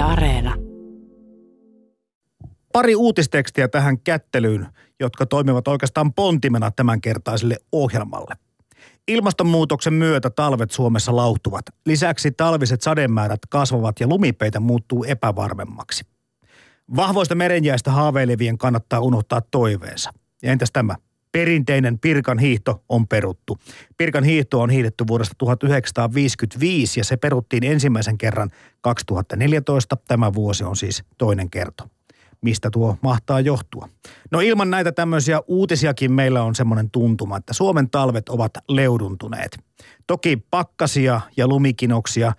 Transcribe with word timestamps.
Areena. 0.00 0.54
Pari 2.72 2.94
uutistekstiä 2.94 3.68
tähän 3.68 4.00
kättelyyn, 4.00 4.66
jotka 5.00 5.26
toimivat 5.26 5.68
oikeastaan 5.68 6.12
pontimena 6.12 6.70
tämänkertaiselle 6.70 7.56
ohjelmalle. 7.72 8.34
Ilmastonmuutoksen 9.08 9.94
myötä 9.94 10.30
talvet 10.30 10.70
Suomessa 10.70 11.16
lauhtuvat. 11.16 11.64
Lisäksi 11.86 12.30
talviset 12.30 12.82
sademäärät 12.82 13.40
kasvavat 13.50 14.00
ja 14.00 14.06
lumipeitä 14.06 14.60
muuttuu 14.60 15.04
epävarmemmaksi. 15.04 16.04
Vahvoista 16.96 17.34
merenjäistä 17.34 17.90
haaveilevien 17.90 18.58
kannattaa 18.58 19.00
unohtaa 19.00 19.40
toiveensa. 19.50 20.10
Ja 20.42 20.52
entäs 20.52 20.70
tämä? 20.72 20.96
Perinteinen 21.32 21.98
Pirkan 21.98 22.38
hiihto 22.38 22.84
on 22.88 23.08
peruttu. 23.08 23.58
Pirkan 23.96 24.24
hiihto 24.24 24.60
on 24.60 24.70
hiihdetty 24.70 25.04
vuodesta 25.06 25.34
1955 25.38 27.00
ja 27.00 27.04
se 27.04 27.16
peruttiin 27.16 27.64
ensimmäisen 27.64 28.18
kerran 28.18 28.50
2014. 28.80 29.96
Tämä 30.08 30.34
vuosi 30.34 30.64
on 30.64 30.76
siis 30.76 31.04
toinen 31.18 31.50
kerto. 31.50 31.84
Mistä 32.40 32.70
tuo 32.70 32.96
mahtaa 33.02 33.40
johtua? 33.40 33.88
No 34.30 34.40
ilman 34.40 34.70
näitä 34.70 34.92
tämmöisiä 34.92 35.40
uutisiakin 35.46 36.12
meillä 36.12 36.42
on 36.42 36.54
semmoinen 36.54 36.90
tuntuma, 36.90 37.36
että 37.36 37.52
Suomen 37.52 37.90
talvet 37.90 38.28
ovat 38.28 38.52
leuduntuneet. 38.68 39.58
Toki 40.06 40.44
pakkasia 40.50 41.20
ja 41.36 41.48
lumikinoksia 41.48 42.32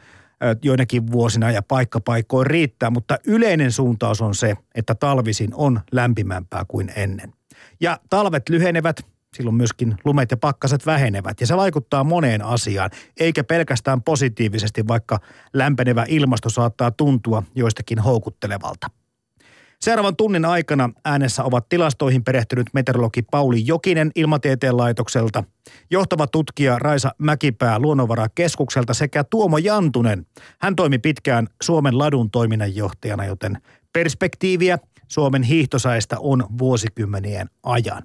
joinakin 0.63 1.11
vuosina 1.11 1.51
ja 1.51 1.61
paikkapaikkoin 1.61 2.47
riittää, 2.47 2.89
mutta 2.89 3.17
yleinen 3.27 3.71
suuntaus 3.71 4.21
on 4.21 4.35
se, 4.35 4.55
että 4.75 4.95
talvisin 4.95 5.49
on 5.53 5.81
lämpimämpää 5.91 6.65
kuin 6.67 6.91
ennen. 6.95 7.33
Ja 7.81 7.99
talvet 8.09 8.49
lyhenevät, 8.49 9.01
silloin 9.35 9.55
myöskin 9.55 9.95
lumet 10.05 10.31
ja 10.31 10.37
pakkaset 10.37 10.85
vähenevät 10.85 11.41
ja 11.41 11.47
se 11.47 11.57
vaikuttaa 11.57 12.03
moneen 12.03 12.45
asiaan, 12.45 12.89
eikä 13.19 13.43
pelkästään 13.43 14.01
positiivisesti, 14.01 14.87
vaikka 14.87 15.19
lämpenevä 15.53 16.05
ilmasto 16.07 16.49
saattaa 16.49 16.91
tuntua 16.91 17.43
joistakin 17.55 17.99
houkuttelevalta. 17.99 18.87
Seuraavan 19.81 20.15
tunnin 20.15 20.45
aikana 20.45 20.89
äänessä 21.05 21.43
ovat 21.43 21.69
tilastoihin 21.69 22.23
perehtynyt 22.23 22.67
meteorologi 22.73 23.21
Pauli 23.21 23.67
Jokinen 23.67 24.11
Ilmatieteen 24.15 24.77
laitokselta, 24.77 25.43
johtava 25.91 26.27
tutkija 26.27 26.79
Raisa 26.79 27.11
Mäkipää 27.17 27.79
Luonnonvarakeskukselta 27.79 28.93
sekä 28.93 29.23
Tuomo 29.23 29.57
Jantunen. 29.57 30.25
Hän 30.61 30.75
toimi 30.75 30.97
pitkään 30.99 31.47
Suomen 31.63 31.97
ladun 31.97 32.31
toiminnanjohtajana, 32.31 33.25
joten 33.25 33.57
perspektiiviä 33.93 34.77
Suomen 35.11 35.43
hiihtosäistä 35.43 36.15
on 36.19 36.45
vuosikymmenien 36.57 37.49
ajan. 37.63 38.03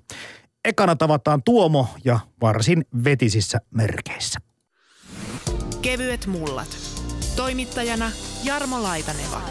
Ekana 0.65 0.97
tavataan 0.97 1.43
Tuomo 1.43 1.89
ja 2.05 2.21
varsin 2.41 2.85
vetisissä 3.05 3.59
merkeissä. 3.71 4.39
Kevyet 5.83 6.27
mullat. 6.27 6.79
Toimittajana 7.37 8.11
Jarmo 8.45 8.83
Laitaneva. 8.83 9.43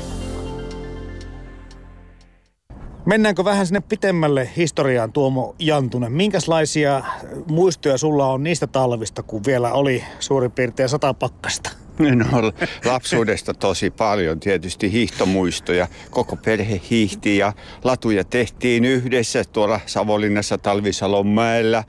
Mennäänkö 3.06 3.44
vähän 3.46 3.68
sinne 3.68 3.82
pitemmälle 3.82 4.50
historiaan, 4.58 5.12
Tuomo 5.12 5.56
Jantunen? 5.60 6.12
Minkälaisia 6.12 7.04
muistoja 7.48 7.98
sulla 7.98 8.28
on 8.28 8.44
niistä 8.44 8.68
talvista, 8.68 9.24
kun 9.24 9.42
vielä 9.46 9.74
oli 9.74 10.04
suurin 10.20 10.52
piirtein 10.52 10.90
sata 10.90 11.14
pakkasta? 11.14 11.70
No, 12.00 12.52
lapsuudesta 12.86 13.54
tosi 13.54 13.90
paljon 13.90 14.40
tietysti 14.40 14.92
hiihtomuistoja. 14.92 15.88
Koko 16.10 16.36
perhe 16.36 16.82
hiihti 16.90 17.38
ja 17.38 17.54
latuja 17.84 18.24
tehtiin 18.24 18.86
yhdessä 18.86 19.44
tuolla 19.44 19.80
Savonlinnassa 19.86 20.58
Talvisalonmäellä. 20.58 21.84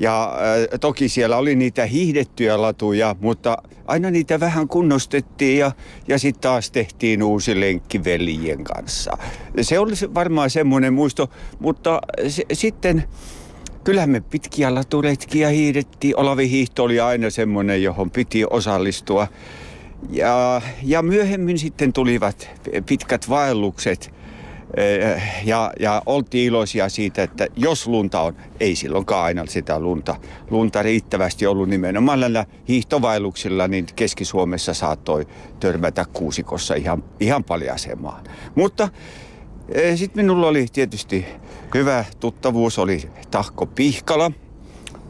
Ja 0.00 0.24
äh, 0.24 0.78
toki 0.80 1.08
siellä 1.08 1.36
oli 1.36 1.56
niitä 1.56 1.86
hiihdettyjä 1.86 2.62
latuja, 2.62 3.16
mutta 3.20 3.58
aina 3.86 4.10
niitä 4.10 4.40
vähän 4.40 4.68
kunnostettiin 4.68 5.58
ja, 5.58 5.72
ja 6.08 6.18
sitten 6.18 6.40
taas 6.40 6.70
tehtiin 6.70 7.22
uusi 7.22 7.60
lenkki 7.60 8.04
veljien 8.04 8.64
kanssa. 8.64 9.18
Se 9.60 9.78
oli 9.78 9.92
varmaan 10.14 10.50
semmoinen 10.50 10.94
muisto, 10.94 11.30
mutta 11.58 12.00
se, 12.28 12.44
sitten 12.52 13.04
kyllähän 13.84 14.10
me 14.10 14.20
pitkiä 14.20 14.74
laturetkiä 14.74 15.48
hiihdettiin. 15.48 16.16
Olavi 16.16 16.50
hiihto 16.50 16.84
oli 16.84 17.00
aina 17.00 17.30
semmoinen, 17.30 17.82
johon 17.82 18.10
piti 18.10 18.44
osallistua. 18.50 19.26
Ja, 20.10 20.62
ja 20.82 21.02
myöhemmin 21.02 21.58
sitten 21.58 21.92
tulivat 21.92 22.50
pitkät 22.86 23.28
vaellukset– 23.28 24.10
ja, 25.44 25.72
ja 25.80 26.02
oltiin 26.06 26.46
iloisia 26.46 26.88
siitä, 26.88 27.22
että 27.22 27.46
jos 27.56 27.86
lunta 27.86 28.20
on, 28.20 28.36
ei 28.60 28.74
silloinkaan 28.76 29.24
aina 29.24 29.46
sitä 29.46 29.80
lunta, 29.80 30.16
lunta 30.50 30.82
riittävästi 30.82 31.46
ollut 31.46 31.68
nimenomaan 31.68 32.20
näillä 32.20 32.46
hiihtovailuksilla, 32.68 33.68
niin 33.68 33.86
Keski-Suomessa 33.96 34.74
saattoi 34.74 35.26
törmätä 35.60 36.04
kuusikossa 36.12 36.74
ihan, 36.74 37.04
ihan 37.20 37.44
paljasemaan. 37.44 38.24
Mutta 38.54 38.88
eh, 39.68 39.98
sitten 39.98 40.24
minulla 40.24 40.46
oli 40.46 40.66
tietysti 40.72 41.26
hyvä 41.74 42.04
tuttavuus, 42.20 42.78
oli 42.78 43.10
Tahko 43.30 43.66
Pihkala, 43.66 44.32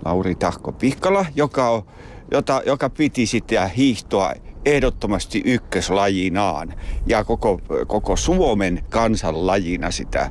Lauri 0.05 0.35
Tahko 0.35 0.73
Pihkala, 0.73 1.27
joka, 1.37 1.83
jota, 2.31 2.63
joka 2.67 2.91
piti 2.91 3.27
sitten 3.27 3.71
hiihtoa 3.71 4.33
ehdottomasti 4.65 5.43
ykköslajinaan 5.45 6.75
ja 7.07 7.25
koko, 7.25 7.61
koko 7.87 8.17
Suomen 8.17 8.85
kansanlajina 8.89 9.91
sitä, 9.91 10.31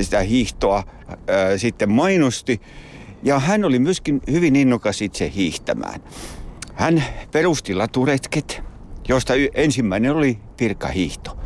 sitä 0.00 0.20
hiihtoa 0.20 0.84
ää, 1.08 1.58
sitten 1.58 1.90
mainosti. 1.90 2.60
Ja 3.22 3.38
hän 3.38 3.64
oli 3.64 3.78
myöskin 3.78 4.20
hyvin 4.30 4.56
innokas 4.56 5.02
itse 5.02 5.32
hiihtämään. 5.34 6.00
Hän 6.74 7.04
perusti 7.32 7.74
laturetket, 7.74 8.62
josta 9.08 9.32
ensimmäinen 9.54 10.12
oli 10.12 10.38
pirkahiihto. 10.56 11.38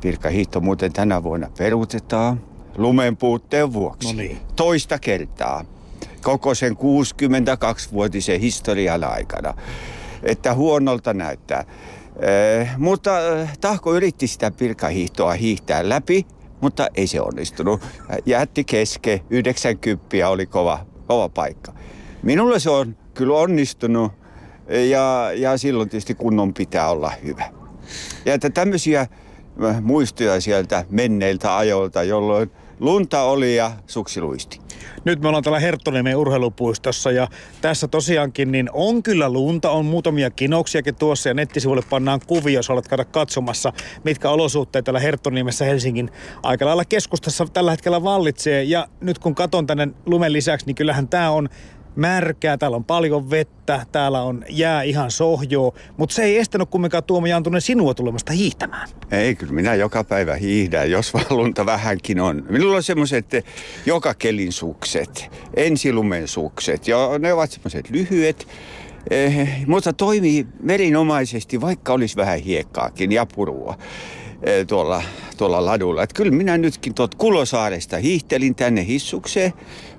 Pirkahiihto 0.00 0.60
muuten 0.60 0.92
tänä 0.92 1.22
vuonna 1.22 1.50
peruutetaan 1.58 2.40
lumen 2.76 3.16
puutteen 3.16 3.72
vuoksi. 3.72 4.12
No 4.12 4.22
niin. 4.22 4.38
Toista 4.56 4.98
kertaa 4.98 5.64
koko 6.22 6.54
sen 6.54 6.72
62-vuotisen 6.72 8.40
historian 8.40 9.04
aikana 9.04 9.54
että 10.26 10.54
huonolta 10.54 11.14
näyttää. 11.14 11.64
Eh, 12.20 12.68
mutta 12.78 13.36
eh, 13.36 13.58
Tahko 13.60 13.94
yritti 13.94 14.26
sitä 14.26 14.50
pirkahiihtoa 14.50 15.32
hiihtää 15.32 15.88
läpi, 15.88 16.26
mutta 16.60 16.88
ei 16.94 17.06
se 17.06 17.20
onnistunut. 17.20 17.80
Jätti 18.26 18.64
keske, 18.64 19.20
90 19.30 20.28
oli 20.28 20.46
kova, 20.46 20.86
kova 21.06 21.28
paikka. 21.28 21.72
Minulle 22.22 22.60
se 22.60 22.70
on 22.70 22.96
kyllä 23.14 23.36
onnistunut 23.36 24.12
ja, 24.90 25.30
ja 25.34 25.58
silloin 25.58 25.88
tietysti 25.88 26.14
kunnon 26.14 26.54
pitää 26.54 26.90
olla 26.90 27.12
hyvä. 27.24 27.44
Ja 28.24 28.34
että 28.34 28.50
tämmöisiä 28.50 29.00
eh, 29.00 29.80
muistoja 29.80 30.40
sieltä 30.40 30.84
menneiltä 30.90 31.56
ajoilta, 31.56 32.02
jolloin 32.02 32.50
lunta 32.80 33.22
oli 33.22 33.56
ja 33.56 33.72
suksi 33.86 34.20
luisti. 34.20 34.65
Nyt 35.04 35.20
me 35.20 35.28
ollaan 35.28 35.44
täällä 35.44 35.60
Herttoniemen 35.60 36.16
urheilupuistossa 36.16 37.10
ja 37.10 37.28
tässä 37.60 37.88
tosiaankin 37.88 38.52
niin 38.52 38.70
on 38.72 39.02
kyllä 39.02 39.32
lunta, 39.32 39.70
on 39.70 39.86
muutamia 39.86 40.30
kinoksiakin 40.30 40.94
tuossa 40.94 41.28
ja 41.28 41.34
nettisivuille 41.34 41.82
pannaan 41.90 42.20
kuvia, 42.26 42.58
jos 42.58 42.70
olet 42.70 42.88
käydä 42.88 43.04
katsomassa, 43.04 43.72
mitkä 44.04 44.30
olosuhteet 44.30 44.84
täällä 44.84 45.00
Herttoniemessä 45.00 45.64
Helsingin 45.64 46.10
aika 46.42 46.66
lailla 46.66 46.84
keskustassa 46.84 47.46
tällä 47.52 47.70
hetkellä 47.70 48.02
vallitsee. 48.02 48.62
Ja 48.62 48.88
nyt 49.00 49.18
kun 49.18 49.34
katon 49.34 49.66
tänne 49.66 49.88
lumen 50.06 50.32
lisäksi, 50.32 50.66
niin 50.66 50.74
kyllähän 50.74 51.08
tämä 51.08 51.30
on 51.30 51.48
märkää, 51.96 52.58
täällä 52.58 52.76
on 52.76 52.84
paljon 52.84 53.30
vettä, 53.30 53.86
täällä 53.92 54.22
on 54.22 54.44
jää 54.48 54.82
ihan 54.82 55.10
sohjoa, 55.10 55.72
mutta 55.96 56.14
se 56.14 56.22
ei 56.22 56.38
estänyt 56.38 56.70
kumminkaan 56.70 57.04
Tuomo 57.04 57.26
Jantunen 57.26 57.60
sinua 57.60 57.94
tulemasta 57.94 58.32
hiihtämään. 58.32 58.88
Ei, 59.10 59.34
kyllä 59.34 59.52
minä 59.52 59.74
joka 59.74 60.04
päivä 60.04 60.34
hiihdän, 60.34 60.90
jos 60.90 61.14
vaan 61.14 61.26
lunta 61.30 61.66
vähänkin 61.66 62.20
on. 62.20 62.46
Minulla 62.48 62.76
on 62.76 62.82
semmoiset 62.82 63.26
joka 63.86 64.14
kelin 64.14 64.52
sukset, 64.52 65.30
ensilumen 65.56 66.28
sukset, 66.28 66.88
ja 66.88 67.10
ne 67.18 67.32
ovat 67.32 67.50
semmoiset 67.50 67.90
lyhyet, 67.90 68.48
eh, 69.10 69.66
mutta 69.66 69.92
toimii 69.92 70.46
merinomaisesti, 70.60 71.60
vaikka 71.60 71.92
olisi 71.92 72.16
vähän 72.16 72.38
hiekkaakin 72.38 73.12
ja 73.12 73.26
purua 73.26 73.78
eh, 74.42 74.66
tuolla, 74.66 75.02
tuolla 75.36 75.64
ladulla. 75.64 76.02
Et 76.02 76.12
kyllä 76.12 76.32
minä 76.32 76.58
nytkin 76.58 76.94
tuot 76.94 77.14
Kulosaaresta 77.14 77.96
hiihtelin 77.96 78.54
tänne 78.54 78.86
hissukseen. 78.86 79.52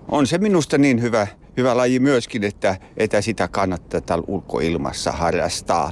On 0.07 0.27
se 0.27 0.37
minusta 0.37 0.77
niin 0.77 1.01
hyvä 1.01 1.27
hyvä 1.57 1.77
laji 1.77 1.99
myöskin, 1.99 2.43
että, 2.43 2.77
että 2.97 3.21
sitä 3.21 3.47
kannattaa 3.47 4.01
täällä 4.01 4.25
ulkoilmassa 4.27 5.11
harrastaa. 5.11 5.91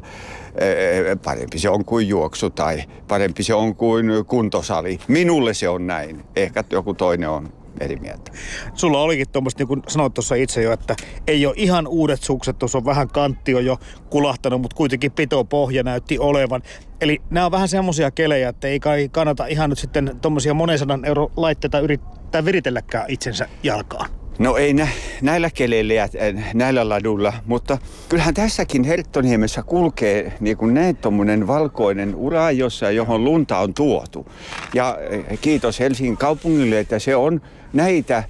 Parempi 1.23 1.59
se 1.59 1.69
on 1.69 1.85
kuin 1.85 2.07
juoksu 2.07 2.49
tai 2.49 2.83
parempi 3.07 3.43
se 3.43 3.53
on 3.53 3.75
kuin 3.75 4.25
kuntosali. 4.27 4.99
Minulle 5.07 5.53
se 5.53 5.69
on 5.69 5.87
näin. 5.87 6.23
Ehkä 6.35 6.63
joku 6.71 6.93
toinen 6.93 7.29
on 7.29 7.53
eri 7.79 7.95
mieltä. 7.95 8.31
Sulla 8.73 9.01
olikin 9.01 9.29
tuommoista, 9.31 9.61
niin 9.61 9.67
kuin 9.67 9.81
sanoit 9.87 10.13
tuossa 10.13 10.35
itse 10.35 10.61
jo, 10.61 10.71
että 10.71 10.95
ei 11.27 11.45
ole 11.45 11.53
ihan 11.57 11.87
uudet 11.87 12.23
sukset, 12.23 12.59
tuossa 12.59 12.77
on 12.77 12.85
vähän 12.85 13.07
kantti 13.07 13.55
on 13.55 13.65
jo 13.65 13.77
kulahtanut, 14.09 14.61
mutta 14.61 14.75
kuitenkin 14.75 15.11
pito 15.11 15.43
pohja 15.43 15.83
näytti 15.83 16.19
olevan. 16.19 16.61
Eli 17.01 17.21
nämä 17.29 17.45
on 17.45 17.51
vähän 17.51 17.67
semmoisia 17.67 18.11
kelejä, 18.11 18.49
että 18.49 18.67
ei 18.67 18.79
kai 18.79 19.09
kannata 19.11 19.45
ihan 19.45 19.69
nyt 19.69 19.79
sitten 19.79 20.19
tuommoisia 20.21 20.53
monen 20.53 20.79
sadan 20.79 21.05
euro 21.05 21.31
laitteita 21.37 21.79
yrittää 21.79 22.45
viritelläkään 22.45 23.05
itsensä 23.07 23.47
jalkaan. 23.63 24.24
No 24.39 24.57
ei 24.57 24.73
nä, 24.73 24.87
näillä 25.21 25.49
keleillä 25.49 25.93
ja 25.93 26.07
näillä 26.53 26.89
ladulla, 26.89 27.33
mutta 27.45 27.77
kyllähän 28.09 28.33
tässäkin 28.33 28.83
Herttoniemessä 28.83 29.63
kulkee 29.63 30.33
niin 30.39 30.57
kuin 30.57 30.73
näin 30.73 30.95
tuommoinen 30.95 31.47
valkoinen 31.47 32.15
ura, 32.15 32.51
jossa, 32.51 32.91
johon 32.91 33.23
lunta 33.23 33.57
on 33.57 33.73
tuotu. 33.73 34.27
Ja 34.73 34.97
eh, 35.09 35.39
kiitos 35.41 35.79
Helsingin 35.79 36.17
kaupungille, 36.17 36.79
että 36.79 36.99
se 36.99 37.15
on 37.15 37.41
näitä 37.73 38.23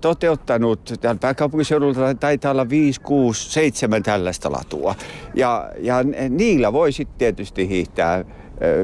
toteuttanut 0.00 0.92
täällä 1.00 1.18
pääkaupunkiseudulla 1.18 2.14
taitaa 2.14 2.50
olla 2.50 2.68
5, 2.68 3.00
6, 3.00 3.50
7 3.52 4.02
tällaista 4.02 4.52
latua. 4.52 4.94
Ja, 5.34 5.70
ja 5.78 5.94
niillä 6.28 6.72
voi 6.72 6.92
sitten 6.92 7.18
tietysti 7.18 7.68
hiihtää 7.68 8.24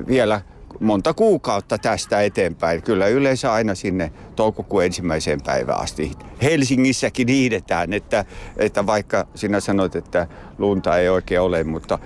vielä 0.09 0.41
monta 0.81 1.15
kuukautta 1.15 1.79
tästä 1.79 2.23
eteenpäin. 2.23 2.83
Kyllä 2.83 3.07
yleensä 3.07 3.53
aina 3.53 3.75
sinne 3.75 4.13
toukokuun 4.37 4.85
ensimmäiseen 4.85 5.41
päivään 5.47 5.81
asti. 5.81 6.13
Helsingissäkin 6.43 7.29
hiidetään, 7.29 7.93
että, 7.93 8.25
että 8.57 8.87
vaikka 8.87 9.27
sinä 9.35 9.61
sanoit, 9.61 9.97
että 9.97 10.27
lunta 10.59 10.99
ei 10.99 11.09
oikein 11.09 11.41
ole, 11.41 11.65
mutta 11.65 11.99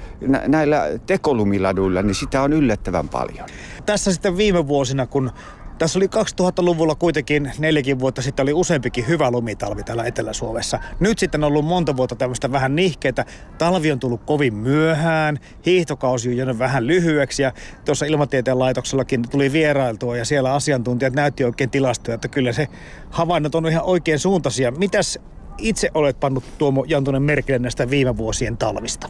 näillä 0.46 0.82
tekolumiladuilla 1.06 2.02
niin 2.02 2.14
sitä 2.14 2.42
on 2.42 2.52
yllättävän 2.52 3.08
paljon. 3.08 3.48
Tässä 3.86 4.12
sitten 4.12 4.36
viime 4.36 4.68
vuosina, 4.68 5.06
kun 5.06 5.30
tässä 5.78 5.98
oli 5.98 6.06
2000-luvulla 6.06 6.94
kuitenkin 6.94 7.52
neljäkin 7.58 7.98
vuotta 7.98 8.22
sitten 8.22 8.42
oli 8.42 8.52
useampikin 8.52 9.08
hyvä 9.08 9.30
lumitalvi 9.30 9.82
täällä 9.82 10.04
Etelä-Suomessa. 10.04 10.78
Nyt 11.00 11.18
sitten 11.18 11.44
on 11.44 11.48
ollut 11.48 11.64
monta 11.64 11.96
vuotta 11.96 12.16
tämmöistä 12.16 12.52
vähän 12.52 12.76
nihkeitä. 12.76 13.24
Talvi 13.58 13.92
on 13.92 14.00
tullut 14.00 14.24
kovin 14.24 14.54
myöhään, 14.54 15.38
hiihtokausi 15.66 16.28
on 16.28 16.36
jäänyt 16.36 16.58
vähän 16.58 16.86
lyhyeksi 16.86 17.42
ja 17.42 17.52
tuossa 17.84 18.06
ilmatieteen 18.06 18.58
laitoksellakin 18.58 19.28
tuli 19.30 19.52
vierailtua 19.52 20.16
ja 20.16 20.24
siellä 20.24 20.54
asiantuntijat 20.54 21.14
näytti 21.14 21.44
oikein 21.44 21.70
tilastoja, 21.70 22.14
että 22.14 22.28
kyllä 22.28 22.52
se 22.52 22.68
havainnot 23.10 23.54
on 23.54 23.66
ihan 23.66 23.84
oikein 23.84 24.18
suuntaisia. 24.18 24.70
Mitäs 24.70 25.18
itse 25.58 25.90
olet 25.94 26.20
pannut 26.20 26.44
Tuomo 26.58 26.84
Jantunen 26.86 27.22
merkille 27.22 27.58
näistä 27.58 27.90
viime 27.90 28.16
vuosien 28.16 28.56
talvista? 28.56 29.08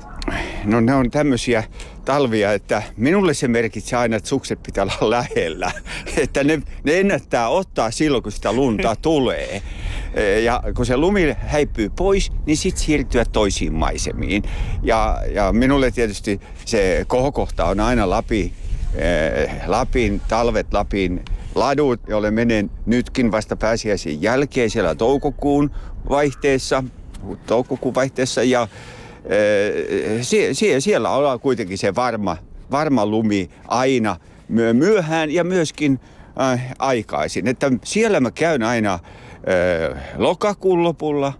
No 0.65 0.81
ne 0.81 0.95
on 0.95 1.11
tämmöisiä 1.11 1.65
talvia, 2.05 2.53
että 2.53 2.83
minulle 2.97 3.35
se 3.35 3.49
merkitsee 3.49 3.99
aina, 3.99 4.17
että 4.17 4.29
sukset 4.29 4.63
pitää 4.63 4.85
olla 4.85 5.11
lähellä. 5.17 5.73
Että 6.17 6.45
ne, 6.45 6.63
ne 6.85 7.01
ennättää 7.01 7.49
ottaa 7.49 7.91
silloin, 7.91 8.23
kun 8.23 8.33
sitä 8.33 8.53
lunta 8.53 8.97
tulee. 9.03 9.63
Ja 10.45 10.63
kun 10.77 10.87
se 10.87 10.97
lumi 10.97 11.37
häipyy 11.39 11.91
pois, 11.91 12.33
niin 12.47 12.57
sitten 12.57 12.85
siirtyä 12.85 13.25
toisiin 13.25 13.73
maisemiin. 13.73 14.43
Ja, 14.83 15.21
ja 15.35 15.53
minulle 15.53 15.91
tietysti 15.91 16.41
se 16.65 17.05
kohokohta 17.07 17.65
on 17.65 17.81
aina 17.81 18.11
Lapi, 18.11 18.53
eh, 18.95 19.51
Lapin, 19.67 20.21
talvet 20.29 20.67
Lapin 20.73 21.25
ladut, 21.55 22.01
jolle 22.09 22.31
menen 22.31 22.71
nytkin 22.87 23.33
vasta 23.33 23.57
pääsiäisen 23.57 24.23
jälkeen 24.23 24.71
siellä 24.71 24.95
toukokuun 24.95 25.71
vaihteessa, 26.09 26.85
toukokuun 27.47 27.95
vaihteessa 27.95 28.43
ja 28.43 28.69
e, 29.25 30.23
sie, 30.23 30.55
sie, 30.55 30.81
siellä 30.81 31.11
on 31.11 31.41
kuitenkin 31.41 31.79
se 31.79 31.95
varma, 31.95 32.37
varma 32.71 33.07
lumi 33.07 33.51
aina 33.69 34.17
myöhään 34.73 35.31
ja 35.31 35.45
myöskin 35.45 36.01
äh, 36.41 36.75
aikaisin. 36.79 37.49
Että 37.49 37.73
siellä 37.85 38.21
mä 38.21 38.31
käyn 38.31 38.63
aina 38.63 38.95
äh, 38.95 39.01
lokakuun 40.17 40.85
lopulla, 40.85 41.33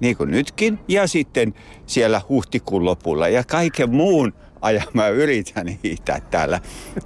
niin 0.00 0.16
kuin 0.16 0.30
nytkin, 0.30 0.78
ja 0.88 1.06
sitten 1.06 1.54
siellä 1.86 2.20
huhtikuun 2.28 2.84
lopulla. 2.84 3.28
Ja 3.28 3.44
kaiken 3.44 3.90
muun 3.90 4.32
ajan 4.64 4.86
mä 4.92 5.08
yritän 5.08 5.66
hiihtää 5.84 6.20
täällä 6.30 6.60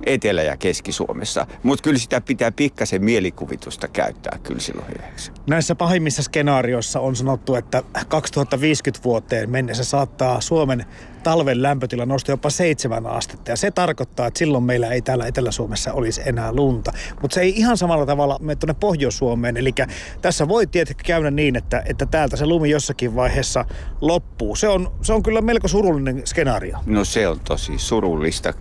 Etelä- 0.06 0.43
ja 0.43 0.56
Keski-Suomessa. 0.56 1.46
Mutta 1.62 1.82
kyllä 1.82 1.99
sitä 1.99 2.20
pitää 2.20 2.52
pikkasen 2.52 3.05
mielikuvitusta 3.05 3.88
käyttää 3.88 4.38
kyllä 4.43 4.60
silloin 4.60 4.88
hyväksi. 4.88 5.32
Näissä 5.46 5.75
pahimmissa 5.75 6.22
skenaarioissa 6.22 7.00
on 7.00 7.16
sanottu, 7.16 7.55
että 7.55 7.82
2050 8.08 9.05
vuoteen 9.05 9.50
mennessä 9.50 9.84
saattaa 9.84 10.40
Suomen 10.40 10.87
talven 11.23 11.62
lämpötila 11.62 12.06
nostaa 12.06 12.32
jopa 12.32 12.50
seitsemän 12.50 13.06
astetta. 13.06 13.50
Ja 13.50 13.56
se 13.56 13.70
tarkoittaa, 13.70 14.26
että 14.26 14.38
silloin 14.38 14.65
meillä 14.65 14.88
ei 14.88 15.03
täällä 15.03 15.26
Etelä-Suomessa 15.26 15.93
olisi 15.93 16.20
enää 16.26 16.53
lunta. 16.53 16.93
Mutta 17.23 17.35
se 17.35 17.41
ei 17.41 17.53
ihan 17.56 17.76
samalla 17.76 18.06
tavalla 18.06 18.38
mene 18.41 18.56
tuonne 18.56 18.75
Pohjois-Suomeen. 18.81 19.56
Eli 19.56 19.75
tässä 20.23 20.49
voi 20.49 20.67
tietenkin 20.67 21.06
käydä 21.06 21.31
niin, 21.31 21.56
että, 21.56 21.82
että 21.87 22.06
täältä 22.06 22.37
se 22.37 22.47
lumi 22.47 22.70
jossakin 22.70 23.17
vaiheessa 23.17 23.65
loppuu. 24.00 24.56
Se 24.56 24.69
on, 24.69 24.93
se 25.03 25.12
on 25.12 25.23
kyllä 25.23 25.41
melko 25.41 25.69
surullinen 25.69 26.23
skenaario. 26.25 26.79
No 26.87 27.05
se 27.05 27.29
on 27.29 27.41
tosi 27.41 27.79
surullista. 27.79 28.55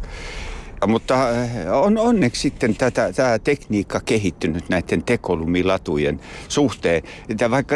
Mutta 0.87 1.29
äh, 1.29 1.49
on 1.71 1.97
onneksi 1.97 2.41
sitten 2.41 2.75
tätä, 2.75 3.13
tämä 3.13 3.39
tekniikka 3.39 3.99
kehittynyt 3.99 4.69
näiden 4.69 5.03
tekolumilatujen 5.03 6.19
suhteen. 6.47 7.03
Että 7.29 7.51
vaikka 7.51 7.75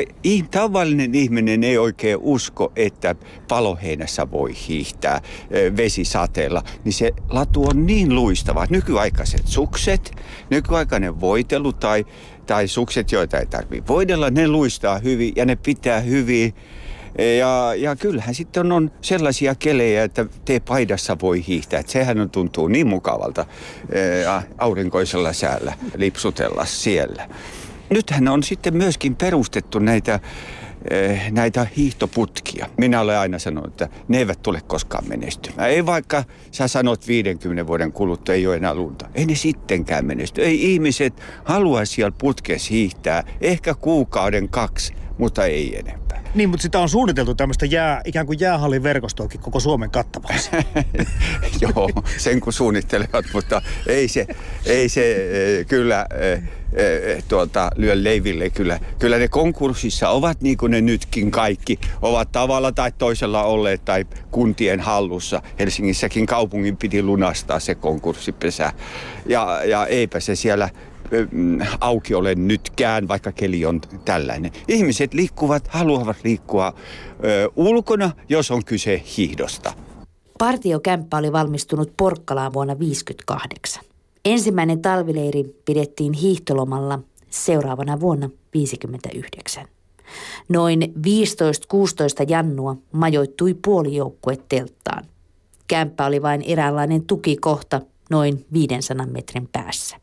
tavallinen 0.52 1.16
ihminen 1.16 1.64
ei 1.64 1.78
oikein 1.78 2.18
usko, 2.22 2.72
että 2.76 3.16
paloheinässä 3.48 4.32
voi 4.32 4.52
hiihtää 4.68 5.16
äh, 5.16 5.22
vesisateella, 5.78 6.64
niin 6.84 6.94
se 6.94 7.12
latu 7.30 7.64
on 7.64 7.86
niin 7.86 8.16
luistava. 8.16 8.66
Nykyaikaiset 8.70 9.48
sukset, 9.48 10.12
nykyaikainen 10.50 11.22
voitelu 11.22 11.74
tai, 11.74 12.06
tai 12.46 12.68
sukset, 12.68 13.12
joita 13.12 13.40
ei 13.40 13.46
tarvitse 13.46 13.88
voidella, 13.88 14.30
ne 14.30 14.48
luistaa 14.48 15.00
hyvin 15.00 15.34
ja 15.36 15.46
ne 15.46 15.56
pitää 15.56 16.00
hyvin 16.00 16.54
ja, 17.40 17.74
ja 17.76 17.96
kyllähän 17.96 18.36
sitten 18.36 18.72
on 18.72 18.92
sellaisia 19.02 19.56
kelejä, 19.56 20.04
että 20.04 20.26
te 20.46 20.60
paidassa 20.60 21.18
voi 21.22 21.48
hiihtää. 21.48 21.80
Että 21.80 21.92
sehän 21.92 22.20
on, 22.20 22.30
tuntuu 22.30 22.68
niin 22.68 22.88
mukavalta 22.88 23.46
ää, 24.26 24.44
aurinkoisella 24.58 25.34
säällä 25.34 25.74
lipsutella 25.96 26.66
siellä. 26.66 27.30
Nythän 27.90 28.28
on 28.28 28.44
sitten 28.44 28.78
myöskin 28.78 29.16
perustettu 29.16 29.80
näitä 29.80 30.20
näitä 31.32 31.68
hiihtoputkia. 31.78 32.68
Minä 32.78 33.02
olen 33.02 33.18
aina 33.18 33.40
sanonut, 33.40 33.68
että 33.68 33.90
ne 34.08 34.18
eivät 34.18 34.42
tule 34.42 34.62
koskaan 34.68 35.08
menestymään. 35.08 35.70
Ei 35.70 35.86
vaikka 35.86 36.24
sä 36.52 36.68
sanot 36.68 37.08
50 37.08 37.68
vuoden 37.68 37.92
kuluttua 37.92 38.36
ei 38.36 38.48
ole 38.48 38.56
enää 38.56 38.74
lunta. 38.74 39.10
Ei 39.16 39.26
ne 39.26 39.36
sittenkään 39.36 40.06
menesty. 40.06 40.42
Ei 40.42 40.74
ihmiset 40.74 41.14
halua 41.44 41.86
siellä 41.86 42.14
putkessa 42.18 42.70
hiihtää 42.72 43.24
ehkä 43.42 43.74
kuukauden 43.74 44.50
kaksi, 44.50 44.94
mutta 45.22 45.46
ei 45.46 45.80
enempää. 45.80 46.24
Niin, 46.36 46.50
mutta 46.50 46.62
sitä 46.62 46.80
on 46.80 46.90
suunniteltu 46.90 47.36
tämmöistä 47.36 47.66
jää, 47.66 48.02
ikään 48.06 48.26
kuin 48.26 48.40
jäähallin 48.40 48.84
verkostoakin 48.84 49.42
koko 49.42 49.60
Suomen 49.60 49.92
kattavaksi. 49.92 50.50
Joo, 51.62 51.90
sen 52.18 52.40
kun 52.40 52.54
suunnittelevat, 52.54 53.26
mutta 53.34 53.62
ei 53.88 54.08
se, 54.08 54.28
ei 54.66 54.90
se 54.90 55.12
eh, 55.12 55.66
kyllä 55.68 56.06
eh, 56.20 56.44
eh, 56.74 57.24
tuota, 57.28 57.72
lyö 57.76 58.04
leiville. 58.04 58.50
Kyllä, 58.50 58.80
kyllä 59.00 59.18
ne 59.18 59.28
konkurssissa 59.28 60.10
ovat 60.10 60.42
niin 60.42 60.58
kuin 60.58 60.72
ne 60.72 60.82
nytkin 60.82 61.32
kaikki, 61.32 61.80
ovat 62.02 62.32
tavalla 62.32 62.72
tai 62.72 62.92
toisella 62.98 63.44
olleet 63.44 63.86
tai 63.86 64.06
kuntien 64.32 64.80
hallussa. 64.80 65.42
Helsingissäkin 65.60 66.26
kaupungin 66.26 66.78
piti 66.78 67.04
lunastaa 67.04 67.60
se 67.60 67.76
konkurssipesä. 67.76 68.74
Ja, 69.26 69.62
ja 69.66 69.88
eipä 69.88 70.20
se 70.20 70.36
siellä 70.36 70.70
auki 71.80 72.14
ole 72.16 72.36
nytkään, 72.36 73.08
vaikka 73.08 73.32
keli 73.32 73.66
on 73.66 73.82
tällainen. 74.06 74.52
Ihmiset 74.68 75.14
liikkuvat, 75.14 75.68
haluavat 75.68 76.18
liikkua 76.24 76.74
ö, 77.24 77.50
ulkona, 77.56 78.12
jos 78.30 78.52
on 78.52 78.66
kyse 78.66 79.04
hiihdosta. 79.18 79.74
Partiokämppä 80.38 81.18
oli 81.18 81.32
valmistunut 81.32 81.94
Porkkalaan 81.98 82.54
vuonna 82.54 82.76
1958. 82.76 83.84
Ensimmäinen 84.26 84.82
talvileiri 84.82 85.44
pidettiin 85.66 86.14
hiihtolomalla 86.14 87.00
seuraavana 87.30 88.00
vuonna 88.00 88.28
1959. 88.28 89.66
Noin 90.50 90.82
15-16 90.82 92.26
jannua 92.28 92.76
majoittui 92.92 93.54
puolijoukkue 93.54 94.38
telttaan. 94.50 95.06
Kämppä 95.68 96.06
oli 96.06 96.22
vain 96.22 96.42
eräänlainen 96.42 97.06
tukikohta 97.06 97.82
noin 98.10 98.46
500 98.54 99.06
metrin 99.06 99.50
päässä. 99.52 100.01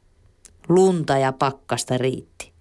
Lunta 0.69 1.19
ja 1.19 1.33
pakkasta 1.33 1.99
riitti. 1.99 2.53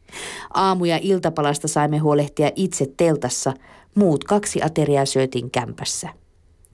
Aamu- 0.54 0.86
ja 0.86 1.00
iltapalasta 1.02 1.68
saimme 1.68 1.98
huolehtia 1.98 2.52
itse 2.56 2.94
teltassa, 2.98 3.54
muut 3.96 4.24
kaksi 4.24 4.62
ateriaa 4.64 5.06
syötiin 5.06 5.52
kämpässä. 5.52 6.10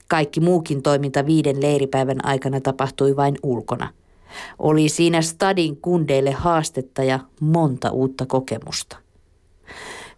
Kaikki 0.08 0.40
muukin 0.40 0.82
toiminta 0.82 1.26
viiden 1.26 1.62
leiripäivän 1.62 2.24
aikana 2.24 2.60
tapahtui 2.60 3.16
vain 3.16 3.34
ulkona. 3.42 3.88
Oli 4.58 4.88
siinä 4.88 5.22
stadin 5.22 5.76
kundeille 5.76 6.32
haastetta 6.32 7.04
ja 7.04 7.20
monta 7.40 7.90
uutta 7.90 8.26
kokemusta. 8.26 8.96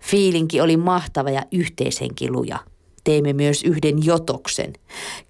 Fiilinki 0.00 0.60
oli 0.60 0.76
mahtava 0.76 1.30
ja 1.30 1.42
yhteishenki 1.52 2.30
luja– 2.30 2.58
teimme 3.06 3.32
myös 3.32 3.62
yhden 3.62 4.04
jotoksen. 4.04 4.72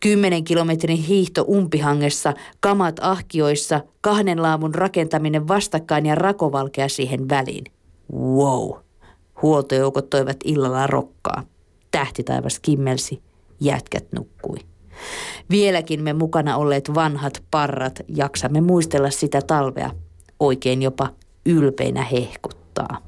Kymmenen 0.00 0.44
kilometrin 0.44 0.98
hiihto 0.98 1.42
umpihangessa, 1.42 2.34
kamat 2.60 2.96
ahkioissa, 3.00 3.80
kahden 4.00 4.42
laamun 4.42 4.74
rakentaminen 4.74 5.48
vastakkain 5.48 6.06
ja 6.06 6.14
rakovalkea 6.14 6.88
siihen 6.88 7.28
väliin. 7.28 7.64
Wow! 8.12 8.70
Huoltojoukot 9.42 10.10
toivat 10.10 10.36
illalla 10.44 10.86
rokkaa. 10.86 11.42
Tähtitaivas 11.90 12.58
kimmelsi, 12.58 13.22
jätkät 13.60 14.06
nukkui. 14.12 14.58
Vieläkin 15.50 16.02
me 16.02 16.12
mukana 16.12 16.56
olleet 16.56 16.94
vanhat 16.94 17.42
parrat 17.50 18.00
jaksamme 18.08 18.60
muistella 18.60 19.10
sitä 19.10 19.42
talvea. 19.42 19.90
Oikein 20.40 20.82
jopa 20.82 21.08
ylpeinä 21.46 22.02
hehkuttaa. 22.04 22.98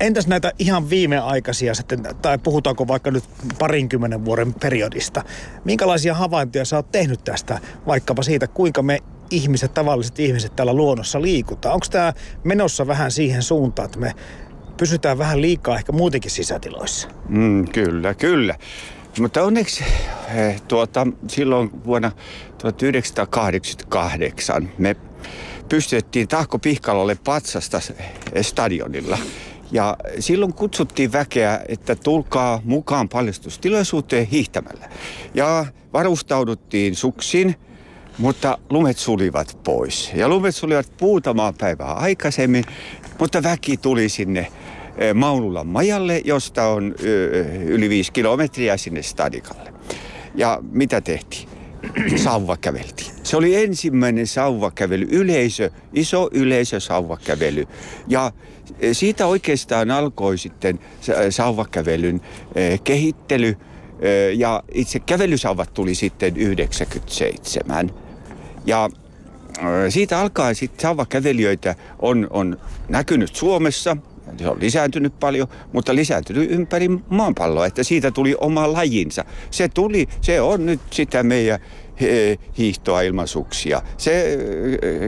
Entäs 0.00 0.26
näitä 0.26 0.52
ihan 0.58 0.90
viimeaikaisia 0.90 1.74
sitten, 1.74 2.02
tai 2.22 2.38
puhutaanko 2.38 2.88
vaikka 2.88 3.10
nyt 3.10 3.24
parinkymmenen 3.58 4.24
vuoden 4.24 4.54
periodista? 4.54 5.24
Minkälaisia 5.64 6.14
havaintoja 6.14 6.64
sä 6.64 6.76
oot 6.76 6.92
tehnyt 6.92 7.24
tästä, 7.24 7.60
vaikkapa 7.86 8.22
siitä, 8.22 8.46
kuinka 8.46 8.82
me 8.82 8.98
ihmiset, 9.30 9.74
tavalliset 9.74 10.20
ihmiset 10.20 10.56
täällä 10.56 10.72
luonnossa 10.72 11.22
liikutaan? 11.22 11.74
Onko 11.74 11.86
tämä 11.90 12.12
menossa 12.44 12.86
vähän 12.86 13.10
siihen 13.10 13.42
suuntaan, 13.42 13.86
että 13.86 13.98
me 13.98 14.14
pysytään 14.76 15.18
vähän 15.18 15.40
liikaa 15.40 15.76
ehkä 15.76 15.92
muutenkin 15.92 16.30
sisätiloissa? 16.30 17.08
Mm, 17.28 17.68
kyllä, 17.68 18.14
kyllä. 18.14 18.54
Mutta 19.20 19.42
onneksi 19.42 19.84
eh, 20.34 20.62
tuota, 20.68 21.06
silloin 21.28 21.70
vuonna 21.84 22.12
1988 22.58 24.70
me 24.78 24.96
pystyttiin 25.68 26.28
Tahko 26.28 26.58
Pihkalolle 26.58 27.16
patsasta 27.24 27.80
stadionilla. 28.42 29.18
Ja 29.72 29.96
silloin 30.18 30.54
kutsuttiin 30.54 31.12
väkeä, 31.12 31.60
että 31.68 31.94
tulkaa 31.94 32.60
mukaan 32.64 33.08
paljastustilaisuuteen 33.08 34.26
hiihtämällä. 34.26 34.88
Ja 35.34 35.66
varustauduttiin 35.92 36.96
suksin, 36.96 37.54
mutta 38.18 38.58
lumet 38.70 38.98
sulivat 38.98 39.58
pois. 39.64 40.10
Ja 40.14 40.28
lumet 40.28 40.54
sulivat 40.54 40.92
muutamaa 41.00 41.52
päivää 41.52 41.92
aikaisemmin, 41.92 42.64
mutta 43.18 43.42
väki 43.42 43.76
tuli 43.76 44.08
sinne 44.08 44.40
eh, 44.98 45.14
Maunulan 45.14 45.66
majalle, 45.66 46.22
josta 46.24 46.66
on 46.66 46.94
yli 47.66 47.88
viisi 47.88 48.12
kilometriä 48.12 48.76
sinne 48.76 49.02
stadikalle. 49.02 49.72
Ja 50.34 50.58
mitä 50.70 51.00
tehtiin? 51.00 51.48
Sauva 52.16 52.56
käveltiin. 52.56 53.07
Se 53.28 53.36
oli 53.36 53.56
ensimmäinen 53.56 54.26
sauvakävely, 54.26 55.06
yleisö, 55.10 55.70
iso 55.92 56.28
yleisö 56.32 56.80
sauvakävely. 56.80 57.66
Ja 58.06 58.32
e, 58.80 58.94
siitä 58.94 59.26
oikeastaan 59.26 59.90
alkoi 59.90 60.38
sitten 60.38 60.78
sauvakävelyn 61.30 62.20
e, 62.54 62.78
kehittely. 62.78 63.56
Ja 64.36 64.62
itse 64.74 64.98
kävelysauvat 64.98 65.74
tuli 65.74 65.94
sitten 65.94 66.36
97. 66.36 67.90
Ja 68.66 68.88
siitä 69.88 70.20
alkaen 70.20 70.54
sitten 70.54 70.80
sauvakävelijöitä 70.82 71.74
on, 71.98 72.26
on 72.30 72.60
näkynyt 72.88 73.36
Suomessa– 73.36 73.96
se 74.36 74.48
on 74.48 74.56
lisääntynyt 74.60 75.20
paljon, 75.20 75.48
mutta 75.72 75.94
lisääntynyt 75.94 76.50
ympäri 76.50 76.88
maanpalloa, 77.08 77.66
että 77.66 77.82
siitä 77.82 78.10
tuli 78.10 78.36
oma 78.40 78.72
lajinsa. 78.72 79.24
Se 79.50 79.68
tuli, 79.68 80.08
se 80.20 80.40
on 80.40 80.66
nyt 80.66 80.80
sitä 80.90 81.22
meidän 81.22 81.58
hiihtoa 82.58 83.00
ilman 83.00 83.28
suksia. 83.28 83.82
Se, 83.96 84.38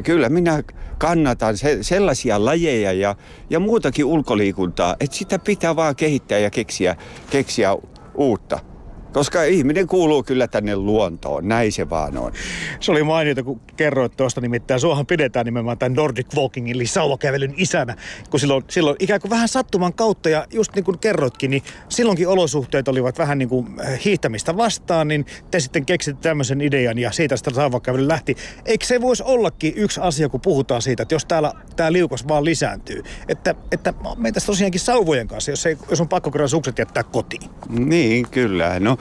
kyllä 0.04 0.28
minä 0.28 0.62
kannatan 0.98 1.56
se, 1.56 1.78
sellaisia 1.80 2.44
lajeja 2.44 2.92
ja, 2.92 3.16
ja 3.50 3.60
muutakin 3.60 4.04
ulkoliikuntaa, 4.04 4.96
että 5.00 5.16
sitä 5.16 5.38
pitää 5.38 5.76
vaan 5.76 5.96
kehittää 5.96 6.38
ja 6.38 6.50
keksiä, 6.50 6.96
keksiä 7.30 7.76
uutta. 8.14 8.69
Koska 9.12 9.42
ihminen 9.42 9.86
kuuluu 9.86 10.22
kyllä 10.22 10.48
tänne 10.48 10.76
luontoon, 10.76 11.48
näin 11.48 11.72
se 11.72 11.90
vaan 11.90 12.18
on. 12.18 12.32
Se 12.80 12.92
oli 12.92 13.02
mainiota, 13.02 13.42
kun 13.42 13.60
kerroit 13.76 14.16
tuosta 14.16 14.40
nimittäin. 14.40 14.80
Suohan 14.80 15.06
pidetään 15.06 15.46
nimenomaan 15.46 15.78
tämän 15.78 15.94
Nordic 15.94 16.34
Walkingin, 16.36 16.76
eli 16.76 16.86
sauvakävelyn 16.86 17.54
isänä. 17.56 17.96
Kun 18.30 18.40
silloin, 18.40 18.64
silloin 18.68 18.96
ikään 18.98 19.20
kuin 19.20 19.30
vähän 19.30 19.48
sattuman 19.48 19.92
kautta, 19.92 20.28
ja 20.28 20.46
just 20.52 20.74
niin 20.74 20.84
kuin 20.84 20.98
kerroitkin, 20.98 21.50
niin 21.50 21.62
silloinkin 21.88 22.28
olosuhteet 22.28 22.88
olivat 22.88 23.18
vähän 23.18 23.38
niin 23.38 23.48
kuin 23.48 23.66
äh, 23.80 24.00
hiihtämistä 24.04 24.56
vastaan, 24.56 25.08
niin 25.08 25.26
te 25.50 25.60
sitten 25.60 25.86
keksitte 25.86 26.22
tämmöisen 26.22 26.60
idean, 26.60 26.98
ja 26.98 27.12
siitä 27.12 27.36
sitä 27.36 27.50
sauvakävely 27.54 28.08
lähti. 28.08 28.36
Eikö 28.64 28.86
se 28.86 29.00
voisi 29.00 29.22
ollakin 29.26 29.72
yksi 29.76 30.00
asia, 30.00 30.28
kun 30.28 30.40
puhutaan 30.40 30.82
siitä, 30.82 31.02
että 31.02 31.14
jos 31.14 31.24
täällä 31.24 31.52
tämä 31.76 31.92
liukas 31.92 32.28
vaan 32.28 32.44
lisääntyy, 32.44 33.02
että, 33.28 33.54
että 33.72 33.94
meitä 34.16 34.40
tosiaankin 34.46 34.80
sauvojen 34.80 35.28
kanssa, 35.28 35.50
jos, 35.50 35.66
ei, 35.66 35.76
jos 35.90 36.00
on 36.00 36.08
pakko 36.08 36.30
kerran 36.30 36.48
sukset 36.48 36.78
jättää 36.78 37.02
kotiin. 37.02 37.50
Niin, 37.68 38.28
kyllä. 38.30 38.80
No 38.80 38.96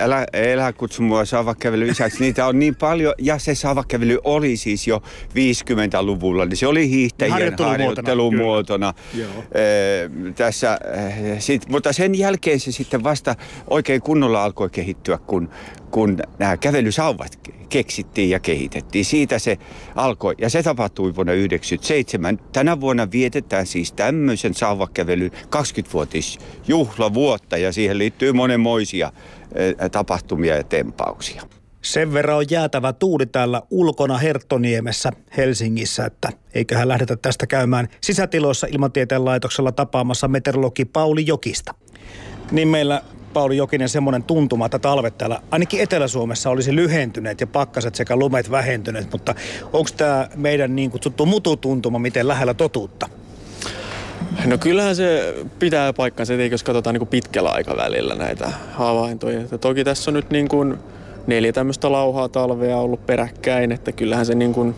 älä, 0.00 0.26
älä 0.52 0.72
kutsu 0.72 1.02
mua 1.02 1.24
saavakävely 1.24 1.88
isäksi. 1.88 2.20
Niitä 2.20 2.46
on 2.46 2.58
niin 2.58 2.76
paljon. 2.76 3.14
Ja 3.18 3.38
se 3.38 3.54
saavakävely 3.54 4.18
oli 4.24 4.56
siis 4.56 4.86
jo 4.86 5.02
50-luvulla. 5.28 6.44
Niin 6.44 6.56
se 6.56 6.66
oli 6.66 6.90
hiihtäjien 6.90 7.54
harjoittelumuotona. 7.58 8.94
tässä, 10.34 10.78
sit, 11.38 11.68
mutta 11.68 11.92
sen 11.92 12.14
jälkeen 12.14 12.60
se 12.60 12.72
sitten 12.72 13.04
vasta 13.04 13.34
oikein 13.70 14.00
kunnolla 14.00 14.44
alkoi 14.44 14.70
kehittyä, 14.70 15.18
kun, 15.26 15.50
kun 15.96 16.18
nämä 16.38 16.56
kävelysauvat 16.56 17.38
keksittiin 17.68 18.30
ja 18.30 18.40
kehitettiin. 18.40 19.04
Siitä 19.04 19.38
se 19.38 19.58
alkoi 19.94 20.34
ja 20.38 20.50
se 20.50 20.62
tapahtui 20.62 21.14
vuonna 21.14 21.32
1997. 21.32 22.38
Tänä 22.52 22.80
vuonna 22.80 23.08
vietetään 23.12 23.66
siis 23.66 23.92
tämmöisen 23.92 24.54
sauvakävelyn 24.54 25.30
20-vuotis 25.32 26.38
juhlavuotta 26.68 27.56
ja 27.56 27.72
siihen 27.72 27.98
liittyy 27.98 28.32
monenmoisia 28.32 29.12
tapahtumia 29.92 30.56
ja 30.56 30.64
tempauksia. 30.64 31.42
Sen 31.82 32.12
verran 32.12 32.36
on 32.36 32.44
jäätävä 32.50 32.92
tuuli 32.92 33.26
täällä 33.26 33.62
ulkona 33.70 34.18
Herttoniemessä 34.18 35.12
Helsingissä, 35.36 36.04
että 36.04 36.28
eiköhän 36.54 36.88
lähdetä 36.88 37.16
tästä 37.16 37.46
käymään 37.46 37.88
sisätiloissa 38.00 38.66
ilmatieteen 38.70 39.24
laitoksella 39.24 39.72
tapaamassa 39.72 40.28
meteorologi 40.28 40.84
Pauli 40.84 41.26
Jokista. 41.26 41.74
Niin 42.50 42.68
meillä 42.68 43.02
Pauli 43.36 43.56
Jokinen 43.56 43.88
semmoinen 43.88 44.22
tuntuma, 44.22 44.66
että 44.66 44.78
talvet 44.78 45.18
täällä 45.18 45.40
ainakin 45.50 45.80
Etelä-Suomessa 45.80 46.50
olisi 46.50 46.76
lyhentyneet 46.76 47.40
ja 47.40 47.46
pakkaset 47.46 47.94
sekä 47.94 48.16
lumet 48.16 48.50
vähentyneet, 48.50 49.12
mutta 49.12 49.34
onko 49.72 49.90
tämä 49.96 50.28
meidän 50.36 50.76
niin 50.76 50.90
kutsuttu 50.90 51.26
mututuntuma 51.26 51.98
miten 51.98 52.28
lähellä 52.28 52.54
totuutta? 52.54 53.08
No 54.46 54.58
kyllähän 54.58 54.96
se 54.96 55.34
pitää 55.58 55.92
paikkansa, 55.92 56.34
että 56.34 56.44
jos 56.44 56.62
katsotaan 56.62 56.94
niin 56.94 57.00
kuin 57.00 57.08
pitkällä 57.08 57.50
aikavälillä 57.50 58.14
näitä 58.14 58.52
havaintoja. 58.72 59.40
Että 59.40 59.58
toki 59.58 59.84
tässä 59.84 60.10
on 60.10 60.14
nyt 60.14 60.30
niin 60.30 60.48
kuin 60.48 60.78
neljä 61.26 61.52
tämmöistä 61.52 61.92
lauhaa 61.92 62.28
talvea 62.28 62.76
ollut 62.76 63.06
peräkkäin, 63.06 63.72
että 63.72 63.92
kyllähän 63.92 64.26
se 64.26 64.34
niin 64.34 64.52
kuin 64.52 64.74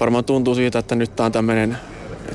varmaan 0.00 0.24
tuntuu 0.24 0.54
siitä, 0.54 0.78
että 0.78 0.94
nyt 0.94 1.16
tämä 1.16 1.24
on 1.24 1.32
tämmöinen 1.32 1.78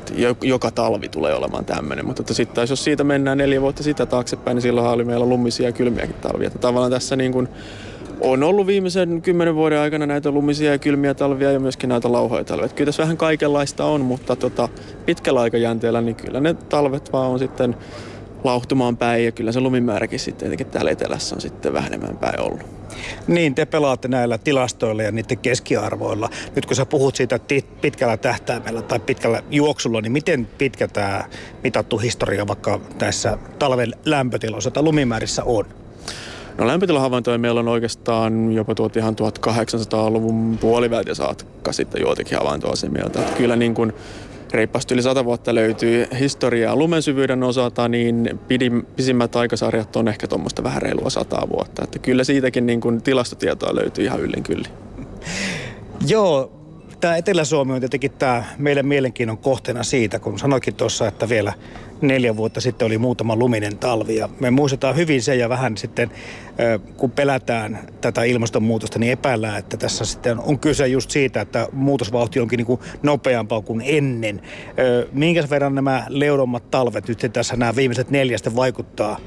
että 0.00 0.46
joka 0.46 0.70
talvi 0.70 1.08
tulee 1.08 1.34
olemaan 1.34 1.64
tämmöinen. 1.64 2.06
Mutta 2.06 2.34
sitten 2.34 2.66
jos 2.70 2.84
siitä 2.84 3.04
mennään 3.04 3.38
neljä 3.38 3.60
vuotta 3.60 3.82
sitä 3.82 4.06
taaksepäin, 4.06 4.54
niin 4.54 4.62
silloin 4.62 4.86
oli 4.86 5.04
meillä 5.04 5.26
lumisia 5.26 5.68
ja 5.68 5.72
kylmiäkin 5.72 6.14
talvia. 6.14 6.50
Tavallaan 6.50 6.92
tässä 6.92 7.16
niin 7.16 7.32
kuin 7.32 7.48
on 8.20 8.42
ollut 8.42 8.66
viimeisen 8.66 9.22
kymmenen 9.22 9.54
vuoden 9.54 9.78
aikana 9.78 10.06
näitä 10.06 10.30
lumisia 10.30 10.72
ja 10.72 10.78
kylmiä 10.78 11.14
talvia 11.14 11.52
ja 11.52 11.60
myöskin 11.60 11.88
näitä 11.88 12.12
lauhoja 12.12 12.44
talvia. 12.44 12.68
Kyllä 12.68 12.88
tässä 12.88 13.02
vähän 13.02 13.16
kaikenlaista 13.16 13.84
on, 13.84 14.00
mutta 14.00 14.36
tota, 14.36 14.68
pitkällä 15.06 15.40
aikajänteellä 15.40 16.00
niin 16.00 16.16
kyllä 16.16 16.40
ne 16.40 16.54
talvet 16.54 17.12
vaan 17.12 17.30
on 17.30 17.38
sitten 17.38 17.76
lauhtumaan 18.44 18.96
päin 18.96 19.24
ja 19.24 19.32
kyllä 19.32 19.52
se 19.52 19.60
lumimääräkin 19.60 20.20
sitten 20.20 20.38
tietenkin 20.38 20.66
täällä 20.66 20.90
etelässä 20.90 21.34
on 21.34 21.40
sitten 21.40 21.72
vähenemään 21.72 22.16
päin 22.16 22.40
ollut. 22.40 22.79
Niin, 23.26 23.54
te 23.54 23.66
pelaatte 23.66 24.08
näillä 24.08 24.38
tilastoilla 24.38 25.02
ja 25.02 25.12
niiden 25.12 25.38
keskiarvoilla. 25.38 26.28
Nyt 26.56 26.66
kun 26.66 26.76
sä 26.76 26.86
puhut 26.86 27.16
siitä 27.16 27.40
pitkällä 27.80 28.16
tähtäimellä 28.16 28.82
tai 28.82 29.00
pitkällä 29.00 29.42
juoksulla, 29.50 30.00
niin 30.00 30.12
miten 30.12 30.48
pitkä 30.58 30.88
tämä 30.88 31.24
mitattu 31.64 31.98
historia 31.98 32.46
vaikka 32.46 32.80
tässä 32.98 33.38
talven 33.58 33.94
lämpötiloissa 34.04 34.70
tai 34.70 34.82
lumimäärissä 34.82 35.44
on? 35.44 35.64
No 36.58 36.66
lämpötilahavaintoja 36.66 37.38
meillä 37.38 37.60
on 37.60 37.68
oikeastaan 37.68 38.52
jopa 38.52 38.74
tuot 38.74 38.96
ihan 38.96 39.16
1800-luvun 39.20 40.58
puolivältä 40.58 41.14
saakka 41.14 41.72
sitten 41.72 42.02
joitakin 42.02 42.38
havaintoasemia. 42.38 43.04
Kyllä 43.36 43.56
niin 43.56 43.74
kuin 43.74 43.92
reippaasti 44.50 44.94
yli 44.94 45.02
sata 45.02 45.24
vuotta 45.24 45.54
löytyy 45.54 46.06
historiaa 46.20 46.76
lumen 46.76 47.02
syvyyden 47.02 47.42
osalta, 47.42 47.88
niin 47.88 48.40
pidim, 48.48 48.82
pisimmät 48.96 49.36
aikasarjat 49.36 49.96
on 49.96 50.08
ehkä 50.08 50.26
tuommoista 50.26 50.62
vähän 50.62 50.82
reilua 50.82 51.10
sataa 51.10 51.48
vuotta. 51.48 51.84
Että 51.84 51.98
kyllä 51.98 52.24
siitäkin 52.24 52.66
niin 52.66 52.80
kuin 52.80 53.02
tilastotietoa 53.02 53.74
löytyy 53.74 54.04
ihan 54.04 54.20
yllin 54.20 54.42
kyllin. 54.42 54.72
Joo, 56.06 56.59
tämä 57.00 57.16
Etelä-Suomi 57.16 57.72
on 57.72 57.80
tietenkin 57.80 58.10
tämä 58.10 58.44
meidän 58.58 58.86
mielenkiinnon 58.86 59.38
kohteena 59.38 59.82
siitä, 59.82 60.18
kun 60.18 60.38
sanoikin 60.38 60.74
tuossa, 60.74 61.08
että 61.08 61.28
vielä 61.28 61.52
neljä 62.00 62.36
vuotta 62.36 62.60
sitten 62.60 62.86
oli 62.86 62.98
muutama 62.98 63.36
luminen 63.36 63.78
talvi. 63.78 64.16
Ja 64.16 64.28
me 64.40 64.50
muistetaan 64.50 64.96
hyvin 64.96 65.22
se 65.22 65.36
ja 65.36 65.48
vähän 65.48 65.76
sitten, 65.76 66.10
kun 66.96 67.10
pelätään 67.10 67.78
tätä 68.00 68.22
ilmastonmuutosta, 68.22 68.98
niin 68.98 69.12
epäillään, 69.12 69.58
että 69.58 69.76
tässä 69.76 70.04
sitten 70.04 70.38
on 70.38 70.58
kyse 70.58 70.88
just 70.88 71.10
siitä, 71.10 71.40
että 71.40 71.68
muutosvauhti 71.72 72.40
onkin 72.40 72.56
niin 72.56 72.66
kuin 72.66 72.80
nopeampaa 73.02 73.60
kuin 73.60 73.82
ennen. 73.84 74.42
Minkä 75.12 75.44
verran 75.50 75.74
nämä 75.74 76.06
leudommat 76.08 76.70
talvet 76.70 77.08
nyt 77.08 77.30
tässä 77.32 77.56
nämä 77.56 77.76
viimeiset 77.76 78.10
neljästä 78.10 78.56
vaikuttaa 78.56 79.18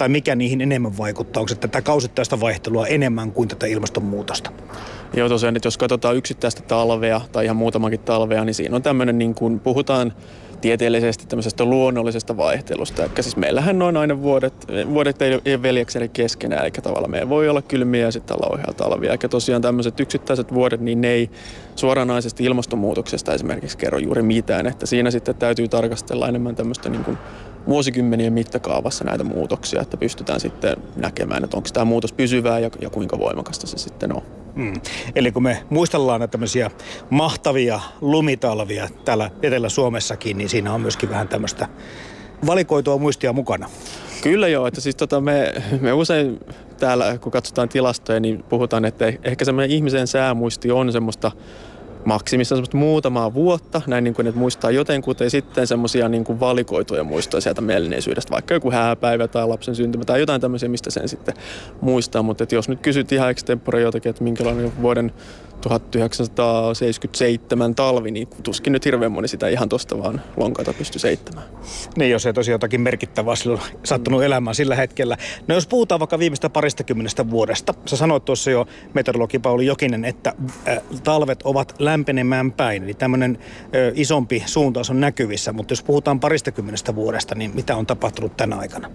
tai 0.00 0.08
mikä 0.08 0.34
niihin 0.34 0.60
enemmän 0.60 0.98
vaikuttaa? 0.98 1.40
Onko 1.40 1.54
tätä 1.54 1.82
kausittaista 1.82 2.40
vaihtelua 2.40 2.86
enemmän 2.86 3.32
kuin 3.32 3.48
tätä 3.48 3.66
ilmastonmuutosta? 3.66 4.50
Joo, 5.14 5.28
tosiaan, 5.28 5.56
että 5.56 5.66
jos 5.66 5.78
katsotaan 5.78 6.16
yksittäistä 6.16 6.62
talvea 6.62 7.20
tai 7.32 7.44
ihan 7.44 7.56
muutamakin 7.56 8.00
talvea, 8.00 8.44
niin 8.44 8.54
siinä 8.54 8.76
on 8.76 8.82
tämmöinen, 8.82 9.18
niin 9.18 9.34
kuin 9.34 9.60
puhutaan 9.60 10.12
tieteellisesti 10.60 11.26
tämmöisestä 11.26 11.64
luonnollisesta 11.64 12.36
vaihtelusta. 12.36 13.02
Eli 13.02 13.10
siis 13.20 13.36
meillähän 13.36 13.82
on 13.82 13.96
aina 13.96 14.22
vuodet, 14.22 14.54
vuodet 14.88 15.22
ei, 15.22 15.40
ei 15.44 15.62
veljekseni 15.62 16.08
keskenään, 16.08 16.62
eli 16.62 16.70
tavallaan 16.70 17.10
meillä 17.10 17.28
voi 17.28 17.48
olla 17.48 17.62
kylmiä 17.62 18.04
ja 18.04 18.10
sitten 18.10 18.36
lauhea 18.42 18.74
talvia. 18.76 19.12
Eikä 19.12 19.28
tosiaan 19.28 19.62
tämmöiset 19.62 20.00
yksittäiset 20.00 20.54
vuodet, 20.54 20.80
niin 20.80 21.00
ne 21.00 21.08
ei 21.08 21.30
suoranaisesti 21.76 22.44
ilmastonmuutoksesta 22.44 23.34
esimerkiksi 23.34 23.78
kerro 23.78 23.98
juuri 23.98 24.22
mitään. 24.22 24.66
Että 24.66 24.86
siinä 24.86 25.10
sitten 25.10 25.34
täytyy 25.34 25.68
tarkastella 25.68 26.28
enemmän 26.28 26.56
tämmöistä 26.56 26.88
niin 26.88 27.04
kuin 27.04 27.18
vuosikymmenien 27.70 28.32
mittakaavassa 28.32 29.04
näitä 29.04 29.24
muutoksia, 29.24 29.82
että 29.82 29.96
pystytään 29.96 30.40
sitten 30.40 30.76
näkemään, 30.96 31.44
että 31.44 31.56
onko 31.56 31.68
tämä 31.72 31.84
muutos 31.84 32.12
pysyvää 32.12 32.58
ja, 32.58 32.70
ja 32.80 32.90
kuinka 32.90 33.18
voimakasta 33.18 33.66
se 33.66 33.78
sitten 33.78 34.16
on. 34.16 34.22
Mm. 34.54 34.72
Eli 35.14 35.32
kun 35.32 35.42
me 35.42 35.62
muistellaan 35.70 36.20
näitä 36.20 36.32
tämmöisiä 36.32 36.70
mahtavia 37.10 37.80
lumitalvia 38.00 38.88
täällä 39.04 39.30
Etelä-Suomessakin, 39.42 40.38
niin 40.38 40.48
siinä 40.48 40.74
on 40.74 40.80
myöskin 40.80 41.10
vähän 41.10 41.28
tämmöistä 41.28 41.68
valikoitua 42.46 42.98
muistia 42.98 43.32
mukana. 43.32 43.70
Kyllä 44.22 44.48
joo, 44.48 44.66
että 44.66 44.80
siis 44.80 44.96
tota 44.96 45.20
me, 45.20 45.54
me 45.80 45.92
usein 45.92 46.40
täällä, 46.78 47.18
kun 47.18 47.32
katsotaan 47.32 47.68
tilastoja, 47.68 48.20
niin 48.20 48.44
puhutaan, 48.48 48.84
että 48.84 49.12
ehkä 49.24 49.44
semmoinen 49.44 49.70
ihmisen 49.70 50.06
säämuisti 50.06 50.70
on 50.70 50.92
semmoista 50.92 51.32
maksimissa 52.04 52.54
semmoista 52.54 52.76
muutamaa 52.76 53.34
vuotta, 53.34 53.82
näin 53.86 54.04
niin 54.04 54.14
kuin, 54.14 54.26
että 54.26 54.38
muistaa 54.38 54.70
jotenkuten, 54.70 55.26
ja 55.26 55.30
sitten 55.30 55.66
semmoisia 55.66 56.08
niin 56.08 56.24
kuin 56.24 56.40
valikoituja 56.40 57.04
muistoja 57.04 57.40
sieltä 57.40 57.60
menneisyydestä, 57.60 58.30
vaikka 58.30 58.54
joku 58.54 58.70
hääpäivä 58.70 59.28
tai 59.28 59.48
lapsen 59.48 59.74
syntymä 59.74 60.04
tai 60.04 60.20
jotain 60.20 60.40
tämmöisiä, 60.40 60.68
mistä 60.68 60.90
sen 60.90 61.08
sitten 61.08 61.34
muistaa. 61.80 62.22
Mutta 62.22 62.44
jos 62.52 62.68
nyt 62.68 62.80
kysyt 62.80 63.12
ihan 63.12 63.30
extempore 63.30 63.80
jotakin, 63.80 64.10
että 64.10 64.24
minkälainen 64.24 64.72
vuoden 64.82 65.12
1977 65.60 67.74
talvi, 67.74 68.10
niin 68.10 68.28
tuskin 68.42 68.72
nyt 68.72 68.84
hirveän 68.84 69.12
moni 69.12 69.28
sitä 69.28 69.48
ihan 69.48 69.68
tosta 69.68 70.02
vaan 70.02 70.22
lonkata 70.36 70.72
pysty 70.72 70.98
seittämään. 70.98 71.46
Niin, 71.96 72.10
jos 72.10 72.26
ei 72.26 72.32
tosiaan 72.32 72.54
jotakin 72.54 72.80
merkittävää 72.80 73.36
silloin 73.36 73.60
sattunut 73.84 74.22
elämään 74.22 74.54
sillä 74.54 74.76
hetkellä. 74.76 75.16
No 75.46 75.54
jos 75.54 75.66
puhutaan 75.66 75.98
vaikka 75.98 76.18
viimeistä 76.18 76.50
paristakymmenestä 76.50 77.30
vuodesta. 77.30 77.74
Sä 77.86 77.96
sanoit 77.96 78.24
tuossa 78.24 78.50
jo, 78.50 78.66
meteorologi 78.94 79.38
Pauli 79.38 79.66
Jokinen, 79.66 80.04
että 80.04 80.34
äh, 80.68 80.78
talvet 81.04 81.42
ovat 81.42 81.74
lämpenemään 81.78 82.52
päin. 82.52 82.82
Eli 82.82 82.94
tämmöinen 82.94 83.38
äh, 83.40 83.46
isompi 83.94 84.42
suuntaus 84.46 84.90
on 84.90 85.00
näkyvissä. 85.00 85.52
Mutta 85.52 85.72
jos 85.72 85.82
puhutaan 85.82 86.20
paristakymmenestä 86.20 86.94
vuodesta, 86.94 87.34
niin 87.34 87.50
mitä 87.54 87.76
on 87.76 87.86
tapahtunut 87.86 88.36
tänä 88.36 88.56
aikana? 88.56 88.90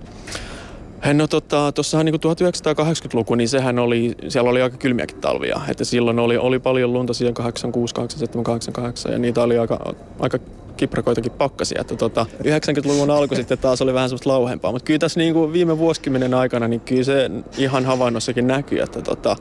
No 1.14 1.28
tota, 1.28 1.72
tuossahan 1.72 2.06
niin 2.06 2.16
1980-luku, 2.16 3.36
niin 3.36 3.50
sehän 3.50 3.80
oli, 3.80 4.16
siellä 4.28 4.50
oli 4.50 4.62
aika 4.62 4.78
kylmiäkin 4.78 5.22
talvia. 5.22 5.62
Että 5.70 5.86
silloin 5.86 6.20
oli, 6.20 6.38
oli 6.38 6.60
paljon 6.60 6.94
lunta 6.94 7.14
siihen 7.14 7.34
86, 7.34 7.94
87, 7.96 8.44
88 8.44 9.12
ja 9.12 9.18
niitä 9.18 9.44
oli 9.44 9.58
aika, 9.58 9.94
aika 10.20 10.40
kiprakoitakin 10.78 11.32
pakkasia. 11.32 11.82
Että 11.82 11.96
tota, 11.96 12.26
90-luvun 12.44 13.12
alku 13.12 13.36
sitten 13.46 13.58
taas 13.58 13.82
oli 13.82 13.94
vähän 13.94 14.10
semmoista 14.10 14.30
lauhempaa. 14.30 14.72
Mutta 14.72 14.86
kyllä 14.86 15.00
tässä 15.00 15.20
niin 15.20 15.34
kuin 15.34 15.54
viime 15.54 15.78
vuosikymmenen 15.78 16.34
aikana, 16.34 16.68
niin 16.68 16.82
kyllä 16.82 17.04
se 17.04 17.32
ihan 17.58 17.86
havainnossakin 17.86 18.48
näkyy, 18.48 18.80
että, 18.80 19.02
tota, 19.02 19.36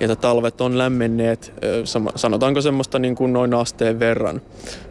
että 0.00 0.16
talvet 0.16 0.60
on 0.60 0.78
lämmenneet, 0.78 1.52
sanotaanko 2.14 2.60
semmoista 2.60 2.98
niin 2.98 3.14
kuin 3.14 3.32
noin 3.32 3.54
asteen 3.54 3.98
verran 3.98 4.42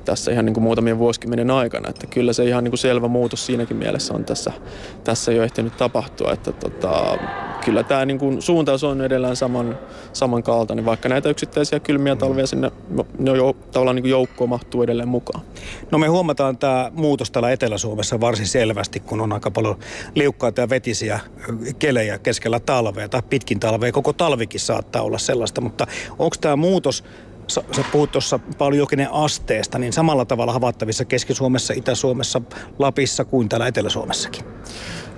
tässä 0.05 0.31
ihan 0.31 0.45
niin 0.45 0.53
kuin 0.53 0.63
muutamien 0.63 1.00
vuosikymmenen 1.00 1.51
aikana. 1.51 1.89
Että 1.89 2.07
kyllä 2.07 2.33
se 2.33 2.45
ihan 2.45 2.63
niin 2.63 2.71
kuin 2.71 2.79
selvä 2.79 3.07
muutos 3.07 3.45
siinäkin 3.45 3.77
mielessä 3.77 4.13
on 4.13 4.25
tässä, 4.25 4.51
tässä 5.03 5.31
jo 5.31 5.43
ehtinyt 5.43 5.77
tapahtua. 5.77 6.31
Että 6.31 6.51
tota, 6.51 7.17
kyllä 7.65 7.83
tämä 7.83 8.05
niin 8.05 8.19
kuin 8.19 8.41
suuntaus 8.41 8.83
on 8.83 9.01
edelleen 9.01 9.35
saman, 9.35 9.79
samankaltainen, 10.13 10.85
vaikka 10.85 11.09
näitä 11.09 11.29
yksittäisiä 11.29 11.79
kylmiä 11.79 12.15
talvia 12.15 12.47
sinne 12.47 12.71
no, 13.19 13.35
jo, 13.35 13.55
tavallaan 13.71 13.95
niin 13.95 14.05
joukkoon 14.05 14.50
mahtuu 14.50 14.83
edelleen 14.83 15.09
mukaan. 15.09 15.41
No 15.91 15.97
me 15.97 16.07
huomataan 16.07 16.57
tämä 16.57 16.91
muutos 16.93 17.31
täällä 17.31 17.51
Etelä-Suomessa 17.51 18.19
varsin 18.19 18.47
selvästi, 18.47 19.00
kun 19.00 19.21
on 19.21 19.33
aika 19.33 19.51
paljon 19.51 19.79
liukkaita 20.15 20.62
ja 20.62 20.69
vetisiä 20.69 21.19
kelejä 21.79 22.17
keskellä 22.17 22.59
talvea 22.59 23.09
tai 23.09 23.21
pitkin 23.29 23.59
talvea. 23.59 23.91
Koko 23.91 24.13
talvikin 24.13 24.59
saattaa 24.59 25.01
olla 25.01 25.17
sellaista, 25.17 25.62
mutta 25.62 25.88
onko 26.19 26.35
tämä 26.41 26.55
muutos 26.55 27.03
sä 27.47 27.63
puhut 27.91 28.11
tuossa 28.11 28.39
paljon 28.57 28.79
Jokinen 28.79 29.11
asteesta, 29.11 29.79
niin 29.79 29.93
samalla 29.93 30.25
tavalla 30.25 30.53
havaittavissa 30.53 31.05
Keski-Suomessa, 31.05 31.73
Itä-Suomessa, 31.73 32.41
Lapissa 32.79 33.25
kuin 33.25 33.49
täällä 33.49 33.67
Etelä-Suomessakin? 33.67 34.45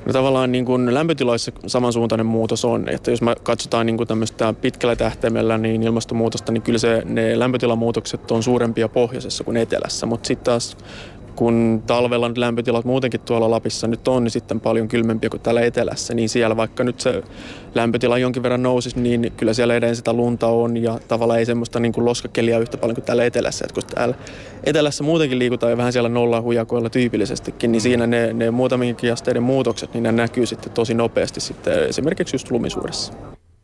No 0.06 0.14
tavallaan 0.14 0.52
niin 0.52 0.66
kuin 0.66 0.94
lämpötiloissa 0.94 1.52
samansuuntainen 1.68 2.26
muutos 2.26 2.66
on, 2.66 2.90
että 2.90 3.12
jos 3.12 3.22
me 3.22 3.36
katsotaan 3.44 3.86
niin 3.86 3.98
kuin 3.98 4.08
tämmöistä 4.08 4.54
pitkällä 4.54 4.96
tähtäimellä 4.96 5.58
niin 5.58 5.84
ilmastonmuutosta, 5.84 6.52
niin 6.52 6.62
kyllä 6.62 6.80
se, 6.80 7.02
ne 7.06 7.40
lämpötilamuutokset 7.40 8.32
on 8.32 8.44
suurempia 8.44 8.90
pohjoisessa 8.90 9.44
kuin 9.44 9.58
etelässä, 9.58 10.06
mutta 10.06 10.28
sitten 10.28 10.46
taas 10.46 10.78
kun 11.38 11.84
talvella 11.88 12.28
nyt 12.28 12.38
lämpötilat 12.38 12.86
muutenkin 12.86 13.20
tuolla 13.20 13.52
Lapissa 13.52 13.88
nyt 13.88 14.08
on, 14.08 14.24
niin 14.24 14.32
sitten 14.32 14.60
paljon 14.60 14.88
kylmempiä 14.88 15.30
kuin 15.30 15.42
täällä 15.42 15.62
etelässä, 15.62 16.14
niin 16.14 16.30
siellä 16.30 16.58
vaikka 16.58 16.84
nyt 16.84 17.00
se 17.00 17.24
lämpötila 17.76 18.18
jonkin 18.18 18.44
verran 18.44 18.64
nousisi, 18.64 19.00
niin 19.00 19.32
kyllä 19.38 19.54
siellä 19.54 19.74
edelleen 19.74 19.96
sitä 19.96 20.14
lunta 20.14 20.48
on 20.48 20.78
ja 20.78 21.00
tavallaan 21.08 21.40
ei 21.40 21.46
semmoista 21.46 21.80
niin 21.80 21.92
kuin 21.92 22.06
loskakeliä 22.06 22.60
yhtä 22.60 22.78
paljon 22.78 22.96
kuin 22.96 23.06
täällä 23.06 23.26
etelässä. 23.26 23.66
Et 23.66 23.72
kun 23.72 23.84
täällä 23.96 24.16
etelässä 24.64 25.04
muutenkin 25.04 25.40
liikutaan 25.40 25.72
jo 25.72 25.78
vähän 25.78 25.94
siellä 25.94 26.10
nolla 26.10 26.42
hujakoilla 26.42 26.90
tyypillisestikin, 26.90 27.72
niin 27.72 27.82
siinä 27.82 28.08
ne, 28.08 28.34
ne 28.34 28.52
muutamienkin 28.52 29.14
asteiden 29.14 29.44
muutokset, 29.44 29.94
niin 29.94 30.04
ne 30.04 30.12
näkyy 30.12 30.46
sitten 30.46 30.72
tosi 30.72 30.94
nopeasti 30.94 31.40
sitten 31.40 31.84
esimerkiksi 31.84 32.36
just 32.36 32.52
lumisuudessa. 32.52 33.14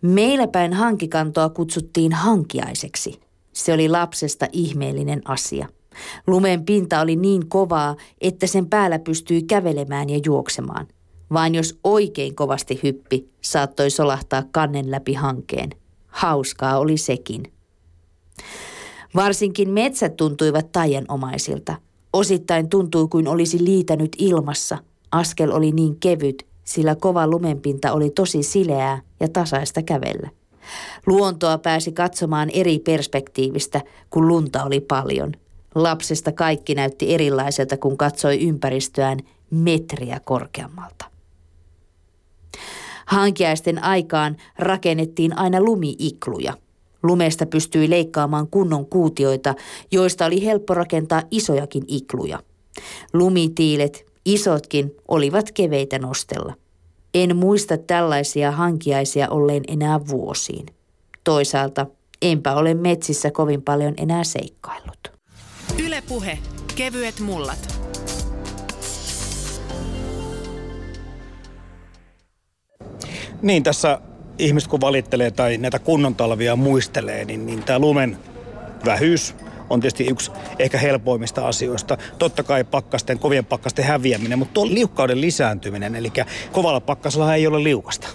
Meillä 0.01 0.47
päin 0.47 0.73
hankikantoa 0.73 1.49
kutsuttiin 1.49 2.13
hankiaiseksi. 2.13 3.19
Se 3.53 3.73
oli 3.73 3.89
lapsesta 3.89 4.47
ihmeellinen 4.51 5.21
asia– 5.25 5.67
Lumen 6.27 6.65
pinta 6.65 7.01
oli 7.01 7.15
niin 7.15 7.49
kovaa, 7.49 7.95
että 8.21 8.47
sen 8.47 8.69
päällä 8.69 8.99
pystyi 8.99 9.43
kävelemään 9.43 10.09
ja 10.09 10.19
juoksemaan. 10.25 10.87
Vain 11.33 11.55
jos 11.55 11.79
oikein 11.83 12.35
kovasti 12.35 12.79
hyppi, 12.83 13.29
saattoi 13.41 13.89
solahtaa 13.89 14.43
kannen 14.51 14.91
läpi 14.91 15.13
hankeen. 15.13 15.69
Hauskaa 16.07 16.79
oli 16.79 16.97
sekin. 16.97 17.43
Varsinkin 19.15 19.69
metsät 19.69 20.15
tuntuivat 20.15 20.71
taianomaisilta. 20.71 21.75
Osittain 22.13 22.69
tuntui 22.69 23.07
kuin 23.07 23.27
olisi 23.27 23.63
liitänyt 23.63 24.15
ilmassa. 24.17 24.77
Askel 25.11 25.51
oli 25.51 25.71
niin 25.71 25.99
kevyt, 25.99 26.45
sillä 26.63 26.95
kova 26.95 27.27
lumenpinta 27.27 27.93
oli 27.93 28.09
tosi 28.09 28.43
sileää 28.43 29.01
ja 29.19 29.29
tasaista 29.29 29.81
kävellä. 29.81 30.29
Luontoa 31.05 31.57
pääsi 31.57 31.91
katsomaan 31.91 32.49
eri 32.49 32.79
perspektiivistä, 32.79 33.81
kun 34.09 34.27
lunta 34.27 34.63
oli 34.63 34.79
paljon– 34.79 35.31
Lapsesta 35.75 36.31
kaikki 36.31 36.75
näytti 36.75 37.13
erilaiselta, 37.13 37.77
kun 37.77 37.97
katsoi 37.97 38.39
ympäristöään 38.39 39.19
metriä 39.49 40.19
korkeammalta. 40.25 41.05
Hankiaisten 43.05 43.83
aikaan 43.83 44.37
rakennettiin 44.59 45.37
aina 45.37 45.61
lumiikluja. 45.61 46.53
Lumesta 47.03 47.45
pystyi 47.45 47.89
leikkaamaan 47.89 48.47
kunnon 48.47 48.85
kuutioita, 48.85 49.55
joista 49.91 50.25
oli 50.25 50.45
helppo 50.45 50.73
rakentaa 50.73 51.21
isojakin 51.31 51.83
ikluja. 51.87 52.39
Lumitiilet, 53.13 54.05
isotkin, 54.25 54.95
olivat 55.07 55.51
keveitä 55.51 55.99
nostella. 55.99 56.53
En 57.13 57.35
muista 57.35 57.77
tällaisia 57.77 58.51
hankiaisia 58.51 59.29
olleen 59.29 59.63
enää 59.67 60.07
vuosiin. 60.07 60.65
Toisaalta 61.23 61.87
enpä 62.21 62.55
ole 62.55 62.73
metsissä 62.73 63.31
kovin 63.31 63.61
paljon 63.61 63.93
enää 63.97 64.23
seikkaillut. 64.23 65.12
Ylepuhe 65.79 66.37
kevyet 66.75 67.19
mullat. 67.19 67.79
Niin, 73.41 73.63
tässä 73.63 73.99
ihmiset 74.37 74.69
kun 74.69 74.81
valittelee 74.81 75.31
tai 75.31 75.57
näitä 75.57 75.79
kunnon 75.79 76.15
talvia 76.15 76.55
muistelee, 76.55 77.25
niin, 77.25 77.45
niin 77.45 77.63
tämä 77.63 77.79
lumen 77.79 78.17
vähyys 78.85 79.35
on 79.69 79.79
tietysti 79.79 80.07
yksi 80.07 80.31
ehkä 80.59 80.77
helpoimmista 80.77 81.47
asioista. 81.47 81.97
Totta 82.17 82.43
kai 82.43 82.63
pakkasten, 82.63 83.19
kovien 83.19 83.45
pakkasten 83.45 83.85
häviäminen, 83.85 84.39
mutta 84.39 84.53
tuo 84.53 84.67
liukkauden 84.67 85.21
lisääntyminen, 85.21 85.95
eli 85.95 86.11
kovalla 86.51 86.79
pakkasella 86.79 87.35
ei 87.35 87.47
ole 87.47 87.63
liukasta. 87.63 88.07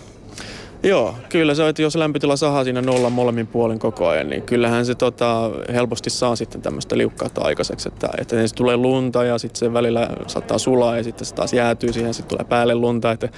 Joo, 0.88 1.14
kyllä 1.28 1.54
se 1.54 1.62
on, 1.62 1.68
että 1.68 1.82
jos 1.82 1.96
lämpötila 1.96 2.36
saa 2.36 2.64
siinä 2.64 2.82
nollan 2.82 3.12
molemmin 3.12 3.46
puolin 3.46 3.78
koko 3.78 4.08
ajan, 4.08 4.30
niin 4.30 4.42
kyllähän 4.42 4.86
se 4.86 4.94
tota, 4.94 5.50
helposti 5.72 6.10
saa 6.10 6.36
sitten 6.36 6.62
tämmöistä 6.62 6.98
liukkautta 6.98 7.40
aikaiseksi. 7.40 7.88
Että, 7.88 8.08
että 8.18 8.46
se 8.46 8.54
tulee 8.54 8.76
lunta 8.76 9.24
ja 9.24 9.38
sitten 9.38 9.58
se 9.58 9.72
välillä 9.72 10.10
saattaa 10.26 10.58
sulaa 10.58 10.96
ja 10.96 11.02
sitten 11.02 11.26
se 11.26 11.34
taas 11.34 11.52
jäätyy 11.52 11.92
siihen, 11.92 12.14
sitten 12.14 12.38
tulee 12.38 12.48
päälle 12.48 12.74
lunta. 12.74 13.12
Että, 13.12 13.28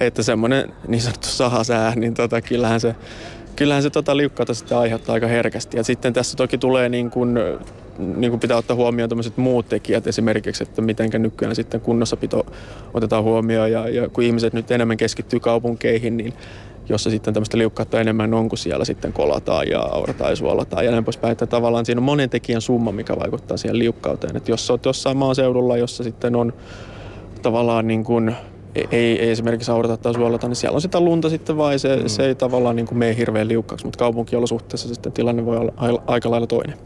että 0.00 0.22
semmoinen 0.22 0.72
niin 0.88 1.00
sanottu 1.00 1.28
sahasää, 1.28 1.92
niin 1.96 2.14
tota, 2.14 2.40
kyllähän 2.40 2.80
se, 2.80 2.94
kyllähän 3.56 3.82
se 3.82 3.90
tota 3.90 4.16
liukkautta 4.16 4.54
sitten 4.54 4.78
aiheuttaa 4.78 5.14
aika 5.14 5.26
herkästi. 5.26 5.76
Ja 5.76 5.84
sitten 5.84 6.12
tässä 6.12 6.36
toki 6.36 6.58
tulee 6.58 6.88
niin 6.88 7.10
kuin, 7.10 7.34
niin 7.98 8.30
kuin 8.30 8.40
pitää 8.40 8.56
ottaa 8.56 8.76
huomioon 8.76 9.08
tämmöiset 9.08 9.36
muut 9.36 9.68
tekijät 9.68 10.06
esimerkiksi, 10.06 10.62
että 10.62 10.82
miten 10.82 11.10
nykyään 11.18 11.56
sitten 11.56 11.80
kunnossapito 11.80 12.46
otetaan 12.94 13.24
huomioon 13.24 13.72
ja, 13.72 13.88
ja 13.88 14.08
kun 14.08 14.24
ihmiset 14.24 14.52
nyt 14.52 14.70
enemmän 14.70 14.96
keskittyy 14.96 15.40
kaupunkeihin, 15.40 16.16
niin 16.16 16.34
jossa 16.88 17.10
sitten 17.10 17.34
tämmöistä 17.34 17.58
liukkautta 17.58 18.00
enemmän 18.00 18.34
on, 18.34 18.48
kun 18.48 18.58
siellä 18.58 18.84
sitten 18.84 19.12
kolataan 19.12 19.68
ja 19.68 19.80
aurataan 19.80 20.30
ja 20.30 20.36
suolataan 20.36 20.84
ja 20.84 20.90
näin 20.90 21.04
poispäin. 21.04 21.32
Että 21.32 21.46
tavallaan 21.46 21.86
siinä 21.86 21.98
on 21.98 22.04
monen 22.04 22.30
tekijän 22.30 22.60
summa, 22.60 22.92
mikä 22.92 23.16
vaikuttaa 23.18 23.56
siihen 23.56 23.78
liukkauteen. 23.78 24.36
Että 24.36 24.50
jos 24.50 24.70
olet 24.70 24.84
jossain 24.84 25.16
maaseudulla, 25.16 25.76
jossa 25.76 26.04
sitten 26.04 26.36
on 26.36 26.52
tavallaan 27.42 27.86
niin 27.86 28.04
kuin 28.04 28.36
ei, 28.74 29.20
ei 29.20 29.30
esimerkiksi 29.30 29.70
aurata 29.70 29.96
tai 29.96 30.14
suolata, 30.14 30.48
niin 30.48 30.56
siellä 30.56 30.74
on 30.74 30.80
sitä 30.80 31.00
lunta 31.00 31.30
sitten 31.30 31.56
vai 31.56 31.78
se, 31.78 31.96
mm. 31.96 32.08
se 32.08 32.26
ei 32.26 32.34
tavallaan 32.34 32.76
niin 32.76 32.86
kuin 32.86 32.98
mene 32.98 33.16
hirveän 33.16 33.48
liukkaaksi, 33.48 33.86
mutta 33.86 33.98
kaupunkiolosuhteessa 33.98 34.88
sitten 34.88 35.12
tilanne 35.12 35.46
voi 35.46 35.56
olla 35.56 36.02
aika 36.06 36.30
lailla 36.30 36.46
toinen. 36.46 36.78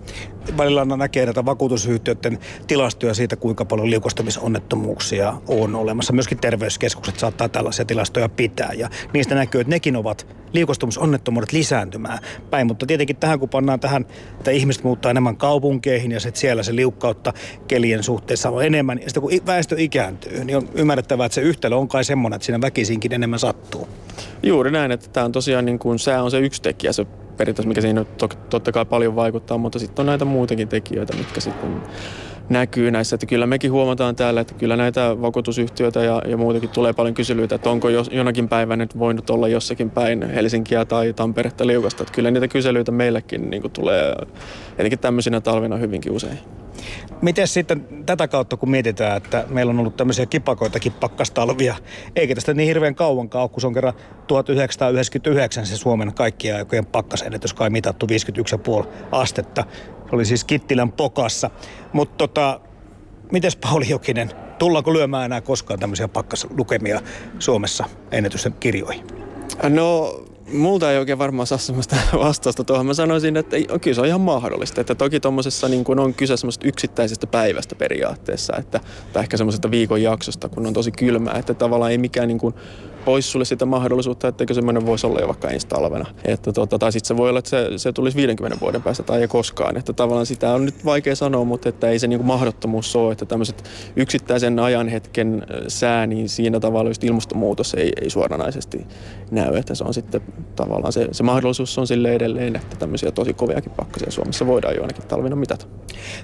välillä 0.57 0.85
näkee 0.85 1.25
näitä 1.25 1.45
vakuutusyhtiöiden 1.45 2.39
tilastoja 2.67 3.15
siitä, 3.15 3.37
kuinka 3.37 3.65
paljon 3.65 3.91
liukostamisonnettomuuksia 3.91 5.35
on 5.49 5.75
olemassa. 5.75 6.13
Myöskin 6.13 6.39
terveyskeskukset 6.39 7.19
saattaa 7.19 7.49
tällaisia 7.49 7.85
tilastoja 7.85 8.29
pitää 8.29 8.73
ja 8.73 8.89
niistä 9.13 9.35
näkyy, 9.35 9.61
että 9.61 9.71
nekin 9.71 9.97
ovat 9.97 10.27
liukostumusonnettomuudet 10.53 11.53
lisääntymään 11.53 12.19
päin. 12.51 12.67
Mutta 12.67 12.87
tietenkin 12.87 13.17
tähän, 13.17 13.41
kun 13.41 13.49
pannaan 13.49 13.81
tähän, 13.81 14.07
että 14.39 14.51
ihmiset 14.51 14.85
muuttaa 14.85 15.11
enemmän 15.11 15.37
kaupunkeihin 15.37 16.13
ja 16.13 16.21
sitten 16.21 16.41
siellä 16.41 16.63
se 16.63 16.77
liukkautta 16.77 17.33
kelien 17.69 18.03
suhteessa 18.03 18.51
on 18.51 18.65
enemmän. 18.65 18.99
Ja 18.99 19.09
sitten 19.09 19.23
kun 19.23 19.31
väestö 19.47 19.77
ikääntyy, 19.79 20.45
niin 20.45 20.57
on 20.57 20.69
ymmärrettävää, 20.75 21.27
että 21.27 21.35
se 21.35 21.41
yhtälö 21.41 21.77
on 21.77 21.89
kai 21.89 22.05
semmoinen, 22.05 22.37
että 22.37 22.47
siinä 22.47 22.61
väkisinkin 22.61 23.13
enemmän 23.13 23.39
sattuu. 23.39 23.89
Juuri 24.43 24.71
näin, 24.71 24.93
että 24.93 25.09
tämä 25.13 25.27
on 25.27 25.33
tosiaan 25.33 25.65
niin 25.65 25.79
kuin, 25.79 25.99
sää 25.99 26.23
on 26.23 26.31
se 26.31 26.39
yksi 26.39 26.63
tekijä, 26.63 26.93
se 26.93 27.07
periaatteessa, 27.37 27.69
mikä 27.69 27.81
siinä 27.81 28.05
to, 28.05 28.29
totta 28.29 28.73
kai 28.73 28.85
paljon 28.85 29.17
vaikuttaa, 29.17 29.59
mutta 29.59 29.79
sitten 29.79 30.03
on 30.03 30.07
näitä 30.07 30.25
muitakin 30.25 30.69
tekijöitä, 30.69 31.17
mitkä 31.17 31.41
sitten 31.41 31.83
näkyy 32.49 32.91
näissä. 32.91 33.17
Että 33.17 33.27
kyllä 33.27 33.47
mekin 33.47 33.73
huomataan 33.73 34.17
täällä, 34.17 34.41
että 34.41 34.55
kyllä 34.55 34.77
näitä 34.77 35.17
vakuutusyhtiöitä 35.23 36.05
ja, 36.05 36.23
ja 36.29 36.37
muutakin 36.37 36.69
tulee 36.69 36.93
paljon 36.93 37.15
kyselyitä, 37.15 37.55
että 37.55 37.71
onko 37.71 37.89
jo, 37.89 38.05
jonakin 38.11 38.49
päivänä 38.49 38.85
nyt 38.85 38.99
voinut 38.99 39.31
olla 39.31 39.49
jossakin 39.49 39.91
päin 39.91 40.31
Helsinkiä 40.31 40.85
tai 40.85 41.13
Tamperetta 41.13 41.67
liukasta. 41.67 42.03
Että 42.03 42.15
kyllä 42.15 42.31
niitä 42.31 42.49
kyselyitä 42.49 42.93
meillekin 42.93 43.51
niin 43.51 43.71
tulee 43.71 44.15
etenkin 44.79 44.99
tämmöisinä 44.99 45.41
talvina 45.41 45.77
hyvinkin 45.77 46.13
usein. 46.13 46.39
Miten 47.23 47.49
sitten 47.49 47.87
tätä 48.07 48.29
kautta, 48.29 48.57
kun 48.57 48.71
mietitään, 48.71 49.17
että 49.17 49.45
meillä 49.49 49.71
on 49.71 49.79
ollut 49.79 49.97
tämmöisiä 49.97 50.27
kipakoitakin 50.27 50.93
pakkastalvia, 50.93 51.75
eikä 52.17 52.35
tästä 52.35 52.55
niin 52.55 52.67
hirveän 52.67 52.95
kauan 52.95 53.29
ole, 53.35 53.49
kun 53.49 53.61
se 53.61 53.67
on 53.67 53.75
kerran 53.75 53.95
1999 54.27 55.67
se 55.67 55.77
Suomen 55.77 56.15
kaikkien 56.15 56.57
aikojen 56.57 56.87
pakkasennätys 56.87 57.55
kai 57.55 57.71
mitattu 57.71 58.07
51,5 58.83 58.89
astetta. 59.13 59.65
Oli 60.13 60.25
siis 60.25 60.45
Kittilän 60.45 60.93
pokassa. 60.93 61.51
Mutta 61.93 62.15
tota, 62.19 62.61
mites 63.33 63.57
Pauli 63.57 63.89
Jokinen, 63.89 64.31
tullaanko 64.59 64.93
lyömään 64.93 65.25
enää 65.25 65.41
koskaan 65.41 65.81
tämmöisiä 65.81 66.09
pakkaslukemia 66.09 67.01
Suomessa 67.39 67.85
ennätysten 68.13 68.53
kirjoihin? 68.53 69.07
No 69.69 70.21
multa 70.53 70.93
ei 70.93 70.99
oikein 70.99 71.19
varmaan 71.19 71.47
saa 71.47 71.59
sellaista 71.59 71.97
vastausta 72.19 72.65
tuohon. 72.65 72.87
Mä 72.87 72.95
sanoisin, 72.95 73.37
että 73.37 73.57
ei, 73.57 73.67
kyllä 73.81 73.95
se 73.95 74.01
on 74.01 74.07
ihan 74.07 74.21
mahdollista. 74.21 74.81
Että 74.81 74.95
toki 74.95 75.21
tuommoisessa 75.21 75.69
niin 75.69 76.01
on 76.01 76.15
kyse 76.15 76.37
semmoista 76.37 76.69
yksittäisestä 76.69 77.27
päivästä 77.27 77.75
periaatteessa, 77.75 78.57
että, 78.57 78.81
tai 79.13 79.23
ehkä 79.23 79.37
semmoisesta 79.37 79.71
viikon 79.71 80.03
jaksosta, 80.03 80.49
kun 80.49 80.67
on 80.67 80.73
tosi 80.73 80.91
kylmää. 80.91 81.39
Että 81.39 81.55
tavallaan 81.55 81.91
ei 81.91 81.99
mikään 81.99 82.29
niin 82.29 82.39
kuin 82.39 82.55
pois 83.07 83.33
sulle 83.33 83.45
sitä 83.45 83.67
mahdollisuutta, 83.67 84.29
etteikö 84.29 84.55
semmoinen 84.55 84.87
voisi 84.87 85.07
olla 85.07 85.21
jo 85.21 85.27
vaikka 85.27 85.49
ensi 85.49 85.67
talvena. 85.67 86.07
Että 86.25 86.53
tota, 86.53 86.79
tai 86.79 86.93
sitten 86.93 87.09
se 87.09 87.17
voi 87.17 87.29
olla, 87.29 87.39
että 87.39 87.51
se, 87.51 87.69
se 87.77 87.93
tulisi 87.93 88.17
50 88.17 88.61
vuoden 88.61 88.83
päästä 88.83 89.03
tai 89.03 89.21
ei 89.21 89.29
koskaan. 89.29 89.77
Että 89.77 89.93
tavallaan 89.93 90.27
sitä 90.27 90.53
on 90.53 90.65
nyt 90.65 90.85
vaikea 90.85 91.17
sanoa, 91.17 91.45
mutta 91.45 91.69
että 91.69 91.89
ei 91.89 91.99
se 91.99 92.07
niin 92.07 92.19
kuin 92.19 92.27
mahdottomuus 92.27 92.97
ole, 92.97 93.13
että 93.13 93.27
tämmöiset 93.27 93.65
yksittäisen 93.97 94.59
ajan 94.59 94.89
hetken 94.89 95.47
sää, 95.69 96.07
niin 96.07 96.29
siinä 96.29 96.61
tavalla 96.61 96.91
just 96.91 97.05
ilmastonmuutos 97.05 97.75
ei, 97.75 97.93
ei 98.03 98.11
suoranaisesti 98.11 98.87
näy. 99.31 99.57
Että 99.57 99.75
se 99.75 99.85
on 99.85 99.95
sitten 99.95 100.21
tavallaan 100.57 100.93
se, 100.93 101.09
se 101.13 101.23
mahdollisuus 101.23 101.79
on 101.79 101.87
sille 101.87 102.15
edelleen, 102.15 102.57
että 102.57 102.77
tämmöisiä 102.77 103.11
tosi 103.11 103.35
koviakin 103.35 103.73
pakkasia 103.73 104.11
Suomessa 104.11 104.47
voidaan 104.47 104.75
jo 104.75 104.83
ainakin 104.83 105.07
talvina 105.07 105.37
mitata. 105.37 105.67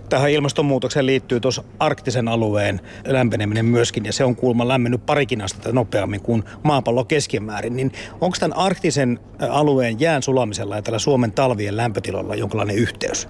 Tähän 0.09 0.31
ilmastonmuutokseen 0.31 1.07
liittyy 1.07 1.40
tuossa 1.40 1.64
arktisen 1.79 2.29
alueen 2.29 2.81
lämpeneminen 3.07 3.64
myöskin, 3.64 4.05
ja 4.05 4.12
se 4.12 4.25
on 4.25 4.37
kuulemma 4.37 4.68
lämmennyt 4.68 5.07
parikin 5.07 5.42
astetta 5.42 5.73
nopeammin 5.73 6.21
kuin 6.21 6.45
maapallo 6.72 7.04
keskimäärin. 7.04 7.76
Niin 7.76 7.92
onko 8.20 8.37
tämän 8.40 8.56
arktisen 8.56 9.18
alueen 9.50 10.00
jään 10.00 10.22
sulamisella 10.22 10.76
ja 10.76 10.82
tällä 10.82 10.98
Suomen 10.98 11.32
talvien 11.32 11.76
lämpötilalla 11.76 12.35
jonkinlainen 12.35 12.76
yhteys? 12.76 13.28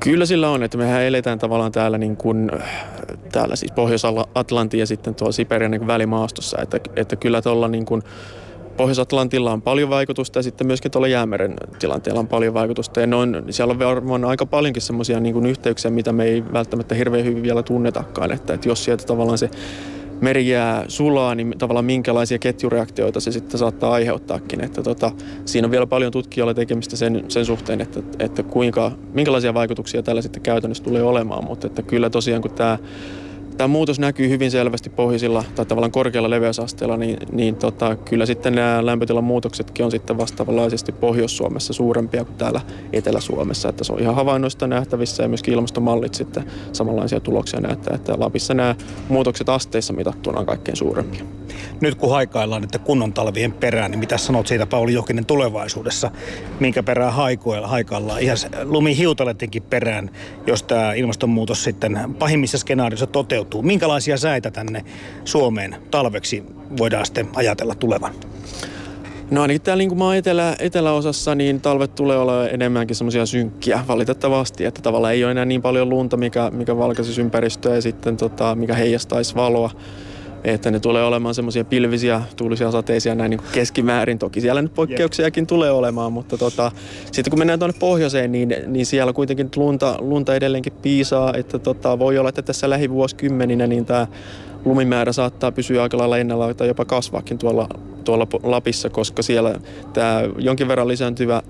Kyllä 0.00 0.26
sillä 0.26 0.50
on, 0.50 0.62
että 0.62 0.78
mehän 0.78 1.02
eletään 1.02 1.38
tavallaan 1.38 1.72
täällä, 1.72 1.98
niin 1.98 2.16
kuin, 2.16 2.50
täällä 3.32 3.56
siis 3.56 3.72
Pohjois-Atlantin 3.72 4.80
ja 4.80 4.86
sitten 4.86 5.14
tuolla 5.14 5.32
Siperian 5.32 5.70
niin 5.70 5.86
välimaastossa, 5.86 6.58
että, 6.62 6.80
että 6.96 7.16
kyllä 7.16 7.42
tuolla 7.42 7.68
niin 7.68 7.84
kuin, 7.84 8.02
Pohjois-Atlantilla 8.76 9.52
on 9.52 9.62
paljon 9.62 9.90
vaikutusta 9.90 10.38
ja 10.38 10.42
sitten 10.42 10.66
myöskin 10.66 10.90
tuolla 10.90 11.08
Jäämeren 11.08 11.54
tilanteella 11.78 12.20
on 12.20 12.28
paljon 12.28 12.54
vaikutusta. 12.54 13.00
Ja 13.00 13.16
on, 13.16 13.44
siellä 13.50 13.72
on 13.72 13.78
varmaan 13.78 14.24
aika 14.24 14.46
paljonkin 14.46 14.82
semmoisia 14.82 15.20
niin 15.20 15.46
yhteyksiä, 15.46 15.90
mitä 15.90 16.12
me 16.12 16.24
ei 16.24 16.44
välttämättä 16.52 16.94
hirveän 16.94 17.24
hyvin 17.24 17.42
vielä 17.42 17.62
tunnetakaan. 17.62 18.32
Että, 18.32 18.54
että 18.54 18.68
jos 18.68 18.84
sieltä 18.84 19.04
tavallaan 19.04 19.38
se 19.38 19.50
meri 20.22 20.48
jää 20.48 20.84
sulaa, 20.88 21.34
niin 21.34 21.54
tavallaan 21.58 21.84
minkälaisia 21.84 22.38
ketjureaktioita 22.38 23.20
se 23.20 23.32
sitten 23.32 23.58
saattaa 23.58 23.92
aiheuttaakin. 23.92 24.64
Että 24.64 24.82
tota, 24.82 25.12
siinä 25.44 25.66
on 25.66 25.70
vielä 25.70 25.86
paljon 25.86 26.12
tutkijoilla 26.12 26.54
tekemistä 26.54 26.96
sen, 26.96 27.24
sen 27.28 27.46
suhteen, 27.46 27.80
että, 27.80 28.00
että 28.18 28.42
kuinka, 28.42 28.92
minkälaisia 29.12 29.54
vaikutuksia 29.54 30.02
tällä 30.02 30.22
sitten 30.22 30.42
käytännössä 30.42 30.84
tulee 30.84 31.02
olemaan. 31.02 31.44
Mutta 31.44 31.66
että 31.66 31.82
kyllä 31.82 32.10
tosiaan 32.10 32.42
kun 32.42 32.50
tämä 32.50 32.78
Tämä 33.56 33.68
muutos 33.68 33.98
näkyy 33.98 34.28
hyvin 34.28 34.50
selvästi 34.50 34.90
pohjoisilla 34.90 35.44
tai 35.54 35.66
tavallaan 35.66 35.92
korkealla 35.92 36.30
leveysasteella, 36.30 36.96
niin, 36.96 37.16
niin 37.32 37.56
tota, 37.56 37.96
kyllä 37.96 38.26
sitten 38.26 38.54
nämä 38.54 38.86
lämpötilan 38.86 39.24
muutoksetkin 39.24 39.84
on 39.84 39.90
sitten 39.90 40.18
vastaavanlaisesti 40.18 40.92
Pohjois-Suomessa 40.92 41.72
suurempia 41.72 42.24
kuin 42.24 42.36
täällä 42.36 42.60
Etelä-Suomessa. 42.92 43.68
Että 43.68 43.84
se 43.84 43.92
on 43.92 44.00
ihan 44.00 44.14
havainnoista 44.14 44.66
nähtävissä 44.66 45.22
ja 45.22 45.28
myöskin 45.28 45.54
ilmastomallit 45.54 46.14
sitten 46.14 46.44
samanlaisia 46.72 47.20
tuloksia 47.20 47.60
näyttää, 47.60 47.94
että 47.94 48.14
Lapissa 48.16 48.54
nämä 48.54 48.74
muutokset 49.08 49.48
asteissa 49.48 49.92
mitattuna 49.92 50.40
on 50.40 50.46
kaikkein 50.46 50.76
suurempia. 50.76 51.24
Nyt 51.80 51.94
kun 51.94 52.10
haikaillaan 52.10 52.64
että 52.64 52.78
kunnon 52.78 53.12
talvien 53.12 53.52
perään, 53.52 53.90
niin 53.90 53.98
mitä 53.98 54.18
sanot 54.18 54.46
siitä 54.46 54.66
Pauli 54.66 54.92
Jokinen 54.92 55.26
tulevaisuudessa? 55.26 56.10
Minkä 56.60 56.82
perään 56.82 57.12
haikoilla, 57.12 57.66
haikaillaan? 57.66 58.20
Ihan 58.20 58.36
lumihiutalettenkin 58.64 59.62
perään, 59.62 60.10
jos 60.46 60.62
tämä 60.62 60.92
ilmastonmuutos 60.94 61.64
sitten 61.64 62.00
pahimmissa 62.18 62.58
skenaarioissa 62.58 63.06
toteutuu. 63.06 63.51
Minkälaisia 63.60 64.16
säitä 64.16 64.50
tänne 64.50 64.84
Suomeen 65.24 65.76
talveksi 65.90 66.44
voidaan 66.78 67.06
sitten 67.06 67.28
ajatella 67.34 67.74
tulevan? 67.74 68.12
No 69.30 69.42
ainakin 69.42 69.62
täällä 69.62 69.80
niin 69.80 69.88
kuin 69.88 69.98
maan 69.98 70.16
etelä, 70.16 70.56
eteläosassa, 70.58 71.34
niin 71.34 71.60
talvet 71.60 71.94
tulee 71.94 72.16
olla 72.16 72.48
enemmänkin 72.48 72.96
semmoisia 72.96 73.26
synkkiä 73.26 73.84
valitettavasti, 73.88 74.64
että 74.64 74.82
tavallaan 74.82 75.14
ei 75.14 75.24
ole 75.24 75.30
enää 75.30 75.44
niin 75.44 75.62
paljon 75.62 75.88
lunta, 75.88 76.16
mikä, 76.16 76.50
mikä 76.50 76.76
valkaisisi 76.76 77.20
ympäristöä 77.20 77.74
ja 77.74 77.82
sitten 77.82 78.16
tota, 78.16 78.54
mikä 78.54 78.74
heijastaisi 78.74 79.34
valoa 79.34 79.70
että 80.44 80.70
ne 80.70 80.80
tulee 80.80 81.04
olemaan 81.04 81.34
semmoisia 81.34 81.64
pilvisiä, 81.64 82.22
tuulisia, 82.36 82.70
sateisia 82.70 83.14
näin 83.14 83.30
niin 83.30 83.40
keskimäärin. 83.52 84.18
Toki 84.18 84.40
siellä 84.40 84.62
nyt 84.62 84.74
poikkeuksiakin 84.74 85.46
tulee 85.46 85.70
olemaan, 85.70 86.12
mutta 86.12 86.38
tota, 86.38 86.72
sitten 87.12 87.30
kun 87.30 87.38
mennään 87.38 87.58
tuonne 87.58 87.78
pohjoiseen, 87.78 88.32
niin, 88.32 88.54
niin 88.66 88.86
siellä 88.86 89.12
kuitenkin 89.12 89.50
lunta, 89.56 89.96
lunta 90.00 90.34
edelleenkin 90.34 90.72
piisaa, 90.82 91.34
että 91.34 91.58
tota, 91.58 91.98
voi 91.98 92.18
olla, 92.18 92.28
että 92.28 92.42
tässä 92.42 92.70
lähivuosikymmeninä 92.70 93.66
niin 93.66 93.86
tämä 93.86 94.06
lumimäärä 94.64 95.12
saattaa 95.12 95.52
pysyä 95.52 95.82
aika 95.82 95.98
lailla 95.98 96.18
ennallaan 96.18 96.56
tai 96.56 96.68
jopa 96.68 96.84
kasvaakin 96.84 97.38
tuolla, 97.38 97.68
tuolla 98.04 98.26
Lapissa, 98.42 98.90
koska 98.90 99.22
siellä 99.22 99.60
tämä 99.92 100.22
jonkin 100.38 100.68
verran 100.68 100.88
lisääntyvä 100.88 101.42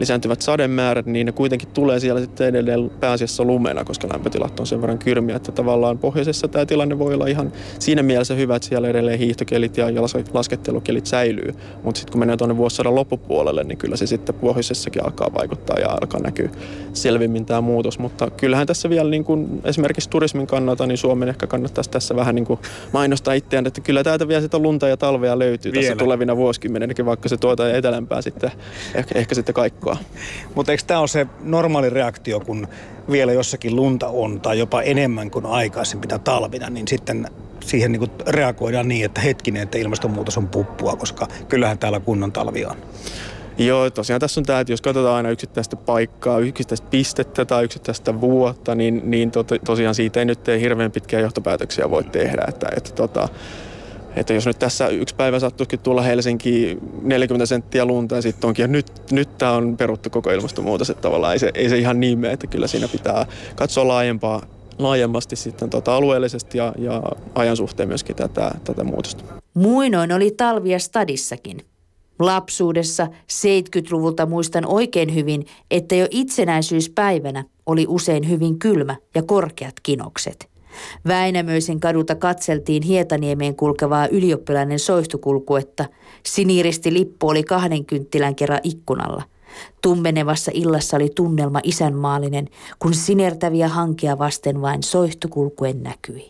lisääntyvät 0.00 0.42
sademäärät, 0.42 1.06
niin 1.06 1.26
ne 1.26 1.32
kuitenkin 1.32 1.68
tulee 1.68 2.00
siellä 2.00 2.20
sitten 2.20 2.46
edelleen 2.46 2.90
pääasiassa 3.00 3.44
lumena, 3.44 3.84
koska 3.84 4.08
lämpötilat 4.12 4.60
on 4.60 4.66
sen 4.66 4.80
verran 4.80 4.98
kylmiä, 4.98 5.36
että 5.36 5.52
tavallaan 5.52 5.98
pohjoisessa 5.98 6.48
tämä 6.48 6.66
tilanne 6.66 6.98
voi 6.98 7.14
olla 7.14 7.26
ihan 7.26 7.52
siinä 7.78 8.02
mielessä 8.02 8.34
hyvä, 8.34 8.56
että 8.56 8.68
siellä 8.68 8.88
edelleen 8.88 9.18
hiihtokelit 9.18 9.76
ja 9.76 9.86
laskettelukelit 10.32 11.06
säilyy, 11.06 11.54
mutta 11.82 11.98
sitten 11.98 12.12
kun 12.12 12.18
mennään 12.18 12.38
tuonne 12.38 12.56
vuosisadan 12.56 12.94
loppupuolelle, 12.94 13.64
niin 13.64 13.78
kyllä 13.78 13.96
se 13.96 14.06
sitten 14.06 14.34
pohjoisessakin 14.34 15.04
alkaa 15.04 15.34
vaikuttaa 15.34 15.78
ja 15.78 15.88
alkaa 15.90 16.20
näkyä 16.20 16.50
selvimmin 16.92 17.46
tämä 17.46 17.60
muutos, 17.60 17.98
mutta 17.98 18.30
kyllähän 18.30 18.66
tässä 18.66 18.90
vielä 18.90 19.10
niin 19.10 19.24
kuin 19.24 19.60
esimerkiksi 19.64 20.10
turismin 20.10 20.46
kannalta, 20.46 20.86
niin 20.86 20.98
Suomen 20.98 21.28
ehkä 21.28 21.46
kannattaisi 21.46 21.90
tässä 21.90 22.16
vähän 22.16 22.34
niin 22.34 22.44
kuin 22.44 22.60
mainostaa 22.92 23.34
itseään, 23.34 23.66
että 23.66 23.80
kyllä 23.80 24.04
täältä 24.04 24.28
vielä 24.28 24.40
sitä 24.40 24.58
lunta 24.58 24.88
ja 24.88 24.96
talvea 24.96 25.38
löytyy 25.38 25.72
vielä. 25.72 25.86
tässä 25.86 25.96
tulevina 25.96 26.36
vuosikymmeninäkin, 26.36 27.06
vaikka 27.06 27.28
se 27.28 27.36
tuota 27.36 27.70
etelämpää 27.70 28.22
sitten, 28.22 28.50
ehkä, 28.94 29.18
ehkä 29.18 29.34
sitten 29.34 29.54
kaikki 29.54 29.83
viikkoa. 29.84 29.96
Mutta 30.54 30.72
eikö 30.72 30.84
tämä 30.86 31.00
ole 31.00 31.08
se 31.08 31.26
normaali 31.40 31.90
reaktio, 31.90 32.40
kun 32.40 32.68
vielä 33.10 33.32
jossakin 33.32 33.76
lunta 33.76 34.08
on 34.08 34.40
tai 34.40 34.58
jopa 34.58 34.82
enemmän 34.82 35.30
kuin 35.30 35.46
aikaisempina 35.46 36.18
talvina, 36.18 36.70
niin 36.70 36.88
sitten 36.88 37.26
siihen 37.60 37.92
niin 37.92 38.10
reagoidaan 38.26 38.88
niin, 38.88 39.04
että 39.04 39.20
hetkinen, 39.20 39.62
että 39.62 39.78
ilmastonmuutos 39.78 40.38
on 40.38 40.48
puppua, 40.48 40.96
koska 40.96 41.28
kyllähän 41.48 41.78
täällä 41.78 42.00
kunnon 42.00 42.32
talvi 42.32 42.64
on. 42.64 42.76
Joo, 43.58 43.90
tosiaan 43.90 44.20
tässä 44.20 44.40
on 44.40 44.44
tämä, 44.44 44.60
että 44.60 44.72
jos 44.72 44.80
katsotaan 44.80 45.16
aina 45.16 45.30
yksittäistä 45.30 45.76
paikkaa, 45.76 46.38
yksittäistä 46.38 46.86
pistettä 46.90 47.44
tai 47.44 47.64
yksittäistä 47.64 48.20
vuotta, 48.20 48.74
niin, 48.74 49.02
niin 49.04 49.30
to, 49.30 49.44
tosiaan 49.64 49.94
siitä 49.94 50.20
ei 50.20 50.26
nyt 50.26 50.46
hirveän 50.60 50.92
pitkiä 50.92 51.20
johtopäätöksiä 51.20 51.90
voi 51.90 52.04
tehdä. 52.04 52.44
Että, 52.48 52.68
että 52.76 52.92
tota, 52.92 53.28
että 54.16 54.32
jos 54.32 54.46
nyt 54.46 54.58
tässä 54.58 54.88
yksi 54.88 55.14
päivä 55.14 55.38
sattuisikin 55.38 55.78
tulla 55.78 56.02
Helsinki 56.02 56.78
40 57.02 57.46
senttiä 57.46 57.84
lunta 57.84 58.14
ja 58.14 58.22
sitten 58.22 58.48
onkin, 58.48 58.62
ja 58.62 58.68
nyt, 58.68 58.86
nyt 59.10 59.38
tämä 59.38 59.52
on 59.52 59.76
peruttu 59.76 60.10
koko 60.10 60.30
ilmastonmuutos, 60.30 60.90
että 60.90 61.02
tavallaan 61.02 61.32
ei 61.32 61.38
se, 61.38 61.50
ei 61.54 61.68
se 61.68 61.78
ihan 61.78 62.00
niin 62.00 62.18
mene, 62.18 62.32
että 62.32 62.46
kyllä 62.46 62.66
siinä 62.66 62.88
pitää 62.88 63.26
katsoa 63.56 63.88
laajempaa, 63.88 64.42
laajemmasti 64.78 65.36
sitten 65.36 65.70
tota 65.70 65.96
alueellisesti 65.96 66.58
ja, 66.58 66.74
ja 66.78 67.02
ajan 67.34 67.56
suhteen 67.56 67.88
myöskin 67.88 68.16
tätä, 68.16 68.54
tätä 68.64 68.84
muutosta. 68.84 69.24
Muinoin 69.54 70.12
oli 70.12 70.30
talvia 70.30 70.78
stadissakin. 70.78 71.60
Lapsuudessa 72.18 73.06
70-luvulta 73.32 74.26
muistan 74.26 74.66
oikein 74.66 75.14
hyvin, 75.14 75.46
että 75.70 75.94
jo 75.94 76.06
itsenäisyyspäivänä 76.10 77.44
oli 77.66 77.86
usein 77.88 78.28
hyvin 78.28 78.58
kylmä 78.58 78.96
ja 79.14 79.22
korkeat 79.22 79.74
kinokset. 79.82 80.53
Väinämöisen 81.08 81.80
kadulta 81.80 82.14
katseltiin 82.14 82.82
Hietaniemeen 82.82 83.56
kulkevaa 83.56 84.06
ylioppilainen 84.06 84.78
soihtukulkuetta. 84.78 85.84
Siniristi 86.26 86.92
lippu 86.92 87.28
oli 87.28 87.42
kahden 87.42 87.84
kynttilän 87.84 88.34
kerran 88.34 88.60
ikkunalla. 88.62 89.22
Tummenevassa 89.82 90.50
illassa 90.54 90.96
oli 90.96 91.10
tunnelma 91.14 91.60
isänmaallinen, 91.62 92.48
kun 92.78 92.94
sinertäviä 92.94 93.68
hankea 93.68 94.18
vasten 94.18 94.62
vain 94.62 94.82
soihtukulkuen 94.82 95.82
näkyi. 95.82 96.28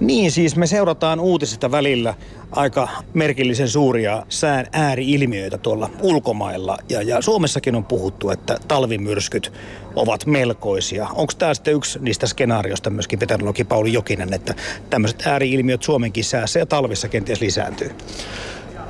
Niin 0.00 0.30
siis 0.30 0.56
me 0.56 0.66
seurataan 0.66 1.20
uutisista 1.20 1.70
välillä 1.70 2.14
aika 2.50 2.88
merkillisen 3.14 3.68
suuria 3.68 4.26
sään 4.28 4.66
ääriilmiöitä 4.72 5.58
tuolla 5.58 5.90
ulkomailla. 6.00 6.78
Ja, 6.88 7.02
ja 7.02 7.22
Suomessakin 7.22 7.74
on 7.74 7.84
puhuttu, 7.84 8.30
että 8.30 8.58
talvimyrskyt 8.68 9.52
ovat 9.96 10.26
melkoisia. 10.26 11.06
Onko 11.14 11.32
tämä 11.38 11.54
sitten 11.54 11.74
yksi 11.74 11.98
niistä 12.02 12.26
skenaarioista 12.26 12.90
myöskin 12.90 13.20
veterologi 13.20 13.64
Pauli 13.64 13.92
Jokinen, 13.92 14.32
että 14.32 14.54
tämmöiset 14.90 15.26
ääriilmiöt 15.26 15.82
Suomenkin 15.82 16.24
säässä 16.24 16.58
ja 16.58 16.66
talvissa 16.66 17.08
kenties 17.08 17.40
lisääntyy? 17.40 17.90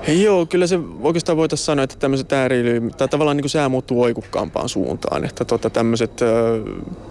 Joo, 0.09 0.47
kyllä 0.47 0.67
se 0.67 0.79
oikeastaan 1.03 1.37
voitaisiin 1.37 1.67
sanoa, 1.67 1.85
että 1.85 1.97
tämmöiset 1.99 2.33
ääriily, 2.33 2.91
tai 2.97 3.09
tavallaan 3.09 3.37
niin 3.37 3.43
kuin 3.43 3.51
sää 3.51 3.69
muuttuu 3.69 4.03
oikukkaampaan 4.03 4.69
suuntaan. 4.69 5.25
Että 5.25 5.45
tota, 5.45 5.71
tämmöiset 5.71 6.21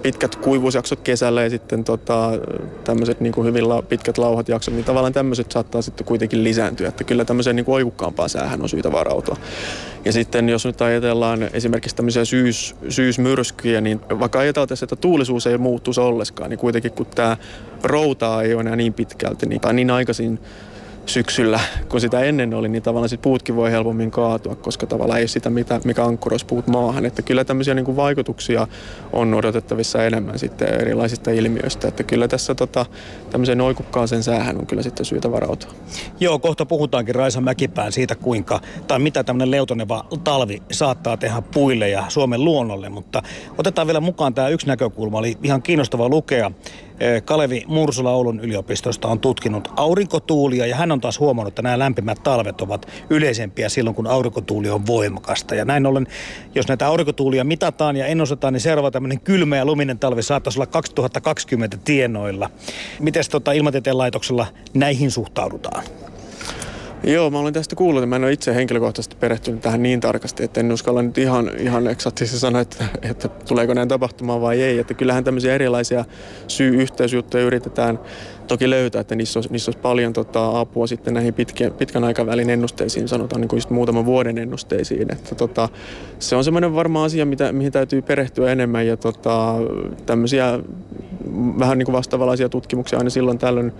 pitkät 0.01 0.35
kuivuusjaksot 0.35 1.01
kesällä 1.01 1.43
ja 1.43 1.49
sitten 1.49 1.83
tota, 1.83 2.31
tämmöiset 2.83 3.19
niin 3.19 3.33
kuin 3.33 3.47
hyvin 3.47 3.69
la, 3.69 3.81
pitkät 3.81 4.17
lauhat 4.17 4.49
jaksot, 4.49 4.73
niin 4.73 4.85
tavallaan 4.85 5.13
tämmöiset 5.13 5.51
saattaa 5.51 5.81
sitten 5.81 6.05
kuitenkin 6.05 6.43
lisääntyä. 6.43 6.87
Että 6.87 7.03
kyllä 7.03 7.25
tämmöiseen 7.25 7.55
niin 7.55 7.65
kuin 7.65 7.75
oikukkaampaan 7.75 8.29
säähän 8.29 8.61
on 8.61 8.69
syytä 8.69 8.91
varautua. 8.91 9.37
Ja 10.05 10.11
sitten 10.11 10.49
jos 10.49 10.65
nyt 10.65 10.81
ajatellaan 10.81 11.49
esimerkiksi 11.53 11.95
tämmöisiä 11.95 12.25
syys, 12.25 12.75
syysmyrskyjä, 12.89 13.81
niin 13.81 14.01
vaikka 14.19 14.39
ajatellaan, 14.39 14.77
että 14.83 14.95
tuulisuus 14.95 15.47
ei 15.47 15.57
muuttuisi 15.57 16.01
olleskaan, 16.01 16.49
niin 16.49 16.59
kuitenkin 16.59 16.91
kun 16.91 17.05
tämä 17.05 17.37
routaa 17.83 18.43
ei 18.43 18.53
ole 18.53 18.61
enää 18.61 18.75
niin 18.75 18.93
pitkälti, 18.93 19.45
niin, 19.45 19.61
tai 19.61 19.73
niin 19.73 19.91
aikaisin 19.91 20.39
syksyllä, 21.11 21.59
kun 21.89 22.01
sitä 22.01 22.19
ennen 22.19 22.53
oli, 22.53 22.69
niin 22.69 22.83
tavallaan 22.83 23.09
sit 23.09 23.21
puutkin 23.21 23.55
voi 23.55 23.71
helpommin 23.71 24.11
kaatua, 24.11 24.55
koska 24.55 24.87
tavallaan 24.87 25.19
ei 25.19 25.27
sitä, 25.27 25.49
mitä, 25.49 25.81
mikä 25.83 26.03
ankkuroisi 26.03 26.45
puut 26.45 26.67
maahan. 26.67 27.05
Että 27.05 27.21
kyllä 27.21 27.43
tämmöisiä 27.43 27.73
niin 27.73 27.85
kuin 27.85 27.95
vaikutuksia 27.95 28.67
on 29.13 29.33
odotettavissa 29.33 30.03
enemmän 30.03 30.39
sitten 30.39 30.81
erilaisista 30.81 31.31
ilmiöistä. 31.31 31.87
Että 31.87 32.03
kyllä 32.03 32.27
tässä 32.27 32.55
tota, 32.55 32.85
tämmöisen 33.29 33.61
oikukkaaseen 33.61 34.23
säähän 34.23 34.57
on 34.57 34.67
kyllä 34.67 34.83
sitten 34.83 35.05
syytä 35.05 35.31
varautua. 35.31 35.71
Joo, 36.19 36.39
kohta 36.39 36.65
puhutaankin 36.65 37.15
Raisa 37.15 37.41
Mäkipään 37.41 37.91
siitä, 37.91 38.15
kuinka 38.15 38.61
tai 38.87 38.99
mitä 38.99 39.23
tämmöinen 39.23 39.51
leutoneva 39.51 40.05
talvi 40.23 40.61
saattaa 40.71 41.17
tehdä 41.17 41.41
puille 41.53 41.89
ja 41.89 42.05
Suomen 42.09 42.45
luonnolle, 42.45 42.89
mutta 42.89 43.23
otetaan 43.57 43.87
vielä 43.87 43.99
mukaan 43.99 44.33
tämä 44.33 44.49
yksi 44.49 44.67
näkökulma. 44.67 45.17
Oli 45.17 45.37
ihan 45.43 45.61
kiinnostava 45.61 46.09
lukea 46.09 46.51
Kalevi 47.25 47.63
Mursula 47.67 48.11
Oulun 48.11 48.39
yliopistosta 48.39 49.07
on 49.07 49.19
tutkinut 49.19 49.69
aurinkotuulia 49.75 50.65
ja 50.65 50.75
hän 50.75 50.91
on 50.91 51.01
taas 51.01 51.19
huomannut, 51.19 51.51
että 51.51 51.61
nämä 51.61 51.79
lämpimät 51.79 52.23
talvet 52.23 52.61
ovat 52.61 52.87
yleisempiä 53.09 53.69
silloin, 53.69 53.95
kun 53.95 54.07
aurinkotuuli 54.07 54.69
on 54.69 54.87
voimakasta. 54.87 55.55
Ja 55.55 55.65
näin 55.65 55.85
ollen, 55.85 56.07
jos 56.55 56.67
näitä 56.67 56.87
aurinkotuulia 56.87 57.43
mitataan 57.43 57.95
ja 57.95 58.05
ennustetaan, 58.05 58.53
niin 58.53 58.61
seuraava 58.61 58.91
tämmöinen 58.91 59.19
kylmä 59.19 59.57
ja 59.57 59.65
luminen 59.65 59.99
talvi 59.99 60.23
saattaisi 60.23 60.59
olla 60.59 60.65
2020 60.65 61.77
tienoilla. 61.85 62.49
Miten 62.99 63.23
tota 63.31 63.51
ilmatieteen 63.51 63.97
laitoksella 63.97 64.45
näihin 64.73 65.11
suhtaudutaan? 65.11 65.83
Joo, 67.03 67.29
mä 67.29 67.39
olen 67.39 67.53
tästä 67.53 67.75
kuullut. 67.75 68.09
Mä 68.09 68.15
en 68.15 68.23
ole 68.23 68.31
itse 68.31 68.55
henkilökohtaisesti 68.55 69.15
perehtynyt 69.19 69.61
tähän 69.61 69.83
niin 69.83 69.99
tarkasti, 69.99 70.43
että 70.43 70.59
en 70.59 70.71
uskalla 70.71 71.01
nyt 71.01 71.17
ihan, 71.17 71.51
ihan 71.57 71.87
eksaktisesti 71.87 72.39
sanoa, 72.39 72.61
että, 72.61 72.85
että 73.01 73.27
tuleeko 73.27 73.73
näin 73.73 73.87
tapahtumaan 73.87 74.41
vai 74.41 74.61
ei. 74.61 74.79
Että 74.79 74.93
kyllähän 74.93 75.23
tämmöisiä 75.23 75.55
erilaisia 75.55 76.05
syy-yhteysjuttuja 76.47 77.43
yritetään 77.43 77.99
toki 78.47 78.69
löytää, 78.69 79.01
että 79.01 79.15
niissä 79.15 79.39
olisi, 79.39 79.51
niissä 79.51 79.69
olisi 79.69 79.81
paljon 79.81 80.13
tota, 80.13 80.59
apua 80.59 80.87
sitten 80.87 81.13
näihin 81.13 81.33
pitkän, 81.33 81.73
pitkän 81.73 82.03
aikavälin 82.03 82.49
ennusteisiin, 82.49 83.07
sanotaan 83.07 83.41
niin 83.41 83.49
kuin 83.49 83.57
just 83.57 83.69
muutaman 83.69 84.05
vuoden 84.05 84.37
ennusteisiin. 84.37 85.11
Että, 85.11 85.35
tota, 85.35 85.69
se 86.19 86.35
on 86.35 86.43
semmoinen 86.43 86.75
varma 86.75 87.03
asia, 87.03 87.25
mitä, 87.25 87.51
mihin 87.51 87.71
täytyy 87.71 88.01
perehtyä 88.01 88.51
enemmän 88.51 88.87
ja 88.87 88.97
tota, 88.97 89.55
tämmöisiä 90.05 90.59
vähän 91.59 91.77
niin 91.77 91.85
kuin 91.85 91.93
vastaavanlaisia 91.93 92.49
tutkimuksia 92.49 92.97
aina 92.97 93.09
silloin 93.09 93.37
tällöin 93.37 93.73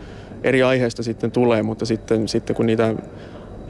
eri 0.43 0.63
aiheista 0.63 1.03
sitten 1.03 1.31
tulee, 1.31 1.63
mutta 1.63 1.85
sitten, 1.85 2.27
sitten 2.27 2.55
kun 2.55 2.65
niitä 2.65 2.87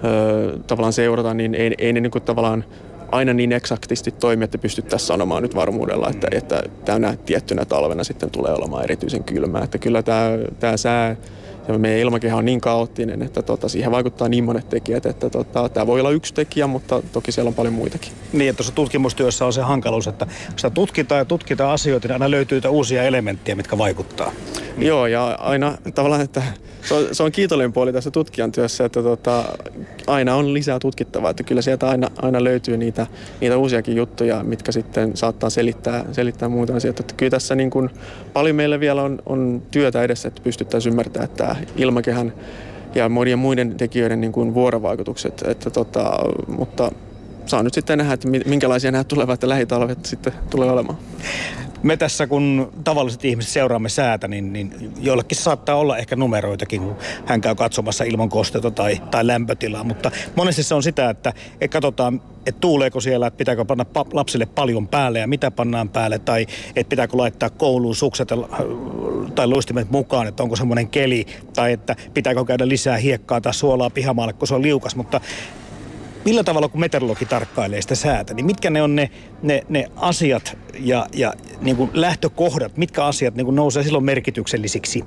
ö, 0.04 0.60
tavallaan 0.68 0.94
seurataan, 0.94 1.38
niin 1.38 1.56
ei, 1.56 1.74
ei 1.78 1.94
ne 1.94 2.00
niin 2.00 2.12
kuin 2.12 2.24
tavallaan 2.24 2.64
aina 3.12 3.34
niin 3.34 3.52
eksaktisti 3.52 4.12
toimi, 4.12 4.44
että 4.44 4.58
pystyttäisiin 4.58 5.08
sanomaan 5.08 5.44
nyt 5.44 5.56
varmuudella, 5.56 6.10
että, 6.10 6.28
että 6.32 6.64
tänä 6.86 7.18
tiettynä 7.26 7.66
talvena 7.66 8.04
sitten 8.04 8.32
tulee 8.32 8.54
olemaan 8.54 8.84
erityisen 8.84 9.24
kylmää. 9.24 9.64
Että 9.64 9.78
kyllä 9.78 10.04
tämä, 10.04 10.30
tämä 10.60 10.78
sää 10.78 11.16
ja 11.68 11.78
meidän 11.78 12.00
ilmakehä 12.00 12.36
on 12.36 12.46
niin 12.46 12.62
kaoottinen, 12.62 13.22
että 13.22 13.42
tota, 13.42 13.70
siihen 13.70 13.92
vaikuttaa 13.92 14.30
niin 14.30 14.44
monet 14.44 14.70
tekijät, 14.70 15.06
että 15.06 15.30
tota, 15.30 15.70
tämä 15.70 15.88
voi 15.88 16.00
olla 16.00 16.12
yksi 16.12 16.34
tekijä, 16.34 16.68
mutta 16.68 17.02
toki 17.12 17.32
siellä 17.32 17.48
on 17.50 17.54
paljon 17.54 17.74
muitakin. 17.74 18.12
Niin, 18.34 18.50
että 18.50 18.58
tuossa 18.58 18.74
tutkimustyössä 18.74 19.46
on 19.46 19.54
se 19.54 19.62
hankaluus, 19.62 20.08
että 20.08 20.28
sitä 20.56 20.70
tutkitaan 20.70 21.20
ja 21.20 21.26
tutkitaan 21.26 21.72
asioita, 21.74 22.08
niin 22.08 22.14
aina 22.14 22.32
löytyy 22.32 22.62
uusia 22.70 23.04
elementtejä, 23.04 23.56
mitkä 23.56 23.78
vaikuttaa. 23.78 24.32
Joo, 24.78 25.08
ja 25.08 25.28
aina 25.28 25.78
tavallaan, 25.96 26.22
että 26.22 26.44
se 26.84 26.94
on, 26.94 27.08
se 27.12 27.24
on 27.24 27.32
kiitollinen 27.32 27.74
puoli 27.74 27.94
tässä 27.94 28.12
tutkijan 28.12 28.52
työssä, 28.52 28.86
että 28.86 29.04
tota, 29.04 29.44
aina 30.08 30.36
on 30.36 30.54
lisää 30.54 30.80
tutkittavaa, 30.80 31.32
että 31.32 31.44
kyllä 31.44 31.62
sieltä 31.62 31.90
aina, 31.90 32.08
aina 32.22 32.44
löytyy 32.44 32.78
niitä, 32.78 33.08
niitä 33.42 33.58
uusiakin 33.58 33.96
juttuja, 33.96 34.44
mitkä 34.44 34.72
sitten 34.72 35.18
saattaa 35.18 35.50
selittää, 35.50 36.06
selittää 36.12 36.50
muuta 36.50 36.76
asioita. 36.76 37.04
Että 37.04 37.14
kyllä 37.18 37.30
tässä 37.30 37.56
niin 37.56 37.70
kuin, 37.70 37.90
paljon 38.34 38.56
meillä 38.56 38.80
vielä 38.80 39.02
on, 39.02 39.20
on 39.26 39.62
työtä 39.72 40.04
edessä, 40.04 40.28
että 40.28 40.42
pystyttäisiin 40.44 40.92
ymmärtämään, 40.92 41.30
että 41.30 41.56
ilmakehän 41.76 42.34
ja 42.96 43.10
monien 43.10 43.40
muiden 43.40 43.78
tekijöiden 43.78 44.22
niin 44.22 44.32
kuin 44.32 44.54
vuorovaikutukset, 44.54 45.44
että 45.48 45.70
tota, 45.70 46.20
mutta 46.48 46.92
saa 47.46 47.64
nyt 47.64 47.74
sitten 47.74 47.98
nähdä, 47.98 48.14
että 48.14 48.28
minkälaisia 48.28 48.92
nämä 48.92 49.04
tulevat 49.04 49.44
lähitalvet 49.44 50.06
sitten 50.06 50.34
tulee 50.50 50.72
olemaan 50.72 50.98
me 51.84 51.98
tässä, 51.98 52.28
kun 52.28 52.74
tavalliset 52.84 53.26
ihmiset 53.26 53.52
seuraamme 53.52 53.90
säätä, 53.90 54.28
niin, 54.28 54.54
niin 54.54 54.94
joillekin 55.00 55.38
saattaa 55.38 55.76
olla 55.76 55.98
ehkä 55.98 56.16
numeroitakin, 56.16 56.82
kun 56.82 56.96
hän 57.26 57.42
käy 57.42 57.56
katsomassa 57.56 58.04
ilman 58.04 58.30
kostetta 58.30 58.72
tai, 58.72 59.02
tai 59.12 59.28
lämpötilaa. 59.28 59.84
Mutta 59.84 60.12
monesti 60.36 60.64
se 60.64 60.76
on 60.76 60.84
sitä, 60.84 61.10
että, 61.10 61.34
että 61.62 61.74
katsotaan, 61.74 62.22
että 62.46 62.62
tuuleeko 62.62 63.00
siellä, 63.00 63.28
että 63.28 63.38
pitääkö 63.38 63.66
panna 63.66 63.86
pa- 63.98 64.10
lapsille 64.14 64.46
paljon 64.46 64.88
päälle 64.88 65.20
ja 65.20 65.28
mitä 65.28 65.52
pannaan 65.52 65.90
päälle, 65.90 66.20
tai 66.20 66.48
että 66.76 66.90
pitääkö 66.90 67.18
laittaa 67.18 67.50
kouluun 67.50 67.96
sukset 67.96 68.30
tai 69.36 69.48
luistimet 69.48 69.92
mukaan, 69.92 70.28
että 70.28 70.44
onko 70.44 70.56
semmoinen 70.56 70.88
keli, 70.88 71.28
tai 71.56 71.72
että 71.72 71.96
pitääkö 72.14 72.46
käydä 72.46 72.68
lisää 72.68 72.98
hiekkaa 72.98 73.42
tai 73.42 73.54
suolaa 73.54 73.90
pihamaalle, 73.90 74.34
kun 74.34 74.48
se 74.48 74.56
on 74.56 74.62
liukas. 74.62 74.96
Mutta 74.96 75.22
millä 76.26 76.44
tavalla 76.44 76.68
kun 76.68 76.80
meteorologi 76.80 77.26
tarkkailee 77.26 77.82
sitä 77.82 77.96
säätä, 77.96 78.34
niin 78.34 78.46
mitkä 78.46 78.70
ne 78.70 78.82
on 78.82 78.96
ne, 78.96 79.10
ne, 79.42 79.64
ne 79.70 79.88
asiat 79.96 80.58
ja, 80.80 81.08
ja 81.14 81.34
niin 81.62 81.76
kuin 81.76 81.90
lähtökohdat, 81.94 82.78
mitkä 82.78 83.06
asiat 83.06 83.36
niin 83.36 83.46
kuin 83.46 83.56
nousee 83.56 83.84
silloin 83.84 84.06
merkityksellisiksi? 84.06 85.04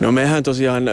No 0.00 0.12
mehän 0.12 0.42
tosiaan, 0.42 0.84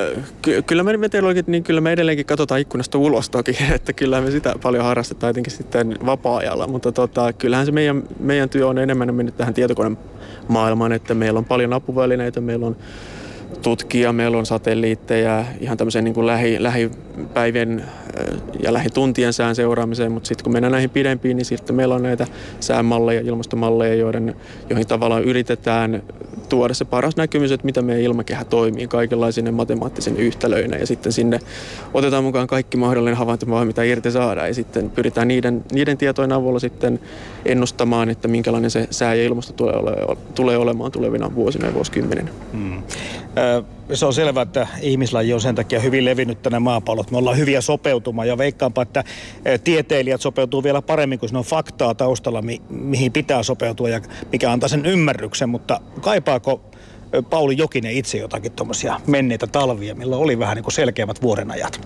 ky- 0.41 0.61
kyllä 0.61 0.83
me 0.83 0.97
meteorologit, 0.97 1.47
niin 1.47 1.63
kyllä 1.63 1.81
me 1.81 1.91
edelleenkin 1.91 2.25
katsotaan 2.25 2.61
ikkunasta 2.61 2.97
ulos 2.97 3.29
toki, 3.29 3.57
että 3.75 3.93
kyllä 3.93 4.21
me 4.21 4.31
sitä 4.31 4.55
paljon 4.63 4.83
harrastetaan 4.83 5.29
jotenkin 5.29 5.53
sitten 5.53 5.97
vapaa-ajalla, 6.05 6.67
mutta 6.67 6.91
tota, 6.91 7.33
kyllähän 7.33 7.65
se 7.65 7.71
meidän, 7.71 8.03
meidän 8.19 8.49
työ 8.49 8.67
on 8.67 8.77
enemmän 8.77 9.15
mennyt 9.15 9.37
tähän 9.37 9.53
tietokoneen 9.53 9.97
maailmaan, 10.47 10.91
että 10.91 11.13
meillä 11.13 11.37
on 11.37 11.45
paljon 11.45 11.73
apuvälineitä, 11.73 12.41
meillä 12.41 12.65
on 12.65 12.77
tutkia, 13.61 14.13
meillä 14.13 14.37
on 14.37 14.45
satelliitteja 14.45 15.45
ihan 15.59 15.77
tämmöisen 15.77 16.03
niin 16.03 16.13
kuin 16.13 16.27
lähi, 16.27 16.63
lähipäivien 17.19 17.83
ja 18.63 18.73
lähituntien 18.73 19.33
sään 19.33 19.55
seuraamiseen, 19.55 20.11
mutta 20.11 20.27
sitten 20.27 20.43
kun 20.43 20.53
mennään 20.53 20.71
näihin 20.71 20.89
pidempiin, 20.89 21.37
niin 21.37 21.45
sitten 21.45 21.75
meillä 21.75 21.95
on 21.95 22.03
näitä 22.03 22.27
säämalleja, 22.59 23.21
ilmastomalleja, 23.21 23.95
joiden, 23.95 24.35
joihin 24.69 24.87
tavallaan 24.87 25.23
yritetään 25.23 26.03
tuoda 26.49 26.73
se 26.73 26.85
paras 26.85 27.15
näkymys, 27.15 27.51
että 27.51 27.65
mitä 27.65 27.81
meidän 27.81 28.03
ilmakehä 28.03 28.45
toimii 28.45 28.87
kaikenlaisine 28.87 29.51
matemaattisen 29.51 30.17
yhtälöinä 30.17 30.77
ja 30.77 30.87
sitten 30.87 31.11
sinne 31.11 31.39
otetaan 31.93 32.23
mukaan 32.23 32.47
kaikki 32.47 32.77
mahdollinen 32.77 33.17
havainto, 33.17 33.45
mitä 33.65 33.83
irti 33.83 34.11
saadaan 34.11 34.47
ja 34.47 34.53
sitten 34.53 34.89
pyritään 34.89 35.27
niiden, 35.27 35.63
niiden 35.71 35.97
tietojen 35.97 36.31
avulla 36.31 36.59
sitten 36.59 36.99
ennustamaan, 37.45 38.09
että 38.09 38.27
minkälainen 38.27 38.71
se 38.71 38.87
sää 38.91 39.15
ja 39.15 39.23
ilmasto 39.23 39.53
tulee, 39.53 39.75
ole, 39.75 40.17
tulee 40.35 40.57
olemaan 40.57 40.91
tulevina 40.91 41.35
vuosina 41.35 41.67
ja 41.67 41.73
vuosikymmeninä. 41.73 42.29
Hmm. 42.51 42.83
Se 43.93 44.05
on 44.05 44.13
selvää, 44.13 44.43
että 44.43 44.67
ihmislaji 44.81 45.33
on 45.33 45.41
sen 45.41 45.55
takia 45.55 45.79
hyvin 45.79 46.05
levinnyt 46.05 46.41
tänne 46.41 46.59
maapallot. 46.59 47.11
Me 47.11 47.17
ollaan 47.17 47.37
hyviä 47.37 47.61
sopeutumaan 47.61 48.27
ja 48.27 48.37
veikkaanpa, 48.37 48.81
että 48.81 49.03
tieteilijät 49.63 50.21
sopeutuu 50.21 50.63
vielä 50.63 50.81
paremmin, 50.81 51.19
kun 51.19 51.29
siinä 51.29 51.39
on 51.39 51.45
faktaa 51.45 51.95
taustalla, 51.95 52.41
mi- 52.41 52.61
mihin 52.69 53.11
pitää 53.11 53.43
sopeutua 53.43 53.89
ja 53.89 54.01
mikä 54.31 54.51
antaa 54.51 54.69
sen 54.69 54.85
ymmärryksen. 54.85 55.49
Mutta 55.49 55.81
kaipaako 56.01 56.61
Pauli 57.29 57.57
Jokinen 57.57 57.91
itse 57.91 58.17
jotakin 58.17 58.51
tuommoisia 58.51 58.99
menneitä 59.07 59.47
talvia, 59.47 59.95
millä 59.95 60.17
oli 60.17 60.39
vähän 60.39 60.55
niin 60.55 60.63
kuin 60.63 60.73
selkeämmät 60.73 61.21
vuodenajat? 61.21 61.81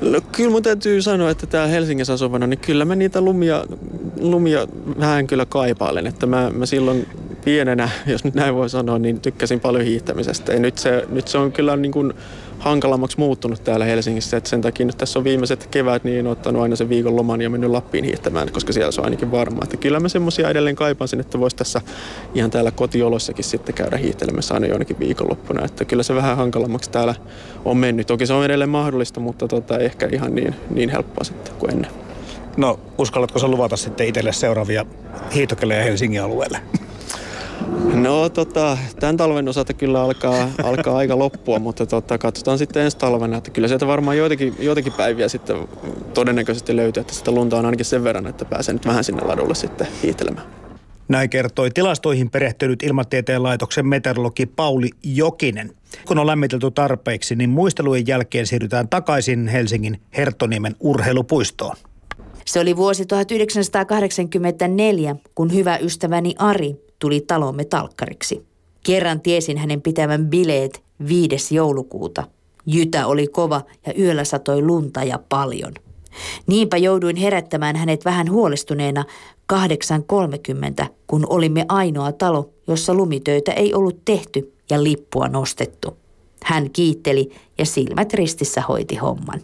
No 0.00 0.20
kyllä 0.32 0.50
mun 0.50 0.62
täytyy 0.62 1.02
sanoa, 1.02 1.30
että 1.30 1.46
täällä 1.46 1.68
Helsingissä 1.68 2.12
asuvana, 2.12 2.46
niin 2.46 2.58
kyllä 2.58 2.84
mä 2.84 2.94
niitä 2.94 3.20
lumia, 3.20 3.64
lumia 4.20 4.66
vähän 5.00 5.26
kyllä 5.26 5.46
kaipailen. 5.46 6.06
Että 6.06 6.26
mä, 6.26 6.50
mä 6.50 6.66
silloin 6.66 7.06
pienenä, 7.46 7.88
jos 8.06 8.24
nyt 8.24 8.34
näin 8.34 8.54
voi 8.54 8.70
sanoa, 8.70 8.98
niin 8.98 9.20
tykkäsin 9.20 9.60
paljon 9.60 9.84
hiihtämisestä. 9.84 10.52
Ja 10.52 10.60
nyt 10.60 10.78
se, 10.78 11.06
nyt 11.08 11.28
se 11.28 11.38
on 11.38 11.52
kyllä 11.52 11.76
niin 11.76 11.92
kuin 11.92 12.12
hankalammaksi 12.58 13.18
muuttunut 13.18 13.64
täällä 13.64 13.84
Helsingissä. 13.84 14.36
Et 14.36 14.46
sen 14.46 14.60
takia 14.60 14.86
nyt 14.86 14.98
tässä 14.98 15.18
on 15.18 15.24
viimeiset 15.24 15.66
kevät 15.70 16.04
niin 16.04 16.26
ottanut 16.26 16.62
aina 16.62 16.76
sen 16.76 16.88
viikon 16.88 17.16
loman 17.16 17.40
ja 17.40 17.50
mennyt 17.50 17.70
Lappiin 17.70 18.04
hiihtämään, 18.04 18.52
koska 18.52 18.72
siellä 18.72 18.92
se 18.92 19.00
on 19.00 19.04
ainakin 19.04 19.30
varma. 19.30 19.60
Että 19.62 19.76
kyllä 19.76 20.00
mä 20.00 20.08
semmoisia 20.08 20.50
edelleen 20.50 20.76
kaipasin, 20.76 21.20
että 21.20 21.40
voisi 21.40 21.56
tässä 21.56 21.80
ihan 22.34 22.50
täällä 22.50 22.70
kotiolossakin 22.70 23.44
sitten 23.44 23.74
käydä 23.74 23.96
hiihtelemässä 23.96 24.54
aina 24.54 24.66
jonnekin 24.66 24.98
viikonloppuna. 24.98 25.64
Että 25.64 25.84
kyllä 25.84 26.02
se 26.02 26.14
vähän 26.14 26.36
hankalammaksi 26.36 26.90
täällä 26.90 27.14
on 27.64 27.76
mennyt. 27.76 28.06
Toki 28.06 28.26
se 28.26 28.32
on 28.32 28.44
edelleen 28.44 28.70
mahdollista, 28.70 29.20
mutta 29.20 29.48
tota, 29.48 29.78
ehkä 29.78 30.08
ihan 30.12 30.34
niin, 30.34 30.54
niin 30.70 30.90
helppoa 30.90 31.24
sitten 31.24 31.54
kuin 31.58 31.72
ennen. 31.72 31.90
No, 32.56 32.80
uskallatko 32.98 33.38
sä 33.38 33.48
luvata 33.48 33.76
sitten 33.76 34.06
itselle 34.06 34.32
seuraavia 34.32 34.86
hiihtokeleja 35.34 35.84
Helsingin 35.84 36.22
alueelle? 36.22 36.60
No 37.94 38.28
tota, 38.28 38.78
tämän 39.00 39.16
talven 39.16 39.48
osalta 39.48 39.74
kyllä 39.74 40.02
alkaa, 40.02 40.48
alkaa 40.64 40.96
aika 40.96 41.18
loppua, 41.18 41.58
mutta 41.58 41.86
tota, 41.86 42.18
katsotaan 42.18 42.58
sitten 42.58 42.82
ensi 42.82 42.96
talvena, 42.96 43.36
että 43.36 43.50
kyllä 43.50 43.68
sieltä 43.68 43.86
varmaan 43.86 44.18
joitakin, 44.18 44.54
joitakin 44.58 44.92
päiviä 44.92 45.28
sitten 45.28 45.68
todennäköisesti 46.14 46.76
löytyy, 46.76 47.00
että 47.00 47.14
sitä 47.14 47.30
lunta 47.30 47.58
on 47.58 47.64
ainakin 47.64 47.86
sen 47.86 48.04
verran, 48.04 48.26
että 48.26 48.44
pääsee 48.44 48.72
nyt 48.72 48.86
vähän 48.86 49.04
sinne 49.04 49.22
ladulle 49.22 49.54
sitten 49.54 49.86
hiitelemään. 50.02 50.46
Näin 51.08 51.30
kertoi 51.30 51.70
tilastoihin 51.70 52.30
perehtynyt 52.30 52.82
ilmatieteen 52.82 53.42
laitoksen 53.42 53.86
meteorologi 53.86 54.46
Pauli 54.46 54.90
Jokinen. 55.02 55.72
Kun 56.08 56.18
on 56.18 56.26
lämmitelty 56.26 56.70
tarpeeksi, 56.70 57.36
niin 57.36 57.50
muistelujen 57.50 58.06
jälkeen 58.06 58.46
siirrytään 58.46 58.88
takaisin 58.88 59.48
Helsingin 59.48 60.00
Herttoniemen 60.16 60.76
urheilupuistoon. 60.80 61.76
Se 62.46 62.60
oli 62.60 62.76
vuosi 62.76 63.06
1984, 63.06 65.16
kun 65.34 65.54
hyvä 65.54 65.76
ystäväni 65.76 66.34
Ari 66.38 66.85
tuli 66.98 67.20
talomme 67.20 67.64
talkkariksi. 67.64 68.46
Kerran 68.86 69.20
tiesin 69.20 69.58
hänen 69.58 69.82
pitävän 69.82 70.26
bileet 70.26 70.82
5. 71.08 71.54
joulukuuta. 71.54 72.24
Jytä 72.66 73.06
oli 73.06 73.26
kova 73.26 73.62
ja 73.86 73.92
yöllä 73.98 74.24
satoi 74.24 74.62
lunta 74.62 75.04
ja 75.04 75.18
paljon. 75.28 75.72
Niinpä 76.46 76.76
jouduin 76.76 77.16
herättämään 77.16 77.76
hänet 77.76 78.04
vähän 78.04 78.30
huolestuneena 78.30 79.04
8.30, 79.52 80.86
kun 81.06 81.26
olimme 81.28 81.64
ainoa 81.68 82.12
talo, 82.12 82.50
jossa 82.66 82.94
lumitöitä 82.94 83.52
ei 83.52 83.74
ollut 83.74 84.04
tehty 84.04 84.52
ja 84.70 84.82
lippua 84.82 85.28
nostettu. 85.28 85.96
Hän 86.42 86.70
kiitteli 86.70 87.30
ja 87.58 87.66
silmät 87.66 88.14
ristissä 88.14 88.60
hoiti 88.60 88.96
homman. 88.96 89.40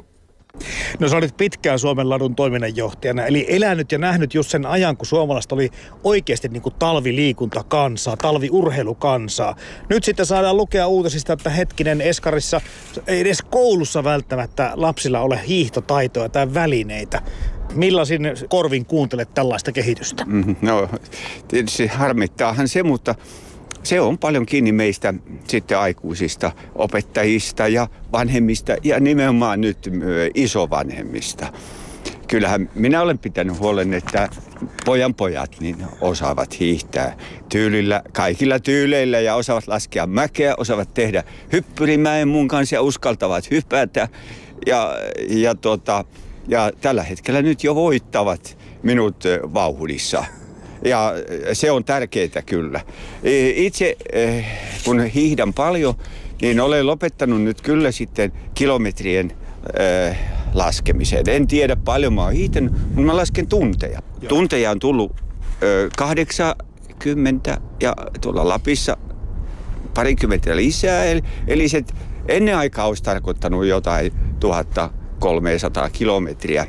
No 0.99 1.09
sä 1.09 1.17
olit 1.17 1.37
pitkään 1.37 1.79
Suomen 1.79 2.11
ladun 2.11 2.35
toiminnanjohtajana, 2.35 3.27
eli 3.27 3.47
elänyt 3.49 3.93
ja 3.93 3.99
nähnyt 3.99 4.35
just 4.35 4.51
sen 4.51 4.67
ajan, 4.67 4.97
kun 4.97 5.07
suomalaiset 5.07 5.53
oli 5.53 5.71
oikeasti 6.05 6.49
niin 6.49 6.63
kuin 6.63 6.75
talviliikuntakansaa, 6.79 8.17
talviurheilukansaa. 8.17 9.57
Nyt 9.89 10.05
sitten 10.05 10.27
saadaan 10.27 10.57
lukea 10.57 10.87
uutisista, 10.87 11.33
että 11.33 11.51
hetkinen 11.51 12.01
Eskarissa, 12.01 12.61
ei 13.07 13.21
edes 13.21 13.43
koulussa 13.43 14.05
välttämättä 14.05 14.73
lapsilla 14.75 15.21
ole 15.21 15.41
hiihtotaitoja 15.49 16.29
tai 16.29 16.55
välineitä. 16.55 17.23
Millaisin 17.75 18.23
korvin 18.49 18.87
kuuntelet 18.87 19.35
tällaista 19.35 19.73
kehitystä? 19.73 20.25
Mm, 20.25 20.57
no 20.63 20.89
tietysti 21.49 21.87
harmittaahan 21.87 22.69
se, 22.69 22.83
mutta 22.83 23.15
se 23.83 24.01
on 24.01 24.19
paljon 24.19 24.47
kiinni 24.47 24.73
meistä 24.73 25.15
sitten 25.49 25.79
aikuisista, 25.79 26.53
opettajista 26.75 27.69
ja 27.69 27.89
vanhemmista 28.13 28.77
ja 28.83 29.01
nimenomaan 29.01 29.61
nyt 29.61 29.91
isovanhemmista. 30.35 31.53
Kyllähän 32.29 32.71
minä 32.75 33.03
olen 33.03 33.19
pitänyt 33.19 33.59
huolen, 33.59 33.95
että 33.95 34.29
pojan 34.85 35.15
pojat 35.15 35.57
niin 35.61 35.77
osaavat 36.01 36.61
hiihtää 36.61 37.17
tyylillä, 37.49 38.03
kaikilla 38.13 38.59
tyyleillä 38.59 39.21
ja 39.21 39.35
osaavat 39.35 39.69
laskea 39.69 40.07
mäkeä, 40.07 40.55
osaavat 40.59 40.95
tehdä 40.95 41.25
hyppyrimäen 41.53 42.29
mun 42.29 42.49
kanssa 42.49 42.77
ja 42.77 42.83
uskaltavat 42.83 43.51
hypätä. 43.51 44.09
Ja, 44.67 44.95
ja, 45.29 45.55
tota, 45.55 46.05
ja 46.49 46.71
tällä 46.81 47.03
hetkellä 47.03 47.43
nyt 47.43 47.65
jo 47.65 47.75
voittavat 47.75 48.59
minut 48.83 49.25
vauhdissa. 49.55 50.25
Ja 50.85 51.13
se 51.53 51.71
on 51.71 51.85
tärkeää 51.85 52.43
kyllä. 52.47 52.81
Itse 53.55 53.97
eh, 54.13 54.47
kun 54.85 55.05
hiihdän 55.05 55.53
paljon, 55.53 55.95
niin 56.43 56.61
olen 56.61 56.87
lopettanut 56.87 57.43
nyt 57.43 57.61
kyllä 57.61 57.93
sitten 57.93 58.33
kilometrien 58.55 59.33
laskemiseen. 60.55 61.25
En 61.29 61.47
tiedä 61.47 61.77
paljon 61.77 62.13
mä 62.13 62.23
oon 62.23 62.33
hiihtänyt, 62.33 62.73
mutta 62.73 63.01
mä 63.03 63.17
lasken 63.17 63.47
tunteja. 63.47 63.99
Joo. 64.21 64.29
Tunteja 64.29 64.71
on 64.71 64.79
tullut 64.79 65.13
äh, 65.47 65.91
80 65.97 67.61
ja 67.81 67.97
tuolla 68.21 68.49
Lapissa 68.49 68.97
parikymmentä 69.95 70.57
lisää. 70.57 71.05
Eli, 71.05 71.23
eli 71.47 71.69
se 71.69 71.83
ennen 72.29 72.57
aikaa 72.57 72.87
olisi 72.87 73.03
tarkoittanut 73.03 73.67
jotain 73.67 74.13
1300 74.41 75.91
kilometriä. 75.91 76.67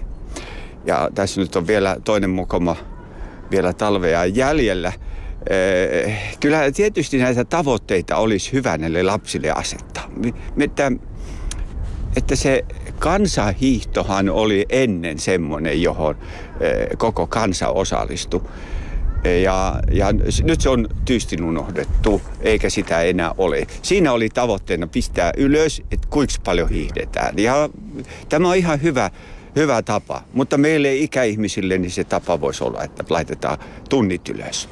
Ja 0.86 1.10
tässä 1.16 1.42
nyt 1.42 1.56
on 1.56 1.68
vielä 1.68 1.98
toinen 2.04 2.30
mukoma 2.30 2.76
vielä 3.54 3.74
talvea 3.74 4.26
jäljellä. 4.26 4.94
Eh, 5.50 6.36
kyllä 6.40 6.72
tietysti 6.72 7.18
näitä 7.18 7.46
tavoitteita 7.46 8.16
olisi 8.16 8.54
hyvä 8.54 8.78
näille 8.78 9.04
lapsille 9.04 9.52
asettaa. 9.52 10.10
Että, 10.60 10.92
että 12.18 12.36
se 12.36 12.66
kansahiihtohan 13.00 14.30
oli 14.30 14.66
ennen 14.70 15.20
semmoinen, 15.20 15.82
johon 15.82 16.16
eh, 16.60 16.88
koko 16.98 17.28
kansa 17.28 17.70
osallistui. 17.70 18.42
Ja, 19.44 19.80
ja 19.92 20.08
nyt 20.44 20.62
se 20.62 20.70
on 20.70 20.88
tyystin 21.06 21.44
unohdettu, 21.44 22.22
eikä 22.42 22.70
sitä 22.70 23.02
enää 23.02 23.32
ole. 23.38 23.68
Siinä 23.82 24.12
oli 24.12 24.30
tavoitteena 24.30 24.88
pistää 24.88 25.32
ylös, 25.38 25.82
että 25.92 26.08
kuinka 26.10 26.34
paljon 26.44 26.70
hiihdetään. 26.70 27.34
Ja 27.38 27.70
tämä 28.30 28.50
on 28.50 28.56
ihan 28.56 28.82
hyvä 28.82 29.12
hyvä 29.56 29.82
tapa. 29.82 30.24
Mutta 30.34 30.58
meille 30.58 30.96
ikäihmisille 30.96 31.78
niin 31.78 31.92
se 31.92 32.04
tapa 32.04 32.42
voisi 32.42 32.64
olla, 32.64 32.84
että 32.84 33.04
laitetaan 33.10 33.58
tunnit 33.90 34.30
ylös. 34.30 34.70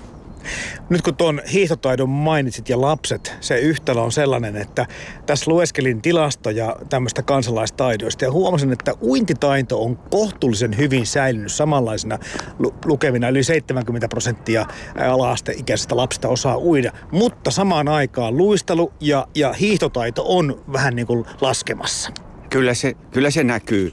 Nyt 0.90 1.02
kun 1.02 1.16
tuon 1.16 1.42
hiihtotaidon 1.54 2.10
mainitsit 2.10 2.70
ja 2.70 2.82
lapset, 2.82 3.34
se 3.42 3.60
yhtälö 3.60 4.02
on 4.02 4.12
sellainen, 4.12 4.56
että 4.56 4.86
tässä 5.26 5.52
lueskelin 5.52 6.02
tilastoja 6.02 6.76
tämmöistä 6.90 7.24
kansalaistaidoista 7.24 8.26
ja 8.26 8.32
huomasin, 8.32 8.72
että 8.72 8.94
uintitaito 9.02 9.84
on 9.84 9.98
kohtuullisen 9.98 10.78
hyvin 10.78 11.06
säilynyt 11.06 11.52
samanlaisena 11.52 12.20
lu- 12.60 12.74
lukemina. 12.86 13.30
Yli 13.30 13.44
70 13.44 14.08
prosenttia 14.08 14.66
ala-asteikäisistä 15.12 15.98
lapsista 15.98 16.28
osaa 16.28 16.58
uida, 16.58 16.92
mutta 17.12 17.52
samaan 17.52 17.88
aikaan 17.88 18.38
luistelu 18.38 18.94
ja, 19.00 19.28
ja 19.36 19.54
hiihtotaito 19.54 20.24
on 20.26 20.64
vähän 20.74 20.96
niin 20.96 21.08
kuin 21.08 21.26
laskemassa. 21.42 22.12
Kyllä 22.50 22.74
se, 22.74 22.94
kyllä 23.12 23.32
se 23.32 23.44
näkyy. 23.44 23.92